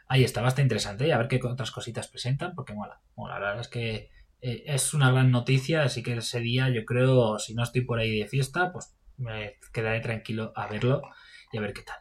ahí 0.06 0.22
está, 0.22 0.42
bastante 0.42 0.62
interesante 0.62 1.08
y 1.08 1.10
a 1.10 1.18
ver 1.18 1.26
qué 1.26 1.40
otras 1.42 1.72
cositas 1.72 2.06
presentan, 2.06 2.54
porque 2.54 2.72
mola. 2.72 3.00
mola. 3.16 3.40
La 3.40 3.46
verdad 3.48 3.60
es 3.62 3.68
que 3.68 4.10
eh, 4.40 4.62
es 4.66 4.94
una 4.94 5.10
gran 5.10 5.32
noticia, 5.32 5.82
así 5.82 6.04
que 6.04 6.16
ese 6.16 6.38
día 6.38 6.68
yo 6.68 6.84
creo, 6.84 7.40
si 7.40 7.54
no 7.54 7.64
estoy 7.64 7.80
por 7.80 7.98
ahí 7.98 8.20
de 8.20 8.28
fiesta, 8.28 8.70
pues 8.72 8.96
me 9.16 9.58
quedaré 9.72 9.98
tranquilo 9.98 10.52
a 10.54 10.68
verlo 10.68 11.02
y 11.50 11.58
a 11.58 11.60
ver 11.60 11.72
qué 11.72 11.82
tal. 11.82 11.98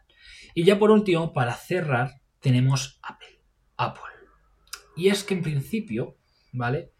Y 0.53 0.63
ya 0.63 0.77
por 0.77 0.91
último, 0.91 1.33
para 1.33 1.55
cerrar, 1.55 2.21
tenemos 2.39 2.99
Apple. 3.01 3.41
Apple. 3.77 4.14
Y 4.95 5.09
es 5.09 5.23
que 5.23 5.33
en 5.33 5.41
principio, 5.41 6.17
¿vale? 6.53 6.91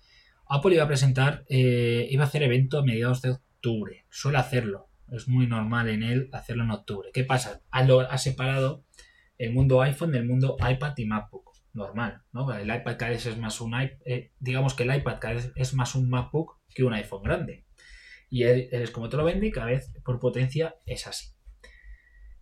Apple 0.48 0.76
iba 0.76 0.84
a 0.84 0.88
presentar, 0.88 1.46
eh, 1.50 2.08
iba 2.10 2.24
a 2.24 2.28
hacer 2.28 2.44
evento 2.44 2.78
a 2.78 2.84
mediados 2.84 3.22
de 3.22 3.32
octubre. 3.32 4.06
Suele 4.10 4.38
hacerlo. 4.38 4.90
Es 5.12 5.28
muy 5.28 5.48
normal 5.48 5.90
en 5.90 6.04
él 6.04 6.30
hacerlo 6.34 6.64
en 6.64 6.72
octubre. 6.72 7.10
¿Qué 7.14 7.24
pasa? 7.24 7.62
Ha, 7.72 8.18
separado 8.18 8.86
el 9.38 9.54
mundo 9.54 9.82
iPhone 9.82 10.12
del 10.12 10.26
mundo 10.26 10.58
iPad 10.60 10.94
y 10.98 11.06
MacBook. 11.06 11.52
Normal, 11.74 12.22
¿no? 12.32 12.52
El 12.54 12.74
iPad 12.74 12.98
cada 12.98 13.12
vez 13.12 13.26
es 13.26 13.38
más 13.38 13.60
un 13.60 13.72
iPad, 13.72 13.98
eh, 14.06 14.32
digamos 14.40 14.76
que 14.76 14.84
el 14.84 14.96
iPad 14.96 15.20
cada 15.20 15.34
vez 15.34 15.52
es 15.56 15.74
más 15.74 15.94
un 15.96 16.10
MacBook 16.10 16.62
que 16.74 16.86
un 16.86 16.94
iPhone 16.94 17.24
grande. 17.24 17.66
Y 18.30 18.44
él, 18.44 18.70
es 18.72 18.92
como 18.92 19.10
te 19.10 19.18
lo 19.18 19.26
vende 19.26 19.48
y 19.48 19.52
cada 19.52 19.68
vez 19.68 19.92
por 20.04 20.20
potencia 20.20 20.76
es 20.86 21.06
así. 21.06 21.36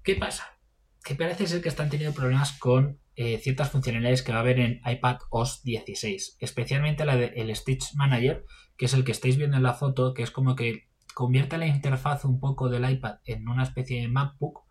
¿Qué 0.04 0.16
pasa? 0.16 0.58
Que 1.04 1.16
parece 1.16 1.48
ser 1.48 1.62
que 1.62 1.70
están 1.70 1.90
teniendo 1.90 2.16
problemas 2.16 2.58
con 2.60 3.00
eh, 3.16 3.38
ciertas 3.38 3.70
funcionalidades 3.70 4.24
que 4.24 4.32
va 4.32 4.40
a 4.40 4.42
haber 4.42 4.60
en 4.60 4.82
iPad 4.86 5.20
OS 5.30 5.64
16, 5.64 6.38
especialmente 6.40 7.06
la 7.06 7.16
del 7.16 7.56
Stitch 7.56 7.94
Manager, 7.96 8.46
que 8.78 8.86
es 8.86 8.94
el 8.94 9.04
que 9.04 9.12
estáis 9.12 9.38
viendo 9.38 9.58
en 9.58 9.64
la 9.64 9.74
foto, 9.74 10.14
que 10.14 10.24
es 10.24 10.32
como 10.32 10.56
que 10.56 10.90
convierte 11.14 11.58
la 11.58 11.68
interfaz 11.68 12.26
un 12.26 12.40
poco 12.40 12.70
del 12.70 12.90
iPad 12.90 13.18
en 13.26 13.48
una 13.48 13.64
especie 13.64 14.02
de 14.02 14.08
MacBook 14.08 14.62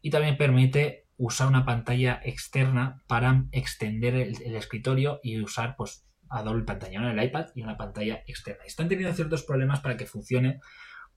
y 0.00 0.10
también 0.10 0.36
permite 0.36 1.06
usar 1.16 1.46
una 1.46 1.64
pantalla 1.64 2.20
externa 2.24 3.02
para 3.06 3.44
extender 3.52 4.14
el, 4.14 4.56
escritorio 4.56 5.20
y 5.22 5.40
usar 5.40 5.76
pues 5.76 6.06
a 6.28 6.42
doble 6.42 6.64
pantalla, 6.64 6.98
en 6.98 7.18
el 7.18 7.24
iPad 7.24 7.46
y 7.54 7.62
una 7.62 7.76
pantalla 7.76 8.22
externa. 8.26 8.64
Están 8.64 8.88
teniendo 8.88 9.14
ciertos 9.14 9.44
problemas 9.44 9.80
para 9.80 9.96
que 9.96 10.06
funcione, 10.06 10.60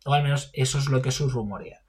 o 0.06 0.14
al 0.14 0.24
menos 0.24 0.52
eso 0.54 0.78
es 0.78 0.88
lo 0.88 1.02
que 1.02 1.12
se 1.12 1.26
rumorea. 1.26 1.80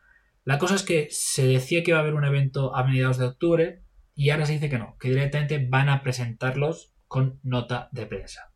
La 0.44 0.58
cosa 0.58 0.76
es 0.76 0.82
que 0.82 1.08
se 1.10 1.46
decía 1.46 1.82
que 1.82 1.90
iba 1.90 1.98
a 1.98 2.02
haber 2.02 2.14
un 2.14 2.24
evento 2.24 2.74
a 2.74 2.84
mediados 2.84 3.18
de 3.18 3.26
octubre, 3.26 3.82
y 4.18 4.30
ahora 4.30 4.46
se 4.46 4.54
dice 4.54 4.68
que 4.68 4.80
no, 4.80 4.96
que 4.98 5.10
directamente 5.10 5.64
van 5.64 5.88
a 5.88 6.02
presentarlos 6.02 6.92
con 7.06 7.38
nota 7.44 7.88
de 7.92 8.04
prensa. 8.04 8.52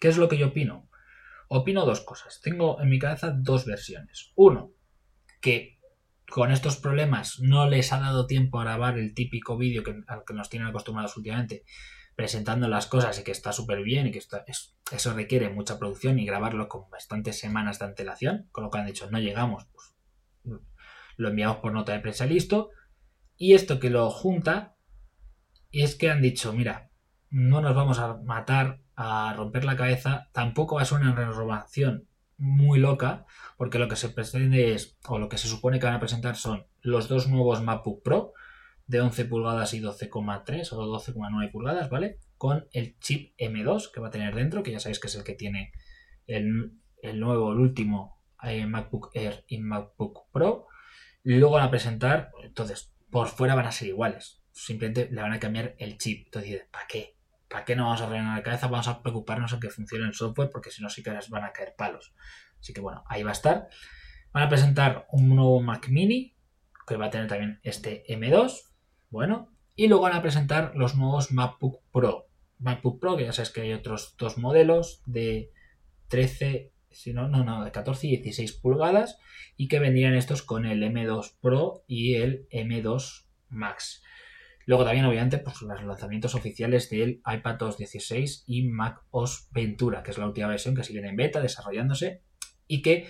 ¿Qué 0.00 0.08
es 0.08 0.16
lo 0.16 0.26
que 0.26 0.38
yo 0.38 0.48
opino? 0.48 0.88
Opino 1.48 1.84
dos 1.84 2.00
cosas. 2.00 2.40
Tengo 2.40 2.80
en 2.80 2.88
mi 2.88 2.98
cabeza 2.98 3.30
dos 3.30 3.66
versiones. 3.66 4.32
Uno, 4.36 4.72
que 5.42 5.78
con 6.26 6.50
estos 6.50 6.78
problemas 6.78 7.40
no 7.40 7.68
les 7.68 7.92
ha 7.92 8.00
dado 8.00 8.26
tiempo 8.26 8.58
a 8.58 8.64
grabar 8.64 8.98
el 8.98 9.12
típico 9.12 9.58
vídeo 9.58 9.82
que, 9.82 10.02
al 10.06 10.24
que 10.26 10.32
nos 10.32 10.48
tienen 10.48 10.68
acostumbrados 10.70 11.14
últimamente, 11.18 11.64
presentando 12.16 12.66
las 12.66 12.86
cosas 12.86 13.18
y 13.20 13.22
que 13.22 13.32
está 13.32 13.52
súper 13.52 13.82
bien 13.82 14.06
y 14.06 14.12
que 14.12 14.22
eso 14.92 15.12
requiere 15.12 15.50
mucha 15.50 15.78
producción 15.78 16.18
y 16.18 16.24
grabarlo 16.24 16.68
con 16.68 16.88
bastantes 16.88 17.38
semanas 17.38 17.78
de 17.80 17.84
antelación, 17.84 18.48
con 18.50 18.64
lo 18.64 18.70
que 18.70 18.78
han 18.78 18.86
dicho 18.86 19.10
no 19.10 19.18
llegamos, 19.18 19.66
pues 19.66 19.94
lo 21.18 21.28
enviamos 21.28 21.58
por 21.58 21.74
nota 21.74 21.92
de 21.92 22.00
prensa 22.00 22.24
listo. 22.24 22.70
Y 23.36 23.54
esto 23.54 23.80
que 23.80 23.90
lo 23.90 24.10
junta 24.10 24.76
es 25.72 25.96
que 25.96 26.10
han 26.10 26.22
dicho, 26.22 26.52
mira, 26.52 26.90
no 27.30 27.60
nos 27.60 27.74
vamos 27.74 27.98
a 27.98 28.16
matar 28.18 28.80
a 28.96 29.34
romper 29.36 29.64
la 29.64 29.76
cabeza, 29.76 30.28
tampoco 30.32 30.76
va 30.76 30.82
a 30.82 30.84
ser 30.84 31.00
una 31.00 31.14
renovación 31.14 32.08
muy 32.36 32.78
loca, 32.78 33.26
porque 33.56 33.78
lo 33.78 33.88
que 33.88 33.96
se 33.96 34.08
pretende 34.08 34.74
es, 34.74 34.96
o 35.08 35.18
lo 35.18 35.28
que 35.28 35.38
se 35.38 35.48
supone 35.48 35.78
que 35.78 35.86
van 35.86 35.96
a 35.96 36.00
presentar 36.00 36.36
son 36.36 36.66
los 36.80 37.08
dos 37.08 37.28
nuevos 37.28 37.62
MacBook 37.62 38.02
Pro 38.02 38.32
de 38.86 39.00
11 39.00 39.24
pulgadas 39.24 39.74
y 39.74 39.80
12,3 39.80 40.72
o 40.72 40.86
12,9 40.86 41.50
pulgadas, 41.50 41.90
¿vale? 41.90 42.18
Con 42.36 42.68
el 42.72 42.98
chip 42.98 43.34
M2 43.38 43.90
que 43.92 44.00
va 44.00 44.08
a 44.08 44.10
tener 44.10 44.34
dentro, 44.34 44.62
que 44.62 44.72
ya 44.72 44.80
sabéis 44.80 45.00
que 45.00 45.06
es 45.06 45.14
el 45.16 45.24
que 45.24 45.34
tiene 45.34 45.72
el, 46.26 46.72
nuevo, 47.14 47.52
el 47.52 47.58
último 47.58 48.20
eh, 48.42 48.66
MacBook 48.66 49.10
Air 49.14 49.44
y 49.48 49.58
MacBook 49.58 50.30
Pro. 50.32 50.66
Luego 51.22 51.52
van 51.52 51.64
a 51.64 51.70
presentar, 51.70 52.30
entonces, 52.42 52.93
por 53.14 53.28
fuera 53.28 53.54
van 53.54 53.66
a 53.66 53.70
ser 53.70 53.86
iguales. 53.86 54.42
Simplemente 54.50 55.08
le 55.08 55.22
van 55.22 55.32
a 55.32 55.38
cambiar 55.38 55.76
el 55.78 55.98
chip. 55.98 56.24
Entonces, 56.24 56.66
¿para 56.72 56.84
qué? 56.88 57.16
¿Para 57.48 57.64
qué 57.64 57.76
no 57.76 57.84
vamos 57.84 58.00
a 58.00 58.06
rellenar 58.08 58.36
la 58.36 58.42
cabeza? 58.42 58.66
Vamos 58.66 58.88
a 58.88 59.02
preocuparnos 59.04 59.52
en 59.52 59.60
que 59.60 59.70
funcione 59.70 60.04
el 60.04 60.14
software 60.14 60.50
porque 60.50 60.72
si 60.72 60.82
no 60.82 60.90
sí 60.90 61.00
que 61.04 61.12
les 61.12 61.30
van 61.30 61.44
a 61.44 61.52
caer 61.52 61.76
palos. 61.78 62.12
Así 62.58 62.72
que 62.72 62.80
bueno, 62.80 63.04
ahí 63.06 63.22
va 63.22 63.30
a 63.30 63.34
estar. 63.34 63.68
Van 64.32 64.42
a 64.42 64.48
presentar 64.48 65.06
un 65.12 65.28
nuevo 65.28 65.62
Mac 65.62 65.88
Mini 65.90 66.34
que 66.88 66.96
va 66.96 67.06
a 67.06 67.10
tener 67.10 67.28
también 67.28 67.60
este 67.62 68.02
M2. 68.08 68.72
Bueno, 69.10 69.48
y 69.76 69.86
luego 69.86 70.02
van 70.02 70.16
a 70.16 70.22
presentar 70.22 70.72
los 70.74 70.96
nuevos 70.96 71.30
MacBook 71.30 71.84
Pro. 71.92 72.26
MacBook 72.58 72.98
Pro, 72.98 73.16
que 73.16 73.26
ya 73.26 73.32
sabes 73.32 73.50
que 73.50 73.60
hay 73.60 73.74
otros 73.74 74.16
dos 74.18 74.38
modelos 74.38 75.02
de 75.06 75.52
13, 76.08 76.72
si 76.94 77.12
no, 77.12 77.28
no, 77.28 77.44
no, 77.44 77.64
de 77.64 77.72
14 77.72 78.06
y 78.06 78.10
16 78.16 78.52
pulgadas 78.54 79.18
y 79.56 79.68
que 79.68 79.78
vendrían 79.78 80.14
estos 80.14 80.42
con 80.42 80.66
el 80.66 80.82
M2 80.82 81.36
Pro 81.40 81.84
y 81.86 82.14
el 82.14 82.48
M2 82.50 83.26
Max. 83.48 84.02
Luego 84.66 84.84
también, 84.84 85.04
obviamente, 85.04 85.38
pues 85.38 85.60
los 85.60 85.84
lanzamientos 85.84 86.34
oficiales 86.34 86.88
del 86.88 87.20
iPad 87.26 87.62
OS 87.62 87.76
16 87.76 88.44
y 88.46 88.68
Mac 88.68 89.02
OS 89.10 89.48
Ventura, 89.52 90.02
que 90.02 90.10
es 90.10 90.18
la 90.18 90.26
última 90.26 90.48
versión 90.48 90.74
que 90.74 90.84
sigue 90.84 91.06
en 91.06 91.16
beta, 91.16 91.40
desarrollándose, 91.40 92.22
y 92.66 92.80
que 92.80 93.08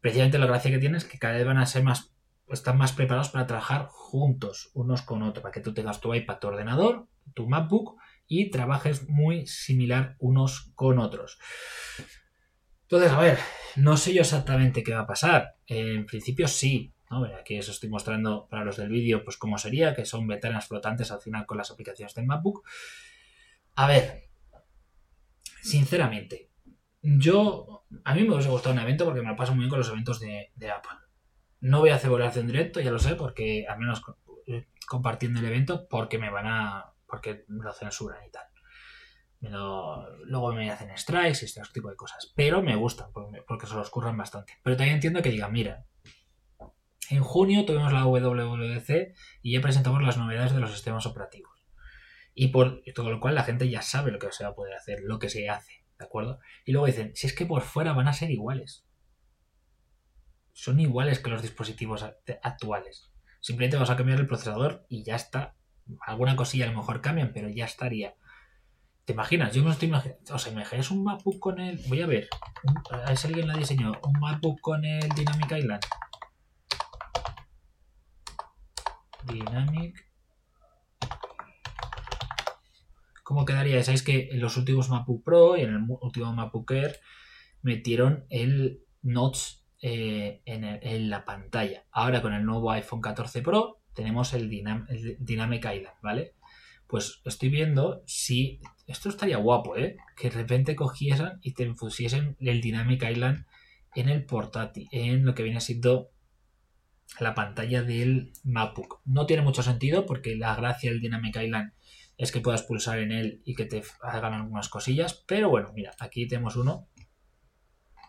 precisamente 0.00 0.38
la 0.38 0.46
gracia 0.46 0.70
que 0.70 0.78
tiene 0.78 0.96
es 0.96 1.04
que 1.04 1.18
cada 1.18 1.34
vez 1.34 1.44
van 1.44 1.58
a 1.58 1.66
ser 1.66 1.82
más, 1.82 2.14
están 2.48 2.78
más 2.78 2.92
preparados 2.92 3.28
para 3.28 3.46
trabajar 3.46 3.86
juntos, 3.90 4.70
unos 4.72 5.02
con 5.02 5.22
otros, 5.22 5.42
para 5.42 5.52
que 5.52 5.60
tú 5.60 5.74
tengas 5.74 6.00
tu 6.00 6.14
iPad, 6.14 6.38
tu 6.38 6.48
ordenador, 6.48 7.06
tu 7.34 7.48
MacBook, 7.48 7.96
y 8.26 8.50
trabajes 8.50 9.08
muy 9.08 9.46
similar 9.46 10.16
unos 10.18 10.72
con 10.74 10.98
otros. 10.98 11.38
Entonces, 12.94 13.18
a 13.18 13.20
ver, 13.20 13.38
no 13.74 13.96
sé 13.96 14.14
yo 14.14 14.20
exactamente 14.20 14.84
qué 14.84 14.94
va 14.94 15.00
a 15.00 15.06
pasar. 15.06 15.56
En 15.66 16.06
principio 16.06 16.46
sí, 16.46 16.94
Aquí 17.40 17.58
os 17.58 17.68
estoy 17.68 17.88
mostrando 17.88 18.48
para 18.48 18.64
los 18.64 18.76
del 18.76 18.88
vídeo, 18.88 19.24
pues 19.24 19.36
cómo 19.36 19.58
sería, 19.58 19.94
que 19.94 20.04
son 20.04 20.26
ventanas 20.26 20.66
flotantes 20.66 21.10
al 21.10 21.20
final 21.20 21.44
con 21.44 21.58
las 21.58 21.70
aplicaciones 21.70 22.14
del 22.14 22.26
MacBook. 22.26 22.64
A 23.74 23.86
ver, 23.86 24.30
sinceramente, 25.60 26.50
yo, 27.02 27.84
a 28.04 28.14
mí 28.14 28.22
me 28.22 28.34
hubiese 28.34 28.48
gustado 28.48 28.74
un 28.74 28.80
evento 28.80 29.04
porque 29.04 29.22
me 29.22 29.28
lo 29.28 29.36
paso 29.36 29.52
muy 29.52 29.60
bien 29.60 29.70
con 29.70 29.78
los 29.78 29.88
eventos 29.88 30.20
de, 30.20 30.70
Apple. 30.70 30.98
No 31.60 31.80
voy 31.80 31.90
a 31.90 31.96
hacer 31.96 32.12
en 32.12 32.46
directo, 32.46 32.80
ya 32.80 32.90
lo 32.90 32.98
sé, 32.98 33.16
porque 33.16 33.66
al 33.68 33.78
menos 33.78 34.02
eh, 34.46 34.66
compartiendo 34.86 35.40
el 35.40 35.46
evento, 35.46 35.88
porque 35.88 36.18
me 36.18 36.30
van 36.30 36.46
a, 36.46 36.92
porque 37.06 37.44
lo 37.48 37.72
censuran 37.72 38.24
y 38.26 38.30
tal. 38.30 38.44
Luego 39.50 40.52
me 40.52 40.70
hacen 40.70 40.96
strikes 40.96 41.40
y 41.42 41.44
este 41.44 41.62
tipo 41.72 41.90
de 41.90 41.96
cosas. 41.96 42.32
Pero 42.34 42.62
me 42.62 42.76
gustan 42.76 43.10
porque, 43.12 43.66
se 43.66 43.74
los 43.74 43.90
curran 43.90 44.16
bastante. 44.16 44.54
Pero 44.62 44.76
también 44.76 44.96
entiendo 44.96 45.22
que 45.22 45.30
digan, 45.30 45.52
mira, 45.52 45.86
en 47.10 47.22
junio 47.22 47.64
tuvimos 47.64 47.92
la 47.92 48.06
WWDC 48.06 49.14
y 49.42 49.52
ya 49.52 49.60
presentamos 49.60 50.02
las 50.02 50.16
novedades 50.16 50.54
de 50.54 50.60
los 50.60 50.72
sistemas 50.72 51.06
operativos. 51.06 51.52
Y 52.34 52.48
por 52.48 52.82
todo 52.94 53.10
lo 53.10 53.20
cual 53.20 53.34
la 53.34 53.44
gente 53.44 53.68
ya 53.68 53.82
sabe 53.82 54.10
lo 54.10 54.18
que 54.18 54.32
se 54.32 54.44
va 54.44 54.50
a 54.50 54.54
poder 54.54 54.74
hacer, 54.74 55.00
lo 55.02 55.18
que 55.18 55.30
se 55.30 55.48
hace, 55.48 55.84
¿de 55.98 56.04
acuerdo? 56.04 56.40
Y 56.64 56.72
luego 56.72 56.86
dicen, 56.86 57.12
si 57.14 57.26
es 57.26 57.34
que 57.34 57.46
por 57.46 57.62
fuera 57.62 57.92
van 57.92 58.08
a 58.08 58.12
ser 58.12 58.30
iguales. 58.30 58.86
Son 60.52 60.80
iguales 60.80 61.18
que 61.20 61.30
los 61.30 61.42
dispositivos 61.42 62.04
actuales. 62.42 63.12
Simplemente 63.40 63.76
vamos 63.76 63.90
a 63.90 63.96
cambiar 63.96 64.20
el 64.20 64.26
procesador 64.26 64.86
y 64.88 65.04
ya 65.04 65.16
está. 65.16 65.56
Alguna 66.00 66.34
cosilla 66.34 66.64
a 66.64 66.70
lo 66.70 66.78
mejor 66.78 67.02
cambian, 67.02 67.32
pero 67.32 67.48
ya 67.48 67.66
estaría. 67.66 68.14
¿Te 69.04 69.12
imaginas? 69.12 69.52
Yo 69.52 69.62
me 69.62 69.70
estoy 69.70 69.88
imaginando. 69.88 70.34
O 70.34 70.38
sea, 70.38 70.52
¿imaginas 70.52 70.90
un 70.90 71.04
MacBook 71.04 71.38
con 71.38 71.60
el. 71.60 71.78
Voy 71.88 72.00
a 72.00 72.06
ver. 72.06 72.28
A 72.90 73.08
ver 73.08 73.16
si 73.16 73.26
alguien 73.26 73.48
la 73.48 73.56
diseñó. 73.56 73.92
Un 74.02 74.18
MacBook 74.18 74.60
con 74.60 74.84
el 74.84 75.08
Dynamic 75.10 75.52
Island. 75.52 75.82
Dynamic. 79.24 80.10
¿Cómo 83.22 83.44
quedaría? 83.44 83.82
Sabéis 83.82 84.02
que 84.02 84.28
en 84.30 84.40
los 84.40 84.56
últimos 84.56 84.88
MacBook 84.88 85.22
Pro 85.22 85.56
y 85.56 85.62
en 85.62 85.74
el 85.74 85.84
último 86.00 86.32
MacBook 86.32 86.70
Air 86.70 87.00
metieron 87.62 88.26
el 88.30 88.84
notch 89.02 89.56
eh, 89.82 90.40
en, 90.46 91.10
la 91.10 91.26
pantalla. 91.26 91.84
Ahora 91.90 92.22
con 92.22 92.32
el 92.32 92.44
nuevo 92.44 92.70
iPhone 92.70 93.02
14 93.02 93.42
Pro 93.42 93.80
tenemos 93.92 94.32
el, 94.32 94.48
Dynamic 94.48 95.64
Island, 95.64 95.96
¿vale? 96.02 96.34
Pues 96.86 97.20
estoy 97.24 97.48
viendo 97.50 98.02
si 98.06 98.60
esto 98.86 99.08
estaría 99.08 99.38
guapo, 99.38 99.76
¿eh? 99.76 99.96
Que 100.16 100.30
de 100.30 100.36
repente 100.36 100.76
cogiesen 100.76 101.38
y 101.42 101.54
te 101.54 101.66
pusiesen 101.74 102.36
el 102.40 102.60
Dynamic 102.60 103.02
Island 103.10 103.46
en 103.94 104.08
el 104.08 104.24
portátil, 104.24 104.88
en 104.92 105.24
lo 105.24 105.34
que 105.34 105.42
viene 105.42 105.60
siendo 105.60 106.10
la 107.20 107.34
pantalla 107.34 107.82
del 107.82 108.32
MacBook. 108.42 109.00
No 109.04 109.26
tiene 109.26 109.42
mucho 109.42 109.62
sentido 109.62 110.06
porque 110.06 110.36
la 110.36 110.54
gracia 110.54 110.90
del 110.90 111.00
Dynamic 111.00 111.36
Island 111.36 111.72
es 112.16 112.32
que 112.32 112.40
puedas 112.40 112.62
pulsar 112.62 112.98
en 112.98 113.12
él 113.12 113.42
y 113.44 113.54
que 113.54 113.64
te 113.64 113.82
hagan 114.02 114.34
algunas 114.34 114.68
cosillas. 114.68 115.24
Pero 115.26 115.48
bueno, 115.48 115.72
mira, 115.74 115.92
aquí 115.98 116.26
tenemos 116.26 116.56
uno 116.56 116.88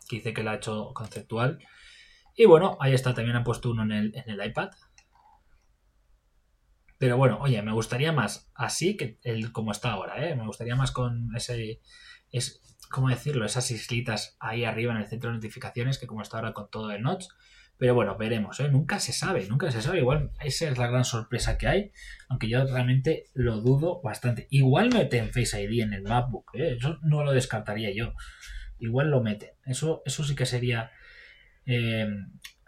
que 0.08 0.18
dice 0.18 0.34
que 0.34 0.44
lo 0.44 0.52
ha 0.52 0.56
hecho 0.56 0.92
conceptual 0.94 1.58
Y 2.36 2.46
bueno, 2.46 2.78
ahí 2.80 2.94
está, 2.94 3.14
también 3.14 3.36
han 3.36 3.44
puesto 3.44 3.72
uno 3.72 3.84
en 3.84 4.14
el 4.14 4.46
iPad. 4.46 4.70
Pero 6.98 7.18
bueno, 7.18 7.40
oye, 7.42 7.62
me 7.62 7.74
gustaría 7.74 8.12
más 8.12 8.52
así 8.56 8.96
que 8.96 9.20
el 9.24 9.52
como 9.52 9.72
está 9.72 9.92
ahora, 9.92 10.28
¿eh? 10.28 10.36
Me 10.36 10.46
gustaría 10.46 10.76
más 10.76 10.92
con 10.92 11.36
ese, 11.36 11.82
es, 12.32 12.62
¿cómo 12.90 13.10
decirlo? 13.10 13.46
Esas 13.46 13.70
islitas 13.72 14.38
ahí 14.40 14.64
arriba 14.64 14.94
en 14.94 15.00
el 15.00 15.08
centro 15.08 15.30
de 15.30 15.36
notificaciones 15.36 15.98
que 15.98 16.08
como 16.08 16.22
está 16.22 16.38
ahora 16.38 16.54
con 16.54 16.70
todo 16.70 16.92
el 16.92 17.02
notch. 17.02 17.26
Pero 17.78 17.94
bueno, 17.94 18.16
veremos, 18.18 18.58
¿eh? 18.62 18.70
Nunca 18.70 19.00
se 19.00 19.12
sabe, 19.12 19.48
nunca 19.50 19.70
se 19.70 19.82
sabe. 19.82 20.00
Igual 20.00 20.32
esa 20.42 20.70
es 20.70 20.78
la 20.78 20.88
gran 20.88 21.04
sorpresa 21.04 21.58
que 21.58 21.68
hay, 21.68 21.92
aunque 22.30 22.48
yo 22.48 22.66
realmente 22.66 23.26
lo 23.34 23.60
dudo 23.60 24.02
bastante. 24.02 24.48
Igual 24.50 24.94
meten 24.94 25.34
Face 25.34 25.62
ID 25.62 25.82
en 25.82 25.94
el 25.94 26.04
MacBook, 26.04 26.52
¿eh? 26.54 26.78
Eso 26.78 27.00
no 27.04 27.26
lo 27.26 27.34
descartaría 27.34 27.94
yo. 27.94 28.14
Igual 28.80 29.10
lo 29.10 29.22
meten. 29.22 29.50
Eso, 29.66 30.02
eso 30.06 30.24
sí 30.24 30.36
que 30.36 30.46
sería, 30.46 30.92
eh, 31.66 32.08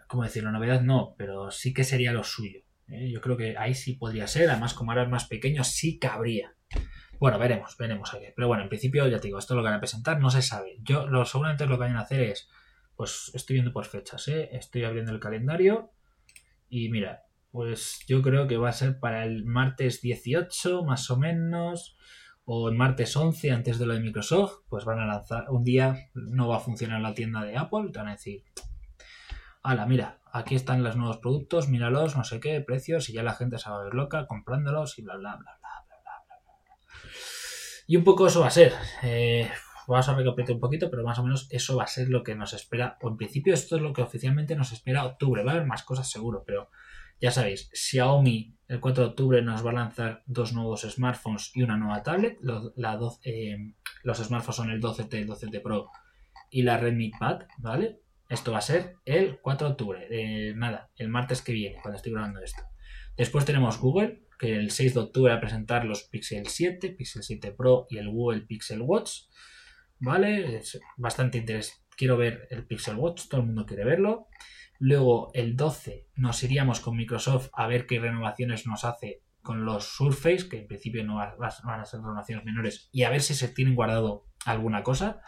¿cómo 0.08 0.24
decirlo? 0.24 0.52
Novedad 0.52 0.82
no, 0.82 1.14
pero 1.16 1.50
sí 1.50 1.72
que 1.72 1.84
sería 1.84 2.12
lo 2.12 2.24
suyo. 2.24 2.60
¿Eh? 2.88 3.10
Yo 3.10 3.20
creo 3.20 3.36
que 3.36 3.56
ahí 3.56 3.74
sí 3.74 3.94
podría 3.94 4.26
ser. 4.26 4.50
Además, 4.50 4.74
como 4.74 4.90
ahora 4.90 5.04
es 5.04 5.10
más 5.10 5.26
pequeño, 5.26 5.64
sí 5.64 5.98
cabría. 5.98 6.54
Bueno, 7.18 7.38
veremos, 7.38 7.76
veremos 7.76 8.14
aquí. 8.14 8.26
Pero 8.34 8.48
bueno, 8.48 8.62
en 8.62 8.68
principio, 8.68 9.06
ya 9.08 9.18
te 9.18 9.28
digo, 9.28 9.38
esto 9.38 9.54
lo 9.54 9.62
que 9.62 9.68
van 9.68 9.74
a 9.74 9.80
presentar 9.80 10.20
no 10.20 10.30
se 10.30 10.42
sabe. 10.42 10.78
Yo 10.82 11.06
lo, 11.08 11.24
seguramente 11.24 11.66
lo 11.66 11.76
que 11.76 11.80
vayan 11.80 11.96
a 11.96 12.02
hacer 12.02 12.20
es, 12.22 12.48
pues 12.94 13.30
estoy 13.34 13.54
viendo 13.54 13.72
por 13.72 13.84
fechas, 13.84 14.26
¿eh? 14.28 14.48
estoy 14.52 14.84
abriendo 14.84 15.12
el 15.12 15.20
calendario 15.20 15.92
y 16.68 16.90
mira, 16.90 17.22
pues 17.50 18.00
yo 18.08 18.22
creo 18.22 18.46
que 18.46 18.56
va 18.56 18.70
a 18.70 18.72
ser 18.72 18.98
para 18.98 19.24
el 19.24 19.44
martes 19.44 20.02
18 20.02 20.84
más 20.84 21.08
o 21.10 21.16
menos 21.16 21.96
o 22.44 22.68
el 22.68 22.74
martes 22.74 23.16
11 23.16 23.52
antes 23.52 23.78
de 23.78 23.86
lo 23.86 23.94
de 23.94 24.00
Microsoft, 24.00 24.64
pues 24.68 24.84
van 24.84 24.98
a 24.98 25.06
lanzar 25.06 25.50
un 25.50 25.62
día, 25.62 26.10
no 26.14 26.48
va 26.48 26.56
a 26.56 26.60
funcionar 26.60 27.00
la 27.00 27.14
tienda 27.14 27.44
de 27.44 27.56
Apple, 27.56 27.90
te 27.92 27.98
van 27.98 28.08
a 28.08 28.12
decir, 28.12 28.42
ala, 29.62 29.86
mira, 29.86 30.17
aquí 30.32 30.54
están 30.54 30.82
los 30.82 30.96
nuevos 30.96 31.18
productos, 31.18 31.68
míralos, 31.68 32.16
no 32.16 32.24
sé 32.24 32.40
qué, 32.40 32.60
precios, 32.60 33.08
y 33.08 33.14
ya 33.14 33.22
la 33.22 33.34
gente 33.34 33.58
se 33.58 33.70
va 33.70 33.80
a 33.80 33.84
ver 33.84 33.94
loca 33.94 34.26
comprándolos 34.26 34.98
y 34.98 35.02
bla, 35.02 35.16
bla, 35.16 35.36
bla, 35.36 35.58
bla, 35.60 35.70
bla, 35.86 35.96
bla, 36.26 36.36
bla. 36.44 37.02
Y 37.86 37.96
un 37.96 38.04
poco 38.04 38.26
eso 38.26 38.40
va 38.40 38.48
a 38.48 38.50
ser. 38.50 38.72
Eh, 39.02 39.50
vamos 39.86 40.08
a 40.08 40.14
recapitular 40.14 40.56
un 40.56 40.60
poquito, 40.60 40.90
pero 40.90 41.02
más 41.02 41.18
o 41.18 41.22
menos 41.22 41.48
eso 41.50 41.76
va 41.76 41.84
a 41.84 41.88
ser 41.88 42.08
lo 42.10 42.22
que 42.22 42.34
nos 42.34 42.52
espera. 42.52 42.98
O 43.00 43.08
en 43.08 43.16
principio 43.16 43.54
esto 43.54 43.76
es 43.76 43.82
lo 43.82 43.92
que 43.92 44.02
oficialmente 44.02 44.54
nos 44.56 44.72
espera 44.72 45.06
octubre. 45.06 45.42
Va 45.42 45.52
a 45.52 45.54
haber 45.54 45.66
más 45.66 45.82
cosas 45.82 46.10
seguro, 46.10 46.44
pero 46.46 46.68
ya 47.20 47.30
sabéis, 47.30 47.70
Xiaomi 47.72 48.54
el 48.68 48.80
4 48.80 49.02
de 49.02 49.10
octubre 49.10 49.42
nos 49.42 49.64
va 49.64 49.70
a 49.70 49.74
lanzar 49.74 50.22
dos 50.26 50.52
nuevos 50.52 50.82
smartphones 50.82 51.50
y 51.54 51.62
una 51.62 51.78
nueva 51.78 52.02
tablet. 52.02 52.36
Los, 52.42 52.72
eh, 53.24 53.56
los 54.02 54.18
smartphones 54.18 54.56
son 54.56 54.70
el 54.70 54.80
12T, 54.80 55.14
el 55.14 55.26
12T 55.26 55.62
Pro 55.62 55.90
y 56.50 56.62
la 56.62 56.76
Redmi 56.76 57.10
Pad, 57.10 57.46
¿vale? 57.56 58.02
Esto 58.28 58.52
va 58.52 58.58
a 58.58 58.62
ser 58.62 58.96
el 59.06 59.40
4 59.40 59.66
de 59.66 59.72
octubre, 59.72 60.06
eh, 60.10 60.52
nada, 60.54 60.90
el 60.96 61.08
martes 61.08 61.40
que 61.40 61.52
viene, 61.52 61.78
cuando 61.80 61.96
estoy 61.96 62.12
grabando 62.12 62.40
esto. 62.40 62.62
Después 63.16 63.44
tenemos 63.44 63.78
Google, 63.78 64.26
que 64.38 64.54
el 64.54 64.70
6 64.70 64.94
de 64.94 65.00
octubre 65.00 65.32
va 65.32 65.38
a 65.38 65.40
presentar 65.40 65.84
los 65.84 66.04
Pixel 66.04 66.46
7, 66.46 66.90
Pixel 66.90 67.22
7 67.22 67.52
Pro 67.52 67.86
y 67.88 67.98
el 67.98 68.10
Google 68.10 68.42
Pixel 68.42 68.82
Watch. 68.82 69.22
¿Vale? 69.98 70.58
Es 70.58 70.78
bastante 70.96 71.38
interesante. 71.38 71.82
Quiero 71.96 72.16
ver 72.16 72.46
el 72.50 72.64
Pixel 72.64 72.96
Watch, 72.96 73.28
todo 73.28 73.40
el 73.40 73.46
mundo 73.48 73.66
quiere 73.66 73.84
verlo. 73.84 74.28
Luego 74.78 75.32
el 75.34 75.56
12 75.56 76.06
nos 76.14 76.42
iríamos 76.44 76.78
con 76.78 76.96
Microsoft 76.96 77.48
a 77.52 77.66
ver 77.66 77.86
qué 77.86 77.98
renovaciones 77.98 78.66
nos 78.66 78.84
hace 78.84 79.22
con 79.42 79.64
los 79.64 79.96
Surface, 79.96 80.48
que 80.48 80.60
en 80.60 80.68
principio 80.68 81.02
no 81.02 81.16
van 81.16 81.80
a 81.80 81.84
ser 81.84 82.00
renovaciones 82.00 82.44
menores, 82.44 82.88
y 82.92 83.02
a 83.02 83.10
ver 83.10 83.22
si 83.22 83.34
se 83.34 83.48
tienen 83.48 83.74
guardado 83.74 84.26
alguna 84.44 84.82
cosa 84.82 85.22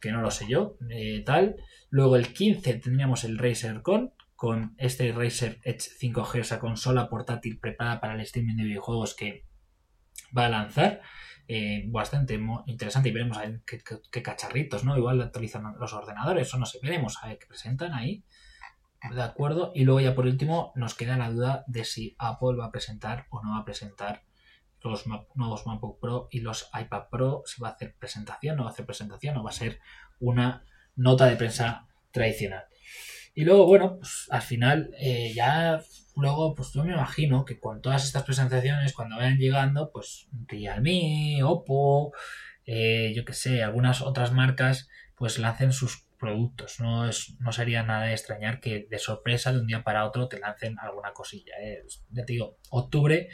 que 0.00 0.12
no 0.12 0.20
lo 0.20 0.30
sé 0.30 0.46
yo, 0.48 0.76
eh, 0.90 1.22
tal. 1.24 1.56
Luego 1.90 2.16
el 2.16 2.32
15 2.32 2.74
tendríamos 2.74 3.24
el 3.24 3.38
Razer 3.38 3.82
Con, 3.82 4.12
con 4.36 4.74
este 4.78 5.12
Razer 5.12 5.60
Edge 5.64 5.90
5G, 6.00 6.40
esa 6.40 6.60
consola 6.60 7.08
portátil 7.08 7.58
preparada 7.58 8.00
para 8.00 8.14
el 8.14 8.20
streaming 8.20 8.56
de 8.56 8.64
videojuegos 8.64 9.14
que 9.14 9.46
va 10.36 10.46
a 10.46 10.50
lanzar. 10.50 11.00
Eh, 11.50 11.84
bastante 11.88 12.38
interesante 12.66 13.08
y 13.08 13.12
veremos 13.12 13.38
ver 13.38 13.62
qué, 13.64 14.22
cacharritos, 14.22 14.84
¿no? 14.84 14.98
Igual 14.98 15.22
actualizan 15.22 15.64
los 15.80 15.94
ordenadores 15.94 16.52
o 16.52 16.58
no 16.58 16.66
sé, 16.66 16.78
veremos 16.82 17.16
a 17.22 17.28
ver 17.28 17.38
qué 17.38 17.46
presentan 17.46 17.94
ahí. 17.94 18.22
De 19.14 19.22
acuerdo. 19.22 19.72
Y 19.74 19.84
luego 19.84 20.00
ya 20.00 20.14
por 20.14 20.26
último 20.26 20.72
nos 20.74 20.94
queda 20.94 21.16
la 21.16 21.30
duda 21.30 21.64
de 21.66 21.84
si 21.84 22.16
Apple 22.18 22.56
va 22.58 22.66
a 22.66 22.70
presentar 22.70 23.26
o 23.30 23.42
no 23.42 23.52
va 23.52 23.60
a 23.60 23.64
presentar 23.64 24.24
los 24.82 25.06
nuevos 25.34 25.66
MacBook 25.66 26.00
Pro 26.00 26.28
y 26.30 26.40
los 26.40 26.70
iPad 26.78 27.08
Pro, 27.10 27.42
si 27.46 27.60
va 27.60 27.68
a 27.68 27.72
hacer 27.72 27.94
presentación, 27.98 28.56
no 28.56 28.64
va 28.64 28.70
a 28.70 28.72
hacer 28.72 28.86
presentación, 28.86 29.36
o 29.36 29.42
va 29.42 29.50
a 29.50 29.54
ser 29.54 29.80
una 30.20 30.64
nota 30.96 31.26
de 31.26 31.36
prensa 31.36 31.86
tradicional. 32.10 32.64
Y 33.34 33.44
luego, 33.44 33.66
bueno, 33.66 33.98
pues 33.98 34.26
al 34.30 34.42
final 34.42 34.90
eh, 34.98 35.32
ya 35.34 35.80
luego, 36.16 36.54
pues 36.54 36.72
yo 36.72 36.84
me 36.84 36.92
imagino 36.92 37.44
que 37.44 37.60
con 37.60 37.80
todas 37.80 38.04
estas 38.04 38.24
presentaciones, 38.24 38.92
cuando 38.92 39.16
vayan 39.16 39.38
llegando, 39.38 39.90
pues 39.92 40.28
Realme, 40.46 41.40
Oppo, 41.44 42.12
eh, 42.66 43.12
yo 43.14 43.24
que 43.24 43.34
sé, 43.34 43.62
algunas 43.62 44.02
otras 44.02 44.32
marcas, 44.32 44.88
pues 45.16 45.38
lancen 45.38 45.72
sus 45.72 46.08
productos. 46.18 46.80
No, 46.80 47.08
es, 47.08 47.36
no 47.38 47.52
sería 47.52 47.82
nada 47.82 48.06
de 48.06 48.12
extrañar 48.12 48.60
que 48.60 48.86
de 48.90 48.98
sorpresa 48.98 49.52
de 49.52 49.60
un 49.60 49.66
día 49.66 49.84
para 49.84 50.04
otro 50.04 50.28
te 50.28 50.40
lancen 50.40 50.76
alguna 50.80 51.12
cosilla. 51.12 51.54
Eh. 51.62 51.84
Ya 52.10 52.24
te 52.24 52.32
digo, 52.32 52.58
octubre 52.70 53.28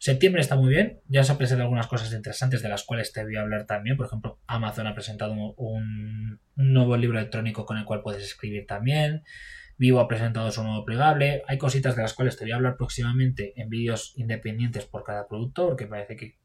Septiembre 0.00 0.40
está 0.40 0.56
muy 0.56 0.70
bien, 0.70 1.02
ya 1.08 1.22
se 1.24 1.32
han 1.32 1.36
presentado 1.36 1.64
algunas 1.64 1.86
cosas 1.86 2.10
interesantes 2.14 2.62
de 2.62 2.70
las 2.70 2.84
cuales 2.84 3.12
te 3.12 3.22
voy 3.22 3.36
a 3.36 3.42
hablar 3.42 3.66
también. 3.66 3.98
Por 3.98 4.06
ejemplo, 4.06 4.40
Amazon 4.46 4.86
ha 4.86 4.94
presentado 4.94 5.34
un, 5.34 6.40
nuevo 6.56 6.96
libro 6.96 7.18
electrónico 7.18 7.66
con 7.66 7.76
el 7.76 7.84
cual 7.84 8.00
puedes 8.00 8.24
escribir 8.24 8.66
también. 8.66 9.24
Vivo 9.76 10.00
ha 10.00 10.08
presentado 10.08 10.50
su 10.52 10.62
nuevo 10.62 10.86
plegable. 10.86 11.42
Hay 11.48 11.58
cositas 11.58 11.96
de 11.96 12.02
las 12.02 12.14
cuales 12.14 12.38
te 12.38 12.44
voy 12.44 12.52
a 12.52 12.56
hablar 12.56 12.78
próximamente 12.78 13.52
en 13.60 13.68
vídeos 13.68 14.14
independientes 14.16 14.86
por 14.86 15.04
cada 15.04 15.28
producto, 15.28 15.66
porque 15.66 15.86
parece 15.86 16.16
que 16.16 16.38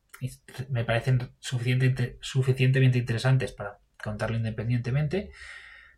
me 0.69 0.83
parecen 0.83 1.21
suficiente, 1.39 2.17
suficientemente 2.19 2.97
interesantes 2.97 3.53
para 3.53 3.79
contarlo 4.03 4.35
independientemente. 4.35 5.31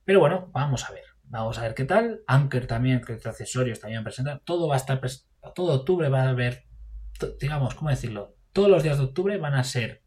Pero 0.05 0.19
bueno, 0.19 0.51
vamos 0.53 0.87
a 0.87 0.93
ver. 0.93 1.05
Vamos 1.23 1.57
a 1.57 1.63
ver 1.63 1.73
qué 1.73 1.85
tal. 1.85 2.21
Anker 2.27 2.67
también, 2.67 3.01
que 3.01 3.13
accesorios 3.13 3.79
también 3.79 4.03
presentan. 4.03 4.41
Todo 4.45 4.67
va 4.67 4.75
a 4.75 4.77
estar, 4.77 5.01
todo 5.55 5.73
octubre 5.73 6.07
va 6.09 6.21
a 6.21 6.29
haber 6.29 6.67
digamos, 7.39 7.75
¿cómo 7.75 7.89
decirlo? 7.89 8.35
Todos 8.53 8.69
los 8.69 8.83
días 8.83 8.97
de 8.97 9.05
octubre 9.05 9.37
van 9.37 9.53
a 9.53 9.63
ser 9.63 10.03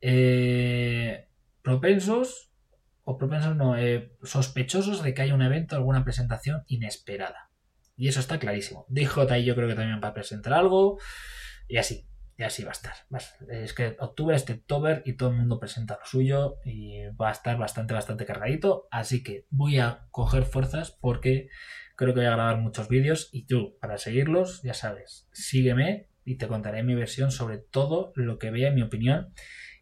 eh, 0.00 1.28
propensos, 1.62 2.52
o 3.04 3.18
propensos 3.18 3.56
no, 3.56 3.76
eh, 3.76 4.16
sospechosos 4.22 5.02
de 5.02 5.14
que 5.14 5.22
haya 5.22 5.34
un 5.34 5.42
evento, 5.42 5.76
alguna 5.76 6.04
presentación 6.04 6.62
inesperada. 6.66 7.50
Y 7.96 8.08
eso 8.08 8.20
está 8.20 8.38
clarísimo. 8.38 8.86
DJI 8.88 9.44
yo 9.44 9.54
creo 9.54 9.68
que 9.68 9.74
también 9.74 10.00
va 10.02 10.08
a 10.08 10.14
presentar 10.14 10.54
algo, 10.54 10.98
y 11.68 11.76
así, 11.76 12.08
y 12.36 12.42
así 12.42 12.64
va 12.64 12.70
a 12.70 12.72
estar. 12.72 12.94
Es 13.48 13.74
que 13.74 13.96
octubre 14.00 14.34
es 14.34 14.48
October 14.48 15.02
y 15.04 15.14
todo 15.14 15.30
el 15.30 15.36
mundo 15.36 15.60
presenta 15.60 15.98
lo 16.00 16.06
suyo 16.06 16.56
y 16.64 17.06
va 17.20 17.28
a 17.28 17.32
estar 17.32 17.58
bastante, 17.58 17.94
bastante 17.94 18.24
cargadito. 18.24 18.88
Así 18.90 19.22
que 19.22 19.46
voy 19.50 19.78
a 19.78 20.06
coger 20.10 20.44
fuerzas 20.44 20.90
porque 20.90 21.48
Creo 21.96 22.14
que 22.14 22.20
voy 22.20 22.26
a 22.26 22.32
grabar 22.32 22.58
muchos 22.58 22.88
vídeos 22.88 23.28
y 23.32 23.46
tú, 23.46 23.76
para 23.80 23.98
seguirlos, 23.98 24.62
ya 24.62 24.74
sabes, 24.74 25.28
sígueme 25.32 26.08
y 26.24 26.36
te 26.36 26.48
contaré 26.48 26.82
mi 26.82 26.94
versión 26.94 27.30
sobre 27.30 27.58
todo 27.58 28.12
lo 28.14 28.38
que 28.38 28.50
vea, 28.50 28.70
mi 28.70 28.82
opinión, 28.82 29.32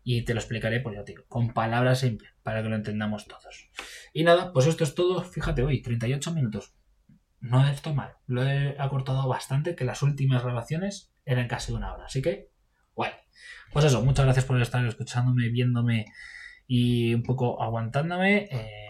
y 0.02 0.24
te 0.24 0.34
lo 0.34 0.40
explicaré, 0.40 0.80
pues 0.80 0.96
ya 0.96 1.04
te 1.04 1.14
con 1.28 1.52
palabras 1.52 2.00
simples, 2.00 2.32
para 2.42 2.62
que 2.62 2.68
lo 2.68 2.76
entendamos 2.76 3.26
todos. 3.26 3.70
Y 4.12 4.24
nada, 4.24 4.52
pues 4.52 4.66
esto 4.66 4.84
es 4.84 4.94
todo. 4.94 5.22
Fíjate, 5.22 5.62
hoy, 5.62 5.82
38 5.82 6.32
minutos. 6.32 6.74
No 7.40 7.66
esto 7.68 7.94
mal. 7.94 8.14
Lo 8.26 8.42
he 8.42 8.76
acortado 8.78 9.28
bastante, 9.28 9.74
que 9.74 9.84
las 9.84 10.02
últimas 10.02 10.42
grabaciones 10.42 11.12
eran 11.24 11.48
casi 11.48 11.72
una 11.72 11.94
hora. 11.94 12.06
Así 12.06 12.22
que, 12.22 12.50
guay. 12.94 13.12
Pues 13.72 13.84
eso, 13.84 14.02
muchas 14.02 14.24
gracias 14.24 14.46
por 14.46 14.61
estar 14.61 14.84
escuchándome, 14.84 15.48
viéndome 15.50 16.06
y 16.66 17.14
un 17.14 17.22
poco 17.22 17.62
aguantándome. 17.62 18.48
Eh, 18.50 18.88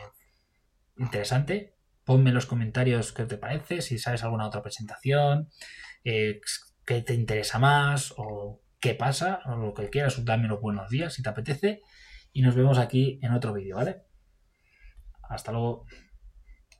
interesante 0.96 1.74
ponme 2.10 2.30
en 2.30 2.34
los 2.34 2.46
comentarios 2.46 3.12
qué 3.12 3.24
te 3.24 3.38
parece, 3.38 3.82
si 3.82 3.96
sabes 3.96 4.24
alguna 4.24 4.48
otra 4.48 4.62
presentación, 4.62 5.48
eh, 6.02 6.40
qué 6.84 7.02
te 7.02 7.14
interesa 7.14 7.60
más 7.60 8.12
o 8.16 8.62
qué 8.80 8.96
pasa, 8.96 9.38
o 9.46 9.54
lo 9.54 9.74
que 9.74 9.90
quieras, 9.90 10.24
dame 10.24 10.48
los 10.48 10.60
buenos 10.60 10.90
días 10.90 11.14
si 11.14 11.22
te 11.22 11.28
apetece. 11.28 11.82
Y 12.32 12.42
nos 12.42 12.56
vemos 12.56 12.78
aquí 12.78 13.20
en 13.22 13.30
otro 13.30 13.52
vídeo, 13.52 13.76
¿vale? 13.76 14.02
Hasta 15.22 15.52
luego. 15.52 15.86